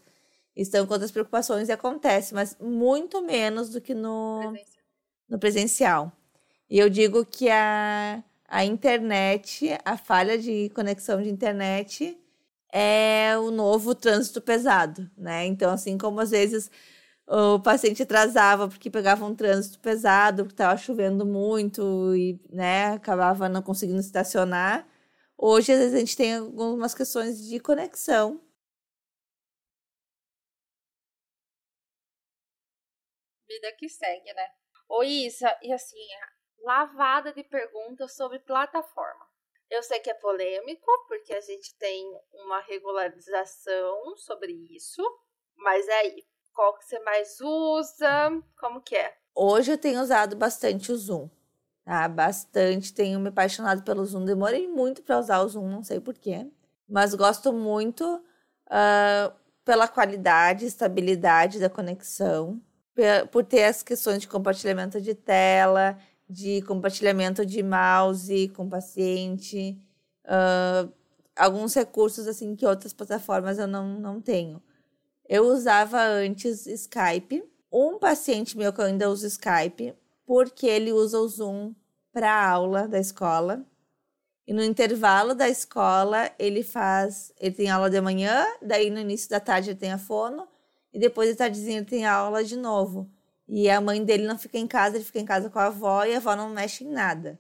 estão 0.55 0.85
com 0.85 0.93
outras 0.93 1.13
preocupações 1.13 1.69
e 1.69 1.73
acontece, 1.73 2.35
mas 2.35 2.57
muito 2.61 3.23
menos 3.23 3.71
do 3.71 3.81
que 3.81 3.95
no 3.95 4.41
presencial. 4.41 4.85
No 5.29 5.39
presencial. 5.39 6.13
E 6.69 6.79
eu 6.79 6.91
digo 6.91 7.25
que 7.25 7.49
a, 7.49 8.23
a 8.49 8.65
internet, 8.65 9.79
a 9.85 9.97
falha 9.97 10.37
de 10.37 10.69
conexão 10.71 11.23
de 11.23 11.31
internet 11.31 12.19
é 12.73 13.39
o 13.39 13.53
novo 13.53 13.95
trânsito 13.95 14.41
pesado, 14.41 15.09
né? 15.17 15.47
Então, 15.47 15.71
assim 15.71 15.97
como 15.97 16.19
às 16.19 16.31
vezes 16.31 16.69
o 17.27 17.61
paciente 17.61 18.03
atrasava 18.03 18.69
porque 18.69 18.91
pegava 18.91 19.25
um 19.25 19.35
trânsito 19.35 19.81
pesado, 19.81 20.45
porque 20.45 20.55
estava 20.55 20.77
chovendo 20.77 21.27
muito 21.27 22.15
e 22.15 22.41
né, 22.51 22.93
acabava 22.95 23.49
não 23.49 23.63
conseguindo 23.63 24.01
estacionar. 24.01 24.87
Hoje, 25.37 25.73
às 25.73 25.79
vezes, 25.79 25.95
a 25.95 25.99
gente 25.99 26.17
tem 26.17 26.37
algumas 26.37 26.95
questões 26.95 27.47
de 27.47 27.61
conexão. 27.61 28.41
Vida 33.49 33.73
que 33.79 33.89
segue, 33.89 34.33
né? 34.33 34.49
Ô 34.89 35.03
Isa, 35.03 35.57
e 35.63 35.73
assim, 35.73 35.97
lavada 36.61 37.33
de 37.33 37.43
perguntas 37.45 38.15
sobre 38.15 38.39
plataforma. 38.39 39.27
Eu 39.69 39.83
sei 39.83 39.99
que 40.01 40.11
é 40.11 40.15
polêmico, 40.15 40.91
porque 41.09 41.33
a 41.35 41.41
gente 41.41 41.77
tem 41.77 42.05
uma 42.33 42.61
regularização 42.61 44.17
sobre 44.17 44.53
isso, 44.75 45.03
mas 45.57 45.87
é 45.89 45.99
aí, 46.01 46.27
qual 46.57 46.79
que 46.79 46.87
você 46.87 46.99
mais 47.01 47.39
usa? 47.41 48.43
Como 48.59 48.81
que 48.81 48.97
é? 48.97 49.15
Hoje 49.35 49.73
eu 49.73 49.79
tenho 49.79 50.01
usado 50.01 50.35
bastante 50.35 50.91
o 50.91 50.97
Zoom. 50.97 51.29
Tá? 51.85 52.09
Bastante. 52.09 52.95
Tenho 52.95 53.21
me 53.21 53.29
apaixonado 53.29 53.83
pelo 53.83 54.05
Zoom. 54.05 54.25
Demorei 54.25 54.67
muito 54.67 55.03
para 55.03 55.19
usar 55.19 55.41
o 55.43 55.49
Zoom, 55.49 55.69
não 55.69 55.85
sei 55.85 56.01
porquê. 56.01 56.51
Mas 56.89 57.15
gosto 57.15 57.53
muito 57.53 58.03
uh, 58.67 59.33
pela 59.65 59.87
qualidade, 59.87 60.65
estabilidade 60.65 61.61
da 61.61 61.69
conexão. 61.69 62.61
Por 63.31 63.45
ter 63.45 63.65
as 63.65 63.83
questões 63.83 64.23
de 64.23 64.29
compartilhamento 64.29 64.99
de 64.99 65.15
tela, 65.15 65.99
de 66.27 66.63
compartilhamento 66.63 67.45
de 67.45 67.63
mouse 67.63 68.49
com 68.49 68.67
paciente. 68.67 69.79
Uh, 70.25 70.91
alguns 71.37 71.75
recursos 71.75 72.27
assim 72.27 72.57
que 72.57 72.65
outras 72.65 72.95
plataformas 72.95 73.59
eu 73.59 73.67
não, 73.67 74.01
não 74.01 74.23
tenho. 74.23 74.63
Eu 75.29 75.47
usava 75.47 76.01
antes 76.03 76.67
Skype. 76.67 77.43
Um 77.73 77.99
paciente 77.99 78.57
meu 78.57 78.73
que 78.73 78.81
eu 78.81 78.85
ainda 78.85 79.11
uso 79.11 79.27
Skype, 79.27 79.95
porque 80.25 80.67
ele 80.67 80.93
usa 80.93 81.19
o 81.19 81.29
Zoom 81.29 81.75
para 82.13 82.49
aula 82.49 82.87
da 82.87 82.99
escola. 82.99 83.65
E 84.47 84.53
no 84.53 84.63
intervalo 84.63 85.35
da 85.35 85.49
escola, 85.49 86.31
ele 86.39 86.63
faz. 86.63 87.33
Ele 87.39 87.55
tem 87.55 87.69
aula 87.69 87.91
de 87.91 88.01
manhã, 88.01 88.47
daí 88.63 88.89
no 88.89 89.01
início 89.01 89.29
da 89.29 89.41
tarde 89.41 89.71
ele 89.71 89.79
tem 89.79 89.93
a 89.93 89.99
fono, 89.99 90.47
e 90.93 90.99
depois 90.99 91.29
de 91.29 91.35
tardezinha 91.35 91.79
ele 91.79 91.87
tem 91.87 92.07
aula 92.07 92.45
de 92.45 92.57
novo. 92.57 93.11
E 93.49 93.69
a 93.69 93.81
mãe 93.81 94.05
dele 94.05 94.27
não 94.27 94.39
fica 94.39 94.59
em 94.59 94.67
casa, 94.67 94.97
ele 94.97 95.05
fica 95.05 95.19
em 95.19 95.25
casa 95.25 95.51
com 95.51 95.59
a 95.59 95.67
avó 95.67 96.05
e 96.05 96.15
a 96.15 96.19
avó 96.19 96.37
não 96.37 96.49
mexe 96.49 96.85
em 96.85 96.91
nada. 96.91 97.39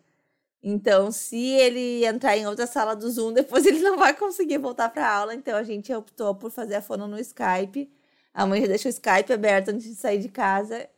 Então, 0.68 1.12
se 1.12 1.36
ele 1.36 2.04
entrar 2.04 2.36
em 2.36 2.44
outra 2.44 2.66
sala 2.66 2.96
do 2.96 3.08
Zoom, 3.08 3.30
depois 3.34 3.64
ele 3.64 3.78
não 3.78 3.96
vai 3.96 4.12
conseguir 4.12 4.58
voltar 4.58 4.88
para 4.88 5.06
a 5.06 5.16
aula. 5.16 5.32
Então, 5.32 5.56
a 5.56 5.62
gente 5.62 5.94
optou 5.94 6.34
por 6.34 6.50
fazer 6.50 6.74
a 6.74 6.82
fono 6.82 7.06
no 7.06 7.20
Skype. 7.20 7.88
A 8.34 8.44
mãe 8.44 8.62
já 8.62 8.66
deixa 8.66 8.88
o 8.88 8.90
Skype 8.90 9.32
aberto 9.32 9.68
antes 9.68 9.86
de 9.86 9.94
sair 9.94 10.18
de 10.18 10.28
casa 10.28 10.88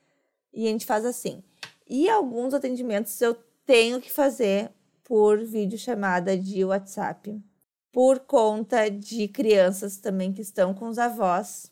e 0.55 0.67
a 0.67 0.71
gente 0.71 0.87
faz 0.87 1.05
assim. 1.05 1.45
E 1.87 2.09
alguns 2.09 2.55
atendimentos 2.55 3.21
eu 3.21 3.37
tenho 3.67 4.01
que 4.01 4.11
fazer 4.11 4.71
por 5.05 5.45
videochamada 5.45 6.35
de 6.35 6.65
WhatsApp, 6.65 7.39
por 7.93 8.21
conta 8.21 8.89
de 8.89 9.29
crianças 9.29 9.99
também 9.99 10.33
que 10.33 10.41
estão 10.41 10.73
com 10.73 10.89
os 10.89 10.99
avós 10.99 11.71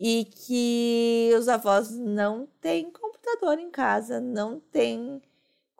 e 0.00 0.24
que 0.24 1.30
os 1.38 1.46
avós 1.46 1.90
não 1.90 2.48
têm 2.62 2.90
computador 2.90 3.58
em 3.58 3.70
casa, 3.70 4.18
não 4.18 4.58
têm 4.58 5.20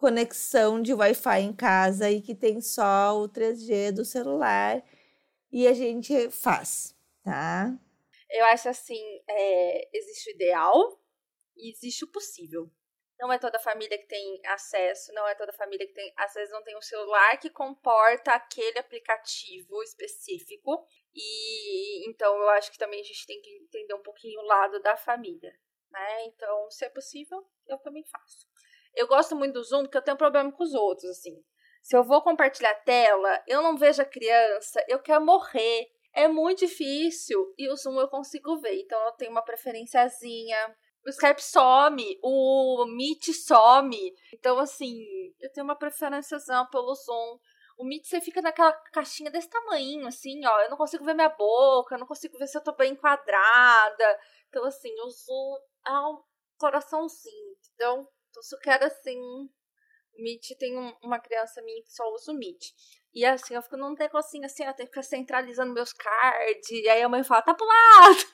conexão 0.05 0.83
de 0.83 0.93
Wi-Fi 0.93 1.41
em 1.41 1.57
casa 1.57 2.11
e 2.11 2.21
que 2.21 2.35
tem 2.35 2.61
só 2.61 3.19
o 3.19 3.27
3G 3.27 3.91
do 3.91 4.05
celular 4.05 4.85
e 5.51 5.67
a 5.67 5.73
gente 5.73 6.29
faz, 6.31 6.95
tá? 7.23 7.75
Eu 8.29 8.45
acho 8.45 8.69
assim, 8.69 9.03
é, 9.27 9.97
existe 9.97 10.29
o 10.29 10.35
ideal 10.35 11.01
e 11.57 11.71
existe 11.71 12.05
o 12.05 12.13
possível. 12.13 12.71
Não 13.19 13.33
é 13.33 13.39
toda 13.39 13.59
família 13.59 13.97
que 13.97 14.07
tem 14.07 14.43
acesso, 14.45 15.11
não 15.15 15.27
é 15.27 15.35
toda 15.35 15.55
família 15.55 15.87
que 15.87 15.95
tem, 15.95 16.13
às 16.19 16.35
vezes 16.35 16.53
não 16.53 16.63
tem 16.63 16.77
um 16.77 16.83
celular 16.83 17.39
que 17.39 17.49
comporta 17.49 18.33
aquele 18.33 18.79
aplicativo 18.79 19.83
específico. 19.83 20.87
E 21.15 22.07
então 22.11 22.37
eu 22.37 22.51
acho 22.51 22.71
que 22.71 22.79
também 22.79 23.01
a 23.01 23.05
gente 23.05 23.27
tem 23.27 23.41
que 23.41 23.57
entender 23.57 23.95
um 23.95 24.03
pouquinho 24.03 24.39
o 24.39 24.45
lado 24.45 24.83
da 24.83 24.99
família, 24.99 25.59
né? 25.91 26.27
Então, 26.27 26.71
se 26.71 26.85
é 26.85 26.91
possível, 26.91 27.43
eu 27.67 27.79
também 27.79 28.05
faço. 28.05 28.53
Eu 28.95 29.07
gosto 29.07 29.35
muito 29.37 29.55
do 29.55 29.65
Zoom 29.65 29.83
porque 29.83 29.99
eu 29.99 30.03
tenho 30.03 30.17
problema 30.17 30.51
com 30.53 30.63
os 30.63 30.75
outros, 30.75 31.11
assim. 31.11 31.35
Se 31.83 31.97
eu 31.97 32.03
vou 32.03 32.23
compartilhar 32.23 32.75
tela, 32.85 33.43
eu 33.47 33.63
não 33.63 33.77
vejo 33.77 34.01
a 34.01 34.07
criança, 34.07 34.83
eu 34.89 34.99
quero 35.01 35.25
morrer. 35.25 35.87
É 36.15 36.29
muito 36.29 36.61
difícil 36.61 37.53
e 37.59 37.69
o 37.69 37.77
Zoom 37.77 37.99
eu 38.01 38.09
consigo 38.09 38.57
ver, 38.61 38.81
então 38.81 38.99
eu 39.05 39.13
tenho 39.13 39.33
uma 39.33 39.43
preferenciazinha 39.43 40.75
o 41.07 41.11
Skype 41.11 41.43
some, 41.43 42.19
o 42.23 42.87
Meet 42.87 43.33
some. 43.33 44.15
Então, 44.33 44.59
assim, 44.59 45.05
eu 45.39 45.53
tenho 45.53 45.65
uma 45.65 45.77
preferência 45.77 46.39
pelo 46.71 46.95
Zoom. 46.95 47.39
O 47.77 47.85
Meet 47.85 48.07
você 48.07 48.21
fica 48.21 48.41
naquela 48.41 48.73
caixinha 48.93 49.31
desse 49.31 49.51
tamanho, 49.51 50.07
assim, 50.07 50.45
ó. 50.47 50.61
Eu 50.63 50.71
não 50.71 50.77
consigo 50.77 51.05
ver 51.05 51.15
minha 51.15 51.29
boca, 51.29 51.95
eu 51.95 51.99
não 51.99 52.07
consigo 52.07 52.39
ver 52.39 52.47
se 52.47 52.57
eu 52.57 52.63
tô 52.63 52.73
bem 52.73 52.93
enquadrada. 52.93 54.19
Então, 54.49 54.65
assim, 54.65 54.93
o 55.01 55.11
Zoom 55.11 55.57
é 55.87 55.93
um 55.93 56.23
coraçãozinho? 56.57 57.55
Então, 57.75 58.09
eu 58.53 58.59
quero, 58.61 58.85
assim. 58.85 59.49
Meet 60.19 60.57
tem 60.59 60.79
um, 60.79 60.95
uma 61.03 61.19
criança 61.19 61.61
minha 61.63 61.83
que 61.83 61.93
só 61.93 62.05
usa 62.13 62.33
o 62.33 62.35
Meet. 62.35 62.73
E 63.13 63.25
assim, 63.25 63.55
eu 63.55 63.63
fico 63.63 63.77
num 63.77 63.95
negocinho 63.95 64.45
assim, 64.45 64.65
eu 64.65 64.75
tenho 64.75 64.89
que 64.89 64.95
ficar 64.95 65.03
centralizando 65.03 65.73
meus 65.73 65.93
cards. 65.93 66.71
E 66.71 66.89
aí 66.89 67.03
a 67.03 67.09
mãe 67.09 67.23
fala, 67.23 67.43
tá 67.43 67.55
pro 67.55 67.67
lado! 67.67 68.27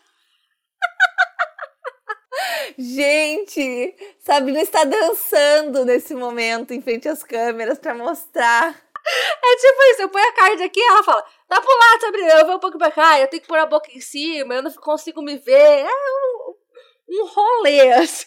Gente, 2.79 3.95
Sabrina 4.21 4.61
está 4.61 4.85
dançando 4.85 5.85
nesse 5.85 6.15
momento 6.15 6.73
em 6.73 6.81
frente 6.81 7.09
às 7.09 7.23
câmeras 7.23 7.79
para 7.79 7.95
mostrar. 7.95 8.75
É 9.43 9.57
tipo 9.57 9.83
isso, 9.93 10.03
eu 10.03 10.09
ponho 10.11 10.29
a 10.29 10.33
card 10.35 10.63
aqui 10.63 10.79
ela 10.79 11.03
fala, 11.03 11.25
dá 11.49 11.59
pro 11.59 11.79
lado, 11.79 12.01
Sabrina, 12.03 12.33
eu 12.35 12.47
vou 12.47 12.57
um 12.57 12.61
pouco 12.61 12.77
pra 12.77 12.93
cá, 12.93 13.19
eu 13.19 13.27
tenho 13.29 13.41
que 13.41 13.49
pôr 13.49 13.59
a 13.59 13.65
boca 13.65 13.91
em 13.91 14.01
cima, 14.01 14.55
eu 14.55 14.63
não 14.63 14.71
consigo 14.75 15.23
me 15.23 15.39
ver. 15.39 15.87
É 15.87 15.89
um, 15.89 16.55
um 17.09 17.27
rolê, 17.27 17.93
assim. 17.97 18.27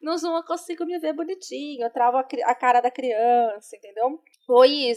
No 0.00 0.16
Zoom 0.16 0.36
eu 0.36 0.44
consigo 0.44 0.84
me 0.84 0.98
ver 0.98 1.12
bonitinho, 1.12 1.84
eu 1.84 1.90
travo 1.90 2.16
a, 2.16 2.26
a 2.44 2.54
cara 2.54 2.80
da 2.80 2.90
criança, 2.90 3.76
entendeu? 3.76 4.22
Ô 4.48 4.64
e 4.64 4.92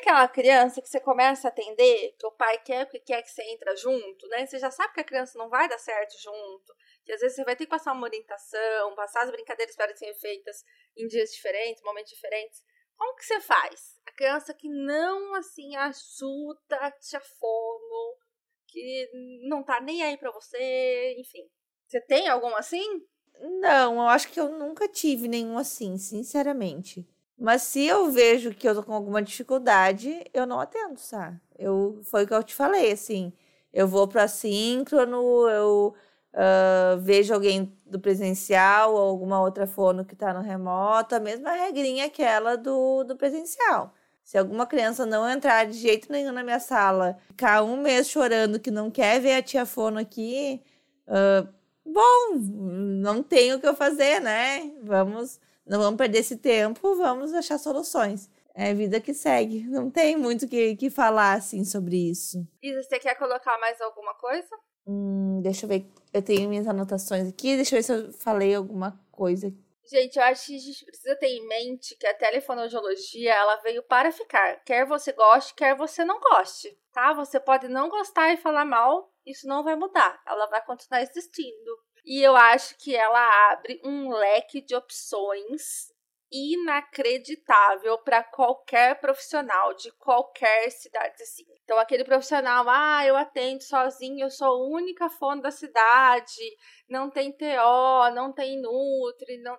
aquela 0.00 0.26
criança 0.28 0.80
que 0.82 0.88
você 0.88 1.00
começa 1.00 1.48
a 1.48 1.50
atender, 1.50 2.14
que 2.18 2.26
o 2.26 2.32
pai 2.32 2.58
quer 2.58 2.86
que 2.88 2.98
quer 3.00 3.22
que 3.22 3.30
você 3.30 3.42
entra 3.52 3.76
junto, 3.76 4.26
né? 4.28 4.46
Você 4.46 4.58
já 4.58 4.70
sabe 4.70 4.94
que 4.94 5.00
a 5.00 5.04
criança 5.04 5.38
não 5.38 5.48
vai 5.48 5.68
dar 5.68 5.78
certo 5.78 6.14
junto, 6.20 6.74
que 7.04 7.12
às 7.12 7.20
vezes 7.20 7.36
você 7.36 7.44
vai 7.44 7.56
ter 7.56 7.64
que 7.64 7.70
passar 7.70 7.92
uma 7.92 8.06
orientação, 8.06 8.94
passar 8.94 9.22
as 9.22 9.30
brincadeiras 9.30 9.76
para 9.76 9.94
serem 9.96 10.14
feitas 10.14 10.64
em 10.96 11.06
dias 11.06 11.30
diferentes, 11.30 11.82
momentos 11.82 12.10
diferentes. 12.10 12.62
Como 12.96 13.14
que 13.14 13.24
você 13.24 13.40
faz? 13.40 14.00
A 14.06 14.12
criança 14.12 14.52
que 14.52 14.68
não, 14.68 15.34
assim, 15.34 15.76
ajuda, 15.76 16.90
te 17.00 17.16
afono, 17.16 18.18
que 18.66 19.08
não 19.48 19.62
tá 19.62 19.80
nem 19.80 20.02
aí 20.02 20.16
pra 20.16 20.32
você, 20.32 21.14
enfim. 21.16 21.48
Você 21.86 22.00
tem 22.00 22.28
algum 22.28 22.54
assim? 22.56 23.06
Não, 23.40 23.94
eu 23.94 24.08
acho 24.08 24.28
que 24.28 24.40
eu 24.40 24.48
nunca 24.58 24.88
tive 24.88 25.28
nenhum 25.28 25.58
assim, 25.58 25.96
sinceramente. 25.96 27.06
Mas 27.38 27.62
se 27.62 27.86
eu 27.86 28.10
vejo 28.10 28.52
que 28.52 28.68
eu 28.68 28.74
tô 28.74 28.82
com 28.82 28.92
alguma 28.92 29.22
dificuldade, 29.22 30.24
eu 30.34 30.46
não 30.46 30.58
atendo, 30.58 30.98
sabe? 30.98 31.40
Eu, 31.56 32.00
foi 32.04 32.24
o 32.24 32.26
que 32.26 32.34
eu 32.34 32.42
te 32.42 32.54
falei, 32.54 32.90
assim. 32.92 33.32
Eu 33.72 33.86
vou 33.86 34.08
para 34.08 34.26
síncrono, 34.26 35.48
eu 35.48 35.94
uh, 36.34 36.98
vejo 37.00 37.32
alguém 37.32 37.72
do 37.86 38.00
presencial 38.00 38.94
ou 38.94 39.00
alguma 39.00 39.40
outra 39.40 39.66
fono 39.66 40.04
que 40.04 40.14
está 40.14 40.32
no 40.34 40.40
remoto, 40.40 41.14
a 41.14 41.20
mesma 41.20 41.52
regrinha 41.52 42.06
aquela 42.06 42.56
do, 42.56 43.04
do 43.04 43.16
presencial. 43.16 43.94
Se 44.24 44.36
alguma 44.36 44.66
criança 44.66 45.06
não 45.06 45.28
entrar 45.28 45.64
de 45.64 45.74
jeito 45.74 46.10
nenhum 46.12 46.32
na 46.32 46.42
minha 46.42 46.60
sala, 46.60 47.16
ficar 47.28 47.62
um 47.62 47.76
mês 47.80 48.08
chorando 48.08 48.60
que 48.60 48.70
não 48.70 48.90
quer 48.90 49.20
ver 49.20 49.34
a 49.34 49.42
tia 49.42 49.64
fono 49.64 49.98
aqui, 49.98 50.62
uh, 51.06 51.48
bom, 51.88 52.34
não 52.36 53.22
tem 53.22 53.52
o 53.52 53.60
que 53.60 53.66
eu 53.66 53.74
fazer, 53.74 54.20
né? 54.20 54.72
Vamos 54.82 55.40
não 55.68 55.80
vamos 55.80 55.98
perder 55.98 56.20
esse 56.20 56.36
tempo, 56.36 56.96
vamos 56.96 57.34
achar 57.34 57.58
soluções. 57.58 58.30
É 58.54 58.70
a 58.70 58.74
vida 58.74 59.00
que 59.00 59.12
segue. 59.12 59.64
Não 59.68 59.90
tem 59.90 60.16
muito 60.16 60.46
o 60.46 60.48
que, 60.48 60.74
que 60.74 60.90
falar, 60.90 61.34
assim, 61.34 61.62
sobre 61.62 62.10
isso. 62.10 62.44
Isa, 62.62 62.82
você 62.82 62.98
quer 62.98 63.14
colocar 63.16 63.56
mais 63.60 63.80
alguma 63.80 64.14
coisa? 64.14 64.48
Hum, 64.86 65.40
deixa 65.42 65.66
eu 65.66 65.68
ver. 65.68 65.86
Eu 66.12 66.22
tenho 66.22 66.48
minhas 66.48 66.66
anotações 66.66 67.28
aqui. 67.28 67.54
Deixa 67.54 67.76
eu 67.76 67.78
ver 67.78 67.82
se 67.82 67.92
eu 67.92 68.12
falei 68.14 68.54
alguma 68.54 68.98
coisa. 69.12 69.52
Gente, 69.90 70.18
eu 70.18 70.22
acho 70.24 70.46
que 70.46 70.56
a 70.56 70.58
gente 70.58 70.84
precisa 70.84 71.16
ter 71.16 71.28
em 71.28 71.48
mente 71.48 71.96
que 71.96 72.06
a 72.06 72.12
telefonologia, 72.12 73.32
ela 73.32 73.56
veio 73.56 73.82
para 73.82 74.12
ficar. 74.12 74.62
Quer 74.62 74.84
você 74.84 75.12
goste, 75.12 75.54
quer 75.54 75.74
você 75.74 76.04
não 76.04 76.20
goste, 76.20 76.78
tá? 76.92 77.14
Você 77.14 77.40
pode 77.40 77.68
não 77.68 77.88
gostar 77.88 78.30
e 78.30 78.36
falar 78.36 78.66
mal, 78.66 79.10
isso 79.24 79.46
não 79.46 79.64
vai 79.64 79.76
mudar. 79.76 80.20
Ela 80.26 80.46
vai 80.46 80.62
continuar 80.64 81.00
existindo. 81.00 81.78
E 82.04 82.22
eu 82.22 82.36
acho 82.36 82.76
que 82.76 82.94
ela 82.94 83.50
abre 83.50 83.80
um 83.82 84.10
leque 84.10 84.60
de 84.60 84.74
opções 84.74 85.88
inacreditável 86.30 87.96
para 87.98 88.22
qualquer 88.22 89.00
profissional 89.00 89.72
de 89.74 89.90
qualquer 89.92 90.70
cidadezinha. 90.70 91.56
Então, 91.64 91.78
aquele 91.78 92.04
profissional, 92.04 92.66
ah, 92.68 93.06
eu 93.06 93.16
atendo 93.16 93.62
sozinho, 93.62 94.24
eu 94.24 94.30
sou 94.30 94.48
a 94.48 94.68
única 94.68 95.08
fonte 95.08 95.42
da 95.42 95.50
cidade, 95.50 96.56
não 96.88 97.10
tem 97.10 97.32
TO, 97.32 98.14
não 98.14 98.32
tem 98.32 98.60
Nutri, 98.60 99.38
não. 99.38 99.58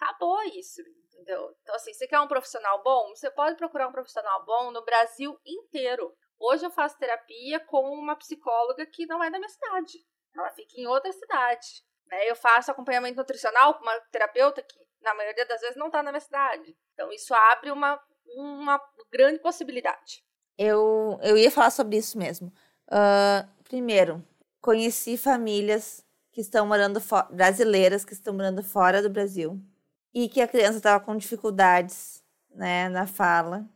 Acabou 0.00 0.42
isso, 0.44 0.80
entendeu? 1.12 1.54
Então, 1.60 1.74
assim, 1.74 1.92
você 1.92 2.06
quer 2.06 2.18
um 2.20 2.26
profissional 2.26 2.82
bom? 2.82 3.10
Você 3.10 3.30
pode 3.30 3.56
procurar 3.56 3.86
um 3.86 3.92
profissional 3.92 4.42
bom 4.46 4.70
no 4.70 4.82
Brasil 4.82 5.38
inteiro. 5.44 6.10
Hoje 6.38 6.64
eu 6.64 6.70
faço 6.70 6.96
terapia 6.96 7.60
com 7.60 7.82
uma 7.90 8.16
psicóloga 8.16 8.86
que 8.86 9.04
não 9.04 9.22
é 9.22 9.30
da 9.30 9.38
minha 9.38 9.50
cidade. 9.50 9.98
Ela 10.34 10.48
fica 10.52 10.80
em 10.80 10.86
outra 10.86 11.12
cidade. 11.12 11.84
Né? 12.06 12.30
Eu 12.30 12.34
faço 12.34 12.70
acompanhamento 12.70 13.18
nutricional 13.18 13.74
com 13.74 13.82
uma 13.82 14.00
terapeuta 14.10 14.62
que, 14.62 14.74
na 15.02 15.14
maioria 15.14 15.44
das 15.44 15.60
vezes, 15.60 15.76
não 15.76 15.88
está 15.88 16.02
na 16.02 16.10
minha 16.10 16.20
cidade. 16.20 16.74
Então, 16.94 17.12
isso 17.12 17.34
abre 17.34 17.70
uma, 17.70 18.00
uma 18.36 18.80
grande 19.12 19.38
possibilidade. 19.38 20.24
Eu, 20.56 21.18
eu 21.22 21.36
ia 21.36 21.50
falar 21.50 21.70
sobre 21.70 21.98
isso 21.98 22.16
mesmo. 22.16 22.50
Uh, 22.88 23.46
primeiro, 23.64 24.26
conheci 24.62 25.18
famílias 25.18 26.02
que 26.32 26.40
estão 26.40 26.66
morando 26.66 27.00
brasileiras 27.30 28.02
que 28.02 28.14
estão 28.14 28.32
morando 28.32 28.62
fora 28.62 29.02
do 29.02 29.10
Brasil 29.10 29.60
e 30.14 30.28
que 30.28 30.40
a 30.40 30.48
criança 30.48 30.78
estava 30.78 31.04
com 31.04 31.16
dificuldades 31.16 32.22
né, 32.54 32.88
na 32.88 33.06
fala 33.06 33.66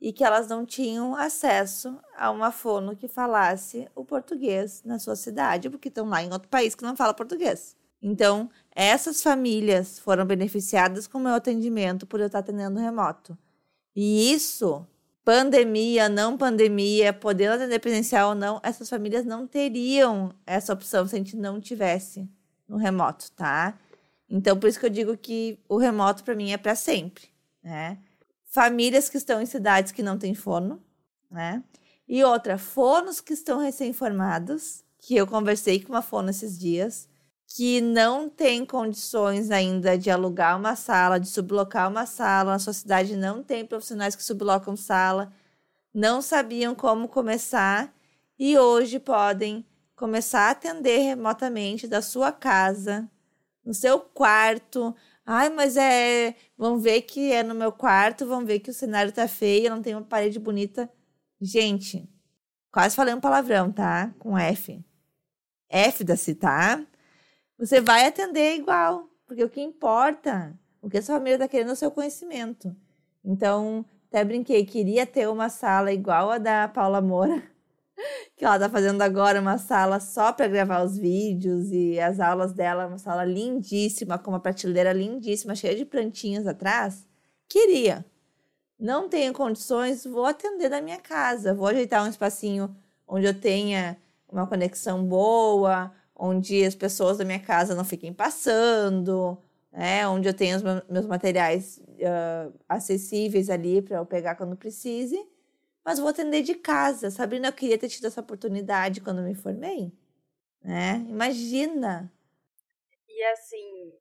e 0.00 0.12
que 0.12 0.22
elas 0.22 0.48
não 0.48 0.64
tinham 0.64 1.14
acesso 1.16 1.98
a 2.16 2.30
uma 2.30 2.52
fono 2.52 2.94
que 2.94 3.08
falasse 3.08 3.88
o 3.94 4.04
português 4.04 4.82
na 4.84 4.98
sua 4.98 5.16
cidade, 5.16 5.68
porque 5.68 5.88
estão 5.88 6.08
lá 6.08 6.22
em 6.22 6.32
outro 6.32 6.48
país 6.48 6.74
que 6.74 6.84
não 6.84 6.96
fala 6.96 7.12
português. 7.12 7.76
Então, 8.00 8.48
essas 8.74 9.22
famílias 9.22 9.98
foram 9.98 10.24
beneficiadas 10.24 11.08
com 11.08 11.18
o 11.18 11.20
meu 11.20 11.34
atendimento 11.34 12.06
por 12.06 12.20
eu 12.20 12.26
estar 12.26 12.38
atendendo 12.38 12.78
remoto. 12.78 13.36
E 13.94 14.32
isso, 14.32 14.86
pandemia, 15.24 16.08
não 16.08 16.38
pandemia, 16.38 17.12
podendo 17.12 17.54
atender 17.54 17.80
presencial 17.80 18.30
ou 18.30 18.34
não, 18.36 18.60
essas 18.62 18.88
famílias 18.88 19.24
não 19.24 19.48
teriam 19.48 20.32
essa 20.46 20.72
opção 20.72 21.08
se 21.08 21.16
a 21.16 21.18
gente 21.18 21.36
não 21.36 21.60
tivesse 21.60 22.28
no 22.68 22.76
remoto, 22.76 23.32
tá? 23.32 23.76
Então, 24.28 24.58
por 24.58 24.68
isso 24.68 24.78
que 24.78 24.86
eu 24.86 24.90
digo 24.90 25.16
que 25.16 25.58
o 25.68 25.78
remoto 25.78 26.22
para 26.22 26.34
mim 26.34 26.52
é 26.52 26.58
para 26.58 26.74
sempre, 26.74 27.28
né? 27.62 27.98
Famílias 28.44 29.08
que 29.08 29.16
estão 29.16 29.40
em 29.40 29.46
cidades 29.46 29.92
que 29.92 30.02
não 30.02 30.18
têm 30.18 30.34
fono, 30.34 30.82
né? 31.30 31.62
E 32.06 32.22
outra, 32.24 32.58
fonos 32.58 33.20
que 33.20 33.32
estão 33.32 33.58
recém-formados, 33.58 34.82
que 34.98 35.16
eu 35.16 35.26
conversei 35.26 35.80
com 35.80 35.92
uma 35.92 36.02
fono 36.02 36.30
esses 36.30 36.58
dias, 36.58 37.08
que 37.46 37.80
não 37.80 38.28
tem 38.28 38.64
condições 38.64 39.50
ainda 39.50 39.96
de 39.96 40.10
alugar 40.10 40.58
uma 40.58 40.76
sala, 40.76 41.18
de 41.18 41.28
sublocar 41.28 41.88
uma 41.88 42.04
sala, 42.04 42.52
na 42.52 42.58
sua 42.58 42.74
cidade 42.74 43.16
não 43.16 43.42
tem 43.42 43.64
profissionais 43.64 44.14
que 44.14 44.22
sublocam 44.22 44.76
sala, 44.76 45.32
não 45.94 46.20
sabiam 46.20 46.74
como 46.74 47.08
começar 47.08 47.94
e 48.38 48.58
hoje 48.58 48.98
podem 48.98 49.64
começar 49.96 50.48
a 50.48 50.50
atender 50.50 50.98
remotamente 50.98 51.88
da 51.88 52.02
sua 52.02 52.30
casa, 52.30 53.10
no 53.68 53.74
seu 53.74 54.00
quarto. 54.00 54.96
Ai, 55.26 55.50
mas 55.50 55.76
é. 55.76 56.34
Vão 56.56 56.78
ver 56.78 57.02
que 57.02 57.30
é 57.30 57.42
no 57.42 57.54
meu 57.54 57.70
quarto, 57.70 58.26
vão 58.26 58.46
ver 58.46 58.60
que 58.60 58.70
o 58.70 58.74
cenário 58.74 59.12
tá 59.12 59.28
feio, 59.28 59.68
não 59.68 59.82
tem 59.82 59.94
uma 59.94 60.02
parede 60.02 60.38
bonita. 60.38 60.90
Gente, 61.38 62.08
quase 62.72 62.96
falei 62.96 63.12
um 63.12 63.20
palavrão, 63.20 63.70
tá? 63.70 64.14
Com 64.18 64.38
F. 64.38 64.82
F 65.68 66.02
da 66.02 66.16
se, 66.16 66.34
tá? 66.34 66.82
você 67.58 67.80
vai 67.80 68.06
atender 68.06 68.54
igual, 68.54 69.10
porque 69.26 69.44
o 69.44 69.50
que 69.50 69.60
importa, 69.60 70.58
o 70.80 70.88
que 70.88 70.96
a 70.96 71.02
sua 71.02 71.16
família 71.16 71.34
está 71.34 71.48
querendo 71.48 71.70
é 71.70 71.72
o 71.72 71.76
seu 71.76 71.90
conhecimento. 71.90 72.74
Então, 73.24 73.84
até 74.06 74.24
brinquei, 74.24 74.64
queria 74.64 75.04
ter 75.04 75.28
uma 75.28 75.48
sala 75.48 75.92
igual 75.92 76.30
a 76.30 76.38
da 76.38 76.68
Paula 76.68 77.02
Moura, 77.02 77.42
que 78.36 78.44
ela 78.44 78.58
tá 78.58 78.68
fazendo 78.68 79.02
agora 79.02 79.40
uma 79.40 79.58
sala 79.58 80.00
só 80.00 80.32
para 80.32 80.48
gravar 80.48 80.82
os 80.82 80.96
vídeos 80.96 81.70
e 81.70 81.98
as 81.98 82.20
aulas 82.20 82.52
dela, 82.52 82.86
uma 82.86 82.98
sala 82.98 83.24
lindíssima, 83.24 84.18
com 84.18 84.30
uma 84.30 84.40
prateleira 84.40 84.92
lindíssima, 84.92 85.54
cheia 85.54 85.76
de 85.76 85.84
plantinhas 85.84 86.46
atrás. 86.46 87.06
Queria. 87.48 88.04
Não 88.78 89.08
tenho 89.08 89.32
condições, 89.32 90.04
vou 90.04 90.24
atender 90.24 90.68
da 90.68 90.80
minha 90.80 90.98
casa, 90.98 91.52
vou 91.52 91.66
ajeitar 91.66 92.04
um 92.04 92.08
espacinho 92.08 92.74
onde 93.06 93.26
eu 93.26 93.34
tenha 93.34 93.96
uma 94.30 94.46
conexão 94.46 95.04
boa, 95.04 95.92
onde 96.14 96.64
as 96.64 96.74
pessoas 96.74 97.18
da 97.18 97.24
minha 97.24 97.40
casa 97.40 97.74
não 97.74 97.84
fiquem 97.84 98.12
passando, 98.12 99.36
né? 99.72 100.06
onde 100.06 100.28
eu 100.28 100.34
tenho 100.34 100.56
os 100.56 100.62
meus 100.88 101.06
materiais 101.06 101.78
uh, 101.78 102.52
acessíveis 102.68 103.50
ali 103.50 103.82
para 103.82 103.96
eu 103.96 104.06
pegar 104.06 104.36
quando 104.36 104.56
precise 104.56 105.18
mas 105.88 105.98
vou 105.98 106.10
atender 106.10 106.42
de 106.42 106.54
casa. 106.54 107.10
Sabrina, 107.10 107.48
eu 107.48 107.52
queria 107.54 107.78
ter 107.78 107.88
tido 107.88 108.06
essa 108.06 108.20
oportunidade 108.20 109.00
quando 109.00 109.22
me 109.22 109.34
formei. 109.34 109.90
Né? 110.62 110.96
Imagina! 111.08 112.12
E 113.08 113.24
assim, 113.24 113.94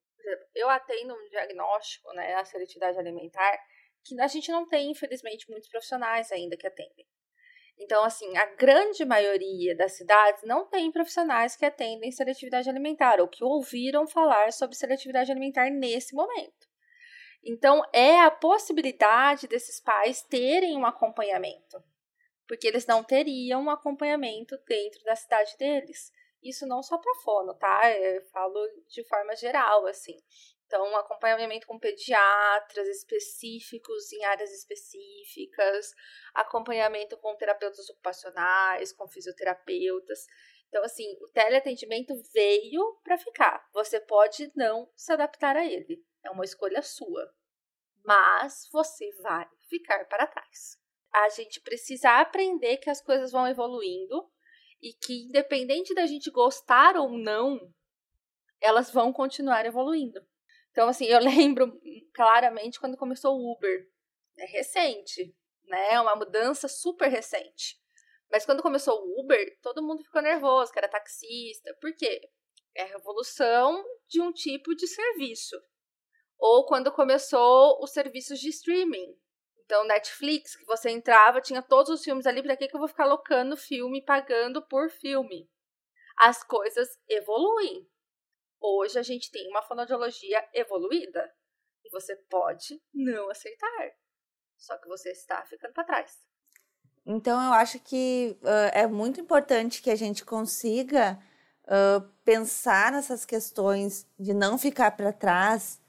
eu 0.53 0.69
atendo 0.69 1.13
um 1.13 1.29
diagnóstico, 1.29 2.11
né, 2.11 2.35
a 2.35 2.43
seletividade 2.43 2.99
alimentar, 2.99 3.57
que 4.03 4.19
a 4.19 4.27
gente 4.27 4.51
não 4.51 4.67
tem, 4.67 4.91
infelizmente, 4.91 5.49
muitos 5.49 5.69
profissionais 5.69 6.29
ainda 6.29 6.57
que 6.57 6.67
atendem. 6.67 7.07
Então, 7.77 8.03
assim, 8.03 8.35
a 8.35 8.47
grande 8.55 9.05
maioria 9.05 9.73
das 9.73 9.93
cidades 9.93 10.43
não 10.43 10.67
tem 10.67 10.91
profissionais 10.91 11.55
que 11.55 11.63
atendem 11.63 12.11
seletividade 12.11 12.69
alimentar 12.69 13.21
ou 13.21 13.29
que 13.29 13.45
ouviram 13.45 14.05
falar 14.05 14.51
sobre 14.51 14.75
seletividade 14.75 15.31
alimentar 15.31 15.69
nesse 15.69 16.13
momento. 16.13 16.66
Então, 17.43 17.81
é 17.93 18.19
a 18.19 18.31
possibilidade 18.31 19.47
desses 19.47 19.79
pais 19.79 20.21
terem 20.23 20.77
um 20.77 20.85
acompanhamento, 20.85 21.81
porque 22.47 22.67
eles 22.67 22.85
não 22.85 23.03
teriam 23.03 23.63
um 23.63 23.69
acompanhamento 23.69 24.57
dentro 24.67 25.03
da 25.03 25.15
cidade 25.15 25.55
deles. 25.57 26.11
Isso 26.43 26.67
não 26.67 26.83
só 26.83 26.97
para 26.97 27.21
fono, 27.23 27.53
tá? 27.55 27.91
Eu 27.91 28.21
falo 28.27 28.59
de 28.87 29.03
forma 29.07 29.35
geral, 29.35 29.85
assim. 29.87 30.17
Então, 30.67 30.83
um 30.83 30.97
acompanhamento 30.97 31.65
com 31.65 31.79
pediatras 31.79 32.87
específicos 32.89 34.11
em 34.11 34.25
áreas 34.25 34.51
específicas, 34.51 35.93
acompanhamento 36.33 37.17
com 37.17 37.35
terapeutas 37.37 37.89
ocupacionais, 37.89 38.91
com 38.91 39.07
fisioterapeutas. 39.07 40.25
Então, 40.67 40.83
assim, 40.83 41.17
o 41.21 41.29
teleatendimento 41.29 42.13
veio 42.33 42.99
para 43.01 43.17
ficar. 43.17 43.65
Você 43.73 43.99
pode 44.01 44.51
não 44.55 44.91
se 44.93 45.13
adaptar 45.13 45.55
a 45.55 45.65
ele. 45.65 46.05
É 46.23 46.29
uma 46.29 46.45
escolha 46.45 46.81
sua. 46.81 47.33
Mas 48.03 48.67
você 48.71 49.11
vai 49.21 49.47
ficar 49.67 50.05
para 50.05 50.27
trás. 50.27 50.77
A 51.13 51.29
gente 51.29 51.61
precisa 51.61 52.19
aprender 52.19 52.77
que 52.77 52.89
as 52.89 53.01
coisas 53.01 53.31
vão 53.31 53.47
evoluindo 53.47 54.29
e 54.81 54.93
que, 54.93 55.25
independente 55.25 55.93
da 55.93 56.05
gente 56.05 56.29
gostar 56.29 56.95
ou 56.95 57.17
não, 57.17 57.59
elas 58.61 58.91
vão 58.91 59.11
continuar 59.11 59.65
evoluindo. 59.65 60.25
Então, 60.71 60.87
assim, 60.87 61.05
eu 61.05 61.19
lembro 61.19 61.79
claramente 62.13 62.79
quando 62.79 62.97
começou 62.97 63.35
o 63.35 63.53
Uber. 63.53 63.87
É 64.37 64.45
recente, 64.45 65.35
né? 65.65 65.93
É 65.93 65.99
uma 65.99 66.15
mudança 66.15 66.67
super 66.67 67.09
recente. 67.09 67.79
Mas 68.31 68.45
quando 68.45 68.61
começou 68.61 68.99
o 68.99 69.21
Uber, 69.21 69.57
todo 69.61 69.81
mundo 69.81 70.03
ficou 70.03 70.21
nervoso, 70.21 70.71
que 70.71 70.77
era 70.77 70.87
taxista. 70.87 71.75
Por 71.81 71.93
quê? 71.95 72.21
É 72.75 72.83
a 72.83 72.97
revolução 72.97 73.83
de 74.07 74.21
um 74.21 74.31
tipo 74.31 74.75
de 74.75 74.87
serviço. 74.87 75.55
Ou 76.37 76.65
quando 76.65 76.91
começou 76.91 77.81
os 77.83 77.91
serviços 77.91 78.39
de 78.39 78.49
streaming. 78.49 79.15
Então, 79.65 79.85
Netflix, 79.85 80.55
que 80.55 80.65
você 80.65 80.89
entrava, 80.89 81.41
tinha 81.41 81.61
todos 81.61 81.89
os 81.91 82.03
filmes 82.03 82.25
ali, 82.25 82.41
para 82.41 82.55
que, 82.55 82.67
que 82.67 82.75
eu 82.75 82.79
vou 82.79 82.87
ficar 82.87 83.05
locando 83.05 83.57
filme, 83.57 84.03
pagando 84.03 84.65
por 84.65 84.89
filme? 84.89 85.49
As 86.17 86.43
coisas 86.43 86.87
evoluem. 87.07 87.85
Hoje 88.61 88.97
a 88.97 89.03
gente 89.03 89.29
tem 89.29 89.47
uma 89.49 89.61
fonoaudiologia 89.61 90.47
evoluída. 90.53 91.29
E 91.83 91.89
você 91.89 92.15
pode 92.29 92.81
não 92.93 93.29
aceitar. 93.29 93.91
Só 94.57 94.77
que 94.77 94.87
você 94.87 95.11
está 95.11 95.45
ficando 95.45 95.73
para 95.73 95.83
trás. 95.83 96.17
Então, 97.05 97.41
eu 97.41 97.53
acho 97.53 97.79
que 97.79 98.37
uh, 98.41 98.71
é 98.73 98.87
muito 98.87 99.21
importante 99.21 99.81
que 99.81 99.89
a 99.89 99.95
gente 99.95 100.25
consiga 100.25 101.17
uh, 101.63 102.01
pensar 102.23 102.91
nessas 102.91 103.25
questões 103.25 104.05
de 104.19 104.33
não 104.33 104.57
ficar 104.57 104.91
para 104.91 105.13
trás 105.13 105.81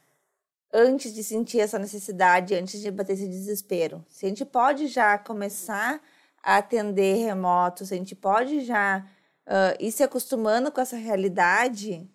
antes 0.73 1.15
de 1.15 1.23
sentir 1.25 1.61
essa 1.61 1.79
necessidade, 1.79 2.55
antes 2.55 2.81
de 2.81 2.91
bater 2.91 3.15
esse 3.15 3.29
desespero. 3.29 4.05
Se 4.09 4.27
a 4.27 4.29
gente 4.29 4.45
pode 4.45 4.87
já 4.87 5.17
começar 5.19 6.01
a 6.43 6.57
atender 6.57 7.25
remoto, 7.25 7.85
se 7.85 7.95
a 7.95 7.97
gente 7.97 8.15
pode 8.15 8.61
já 8.61 9.05
uh, 9.47 9.83
ir 9.83 9.91
se 9.91 10.03
acostumando 10.03 10.71
com 10.71 10.81
essa 10.81 10.97
realidade, 10.97 12.09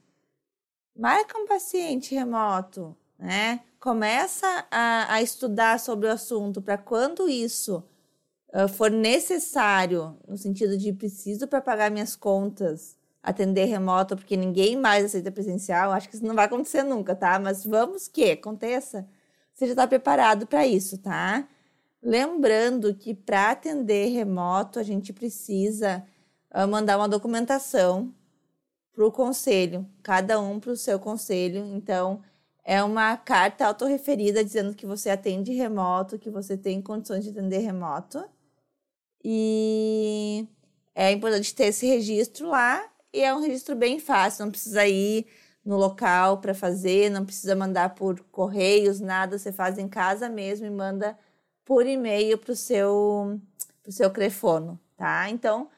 marca 0.95 1.37
um 1.37 1.47
paciente 1.47 2.13
remoto, 2.13 2.95
né? 3.17 3.61
Começa 3.79 4.65
a, 4.71 5.15
a 5.15 5.21
estudar 5.21 5.79
sobre 5.79 6.07
o 6.07 6.11
assunto 6.11 6.61
para 6.61 6.77
quando 6.77 7.27
isso 7.27 7.83
uh, 8.53 8.67
for 8.67 8.89
necessário, 8.89 10.17
no 10.27 10.37
sentido 10.37 10.77
de 10.77 10.93
preciso 10.93 11.47
para 11.47 11.61
pagar 11.61 11.91
minhas 11.91 12.15
contas, 12.15 12.95
atender 13.23 13.65
remoto, 13.65 14.17
porque 14.17 14.35
ninguém 14.35 14.75
mais 14.75 15.05
aceita 15.05 15.31
presencial, 15.31 15.93
acho 15.93 16.09
que 16.09 16.15
isso 16.15 16.25
não 16.25 16.35
vai 16.35 16.45
acontecer 16.45 16.83
nunca, 16.83 17.15
tá? 17.15 17.39
Mas 17.39 17.65
vamos 17.65 18.07
que 18.09 18.31
aconteça, 18.31 19.07
você 19.53 19.65
já 19.65 19.71
está 19.71 19.87
preparado 19.87 20.45
para 20.45 20.67
isso, 20.67 20.97
tá? 20.97 21.47
Lembrando 22.01 22.93
que 22.93 23.13
para 23.13 23.51
atender 23.51 24.09
remoto, 24.09 24.77
a 24.77 24.83
gente 24.83 25.13
precisa 25.13 26.05
uh, 26.53 26.67
mandar 26.67 26.97
uma 26.97 27.07
documentação 27.07 28.13
para 28.93 29.05
o 29.07 29.11
conselho, 29.11 29.87
cada 30.03 30.39
um 30.39 30.59
para 30.59 30.71
o 30.71 30.77
seu 30.77 30.99
conselho. 30.99 31.65
Então, 31.65 32.21
é 32.63 32.83
uma 32.83 33.17
carta 33.17 33.65
autorreferida 33.65 34.43
dizendo 34.43 34.75
que 34.75 34.85
você 34.85 35.09
atende 35.09 35.53
remoto, 35.53 36.19
que 36.19 36.29
você 36.29 36.57
tem 36.57 36.81
condições 36.81 37.23
de 37.23 37.31
atender 37.31 37.59
remoto. 37.59 38.23
E 39.23 40.47
é 40.93 41.11
importante 41.11 41.55
ter 41.55 41.65
esse 41.65 41.87
registro 41.87 42.49
lá. 42.49 42.92
E 43.13 43.21
é 43.21 43.33
um 43.33 43.39
registro 43.39 43.75
bem 43.75 43.99
fácil, 43.99 44.45
não 44.45 44.51
precisa 44.51 44.87
ir 44.87 45.27
no 45.63 45.77
local 45.77 46.39
para 46.39 46.53
fazer, 46.53 47.09
não 47.09 47.25
precisa 47.25 47.55
mandar 47.55 47.93
por 47.95 48.19
correios, 48.31 48.99
nada. 48.99 49.37
Você 49.37 49.51
faz 49.51 49.77
em 49.77 49.87
casa 49.87 50.27
mesmo 50.27 50.65
e 50.65 50.69
manda 50.69 51.17
por 51.63 51.85
e-mail 51.85 52.37
para 52.37 52.51
o 52.51 52.55
seu, 52.55 53.39
pro 53.83 53.91
seu 53.91 54.09
crefono, 54.11 54.79
tá? 54.97 55.29
Então, 55.29 55.69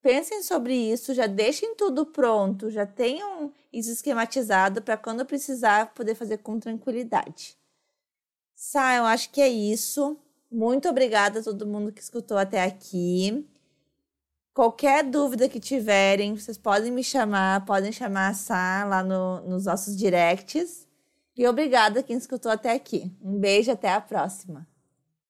pensem 0.00 0.42
sobre 0.42 0.74
isso, 0.74 1.12
já 1.12 1.26
deixem 1.26 1.74
tudo 1.74 2.06
pronto, 2.06 2.70
já 2.70 2.86
tenham 2.86 3.52
isso 3.72 3.90
esquematizado 3.90 4.80
para 4.80 4.96
quando 4.96 5.26
precisar 5.26 5.92
poder 5.94 6.14
fazer 6.14 6.38
com 6.38 6.58
tranquilidade. 6.60 7.58
Sá, 8.54 8.96
eu 8.96 9.04
acho 9.04 9.30
que 9.30 9.40
é 9.40 9.48
isso. 9.48 10.16
Muito 10.50 10.88
obrigada 10.88 11.40
a 11.40 11.42
todo 11.42 11.66
mundo 11.66 11.92
que 11.92 12.00
escutou 12.00 12.38
até 12.38 12.62
aqui. 12.62 13.46
Qualquer 14.58 15.04
dúvida 15.04 15.48
que 15.48 15.60
tiverem, 15.60 16.36
vocês 16.36 16.58
podem 16.58 16.90
me 16.90 17.04
chamar, 17.04 17.64
podem 17.64 17.92
chamar 17.92 18.30
a 18.30 18.34
Sá 18.34 18.84
lá 18.84 19.04
no, 19.04 19.40
nos 19.42 19.66
nossos 19.66 19.96
directs. 19.96 20.84
E 21.36 21.46
obrigada 21.46 22.02
quem 22.02 22.16
escutou 22.16 22.50
até 22.50 22.72
aqui. 22.72 23.08
Um 23.22 23.38
beijo, 23.38 23.70
até 23.70 23.92
a 23.92 24.00
próxima. 24.00 24.66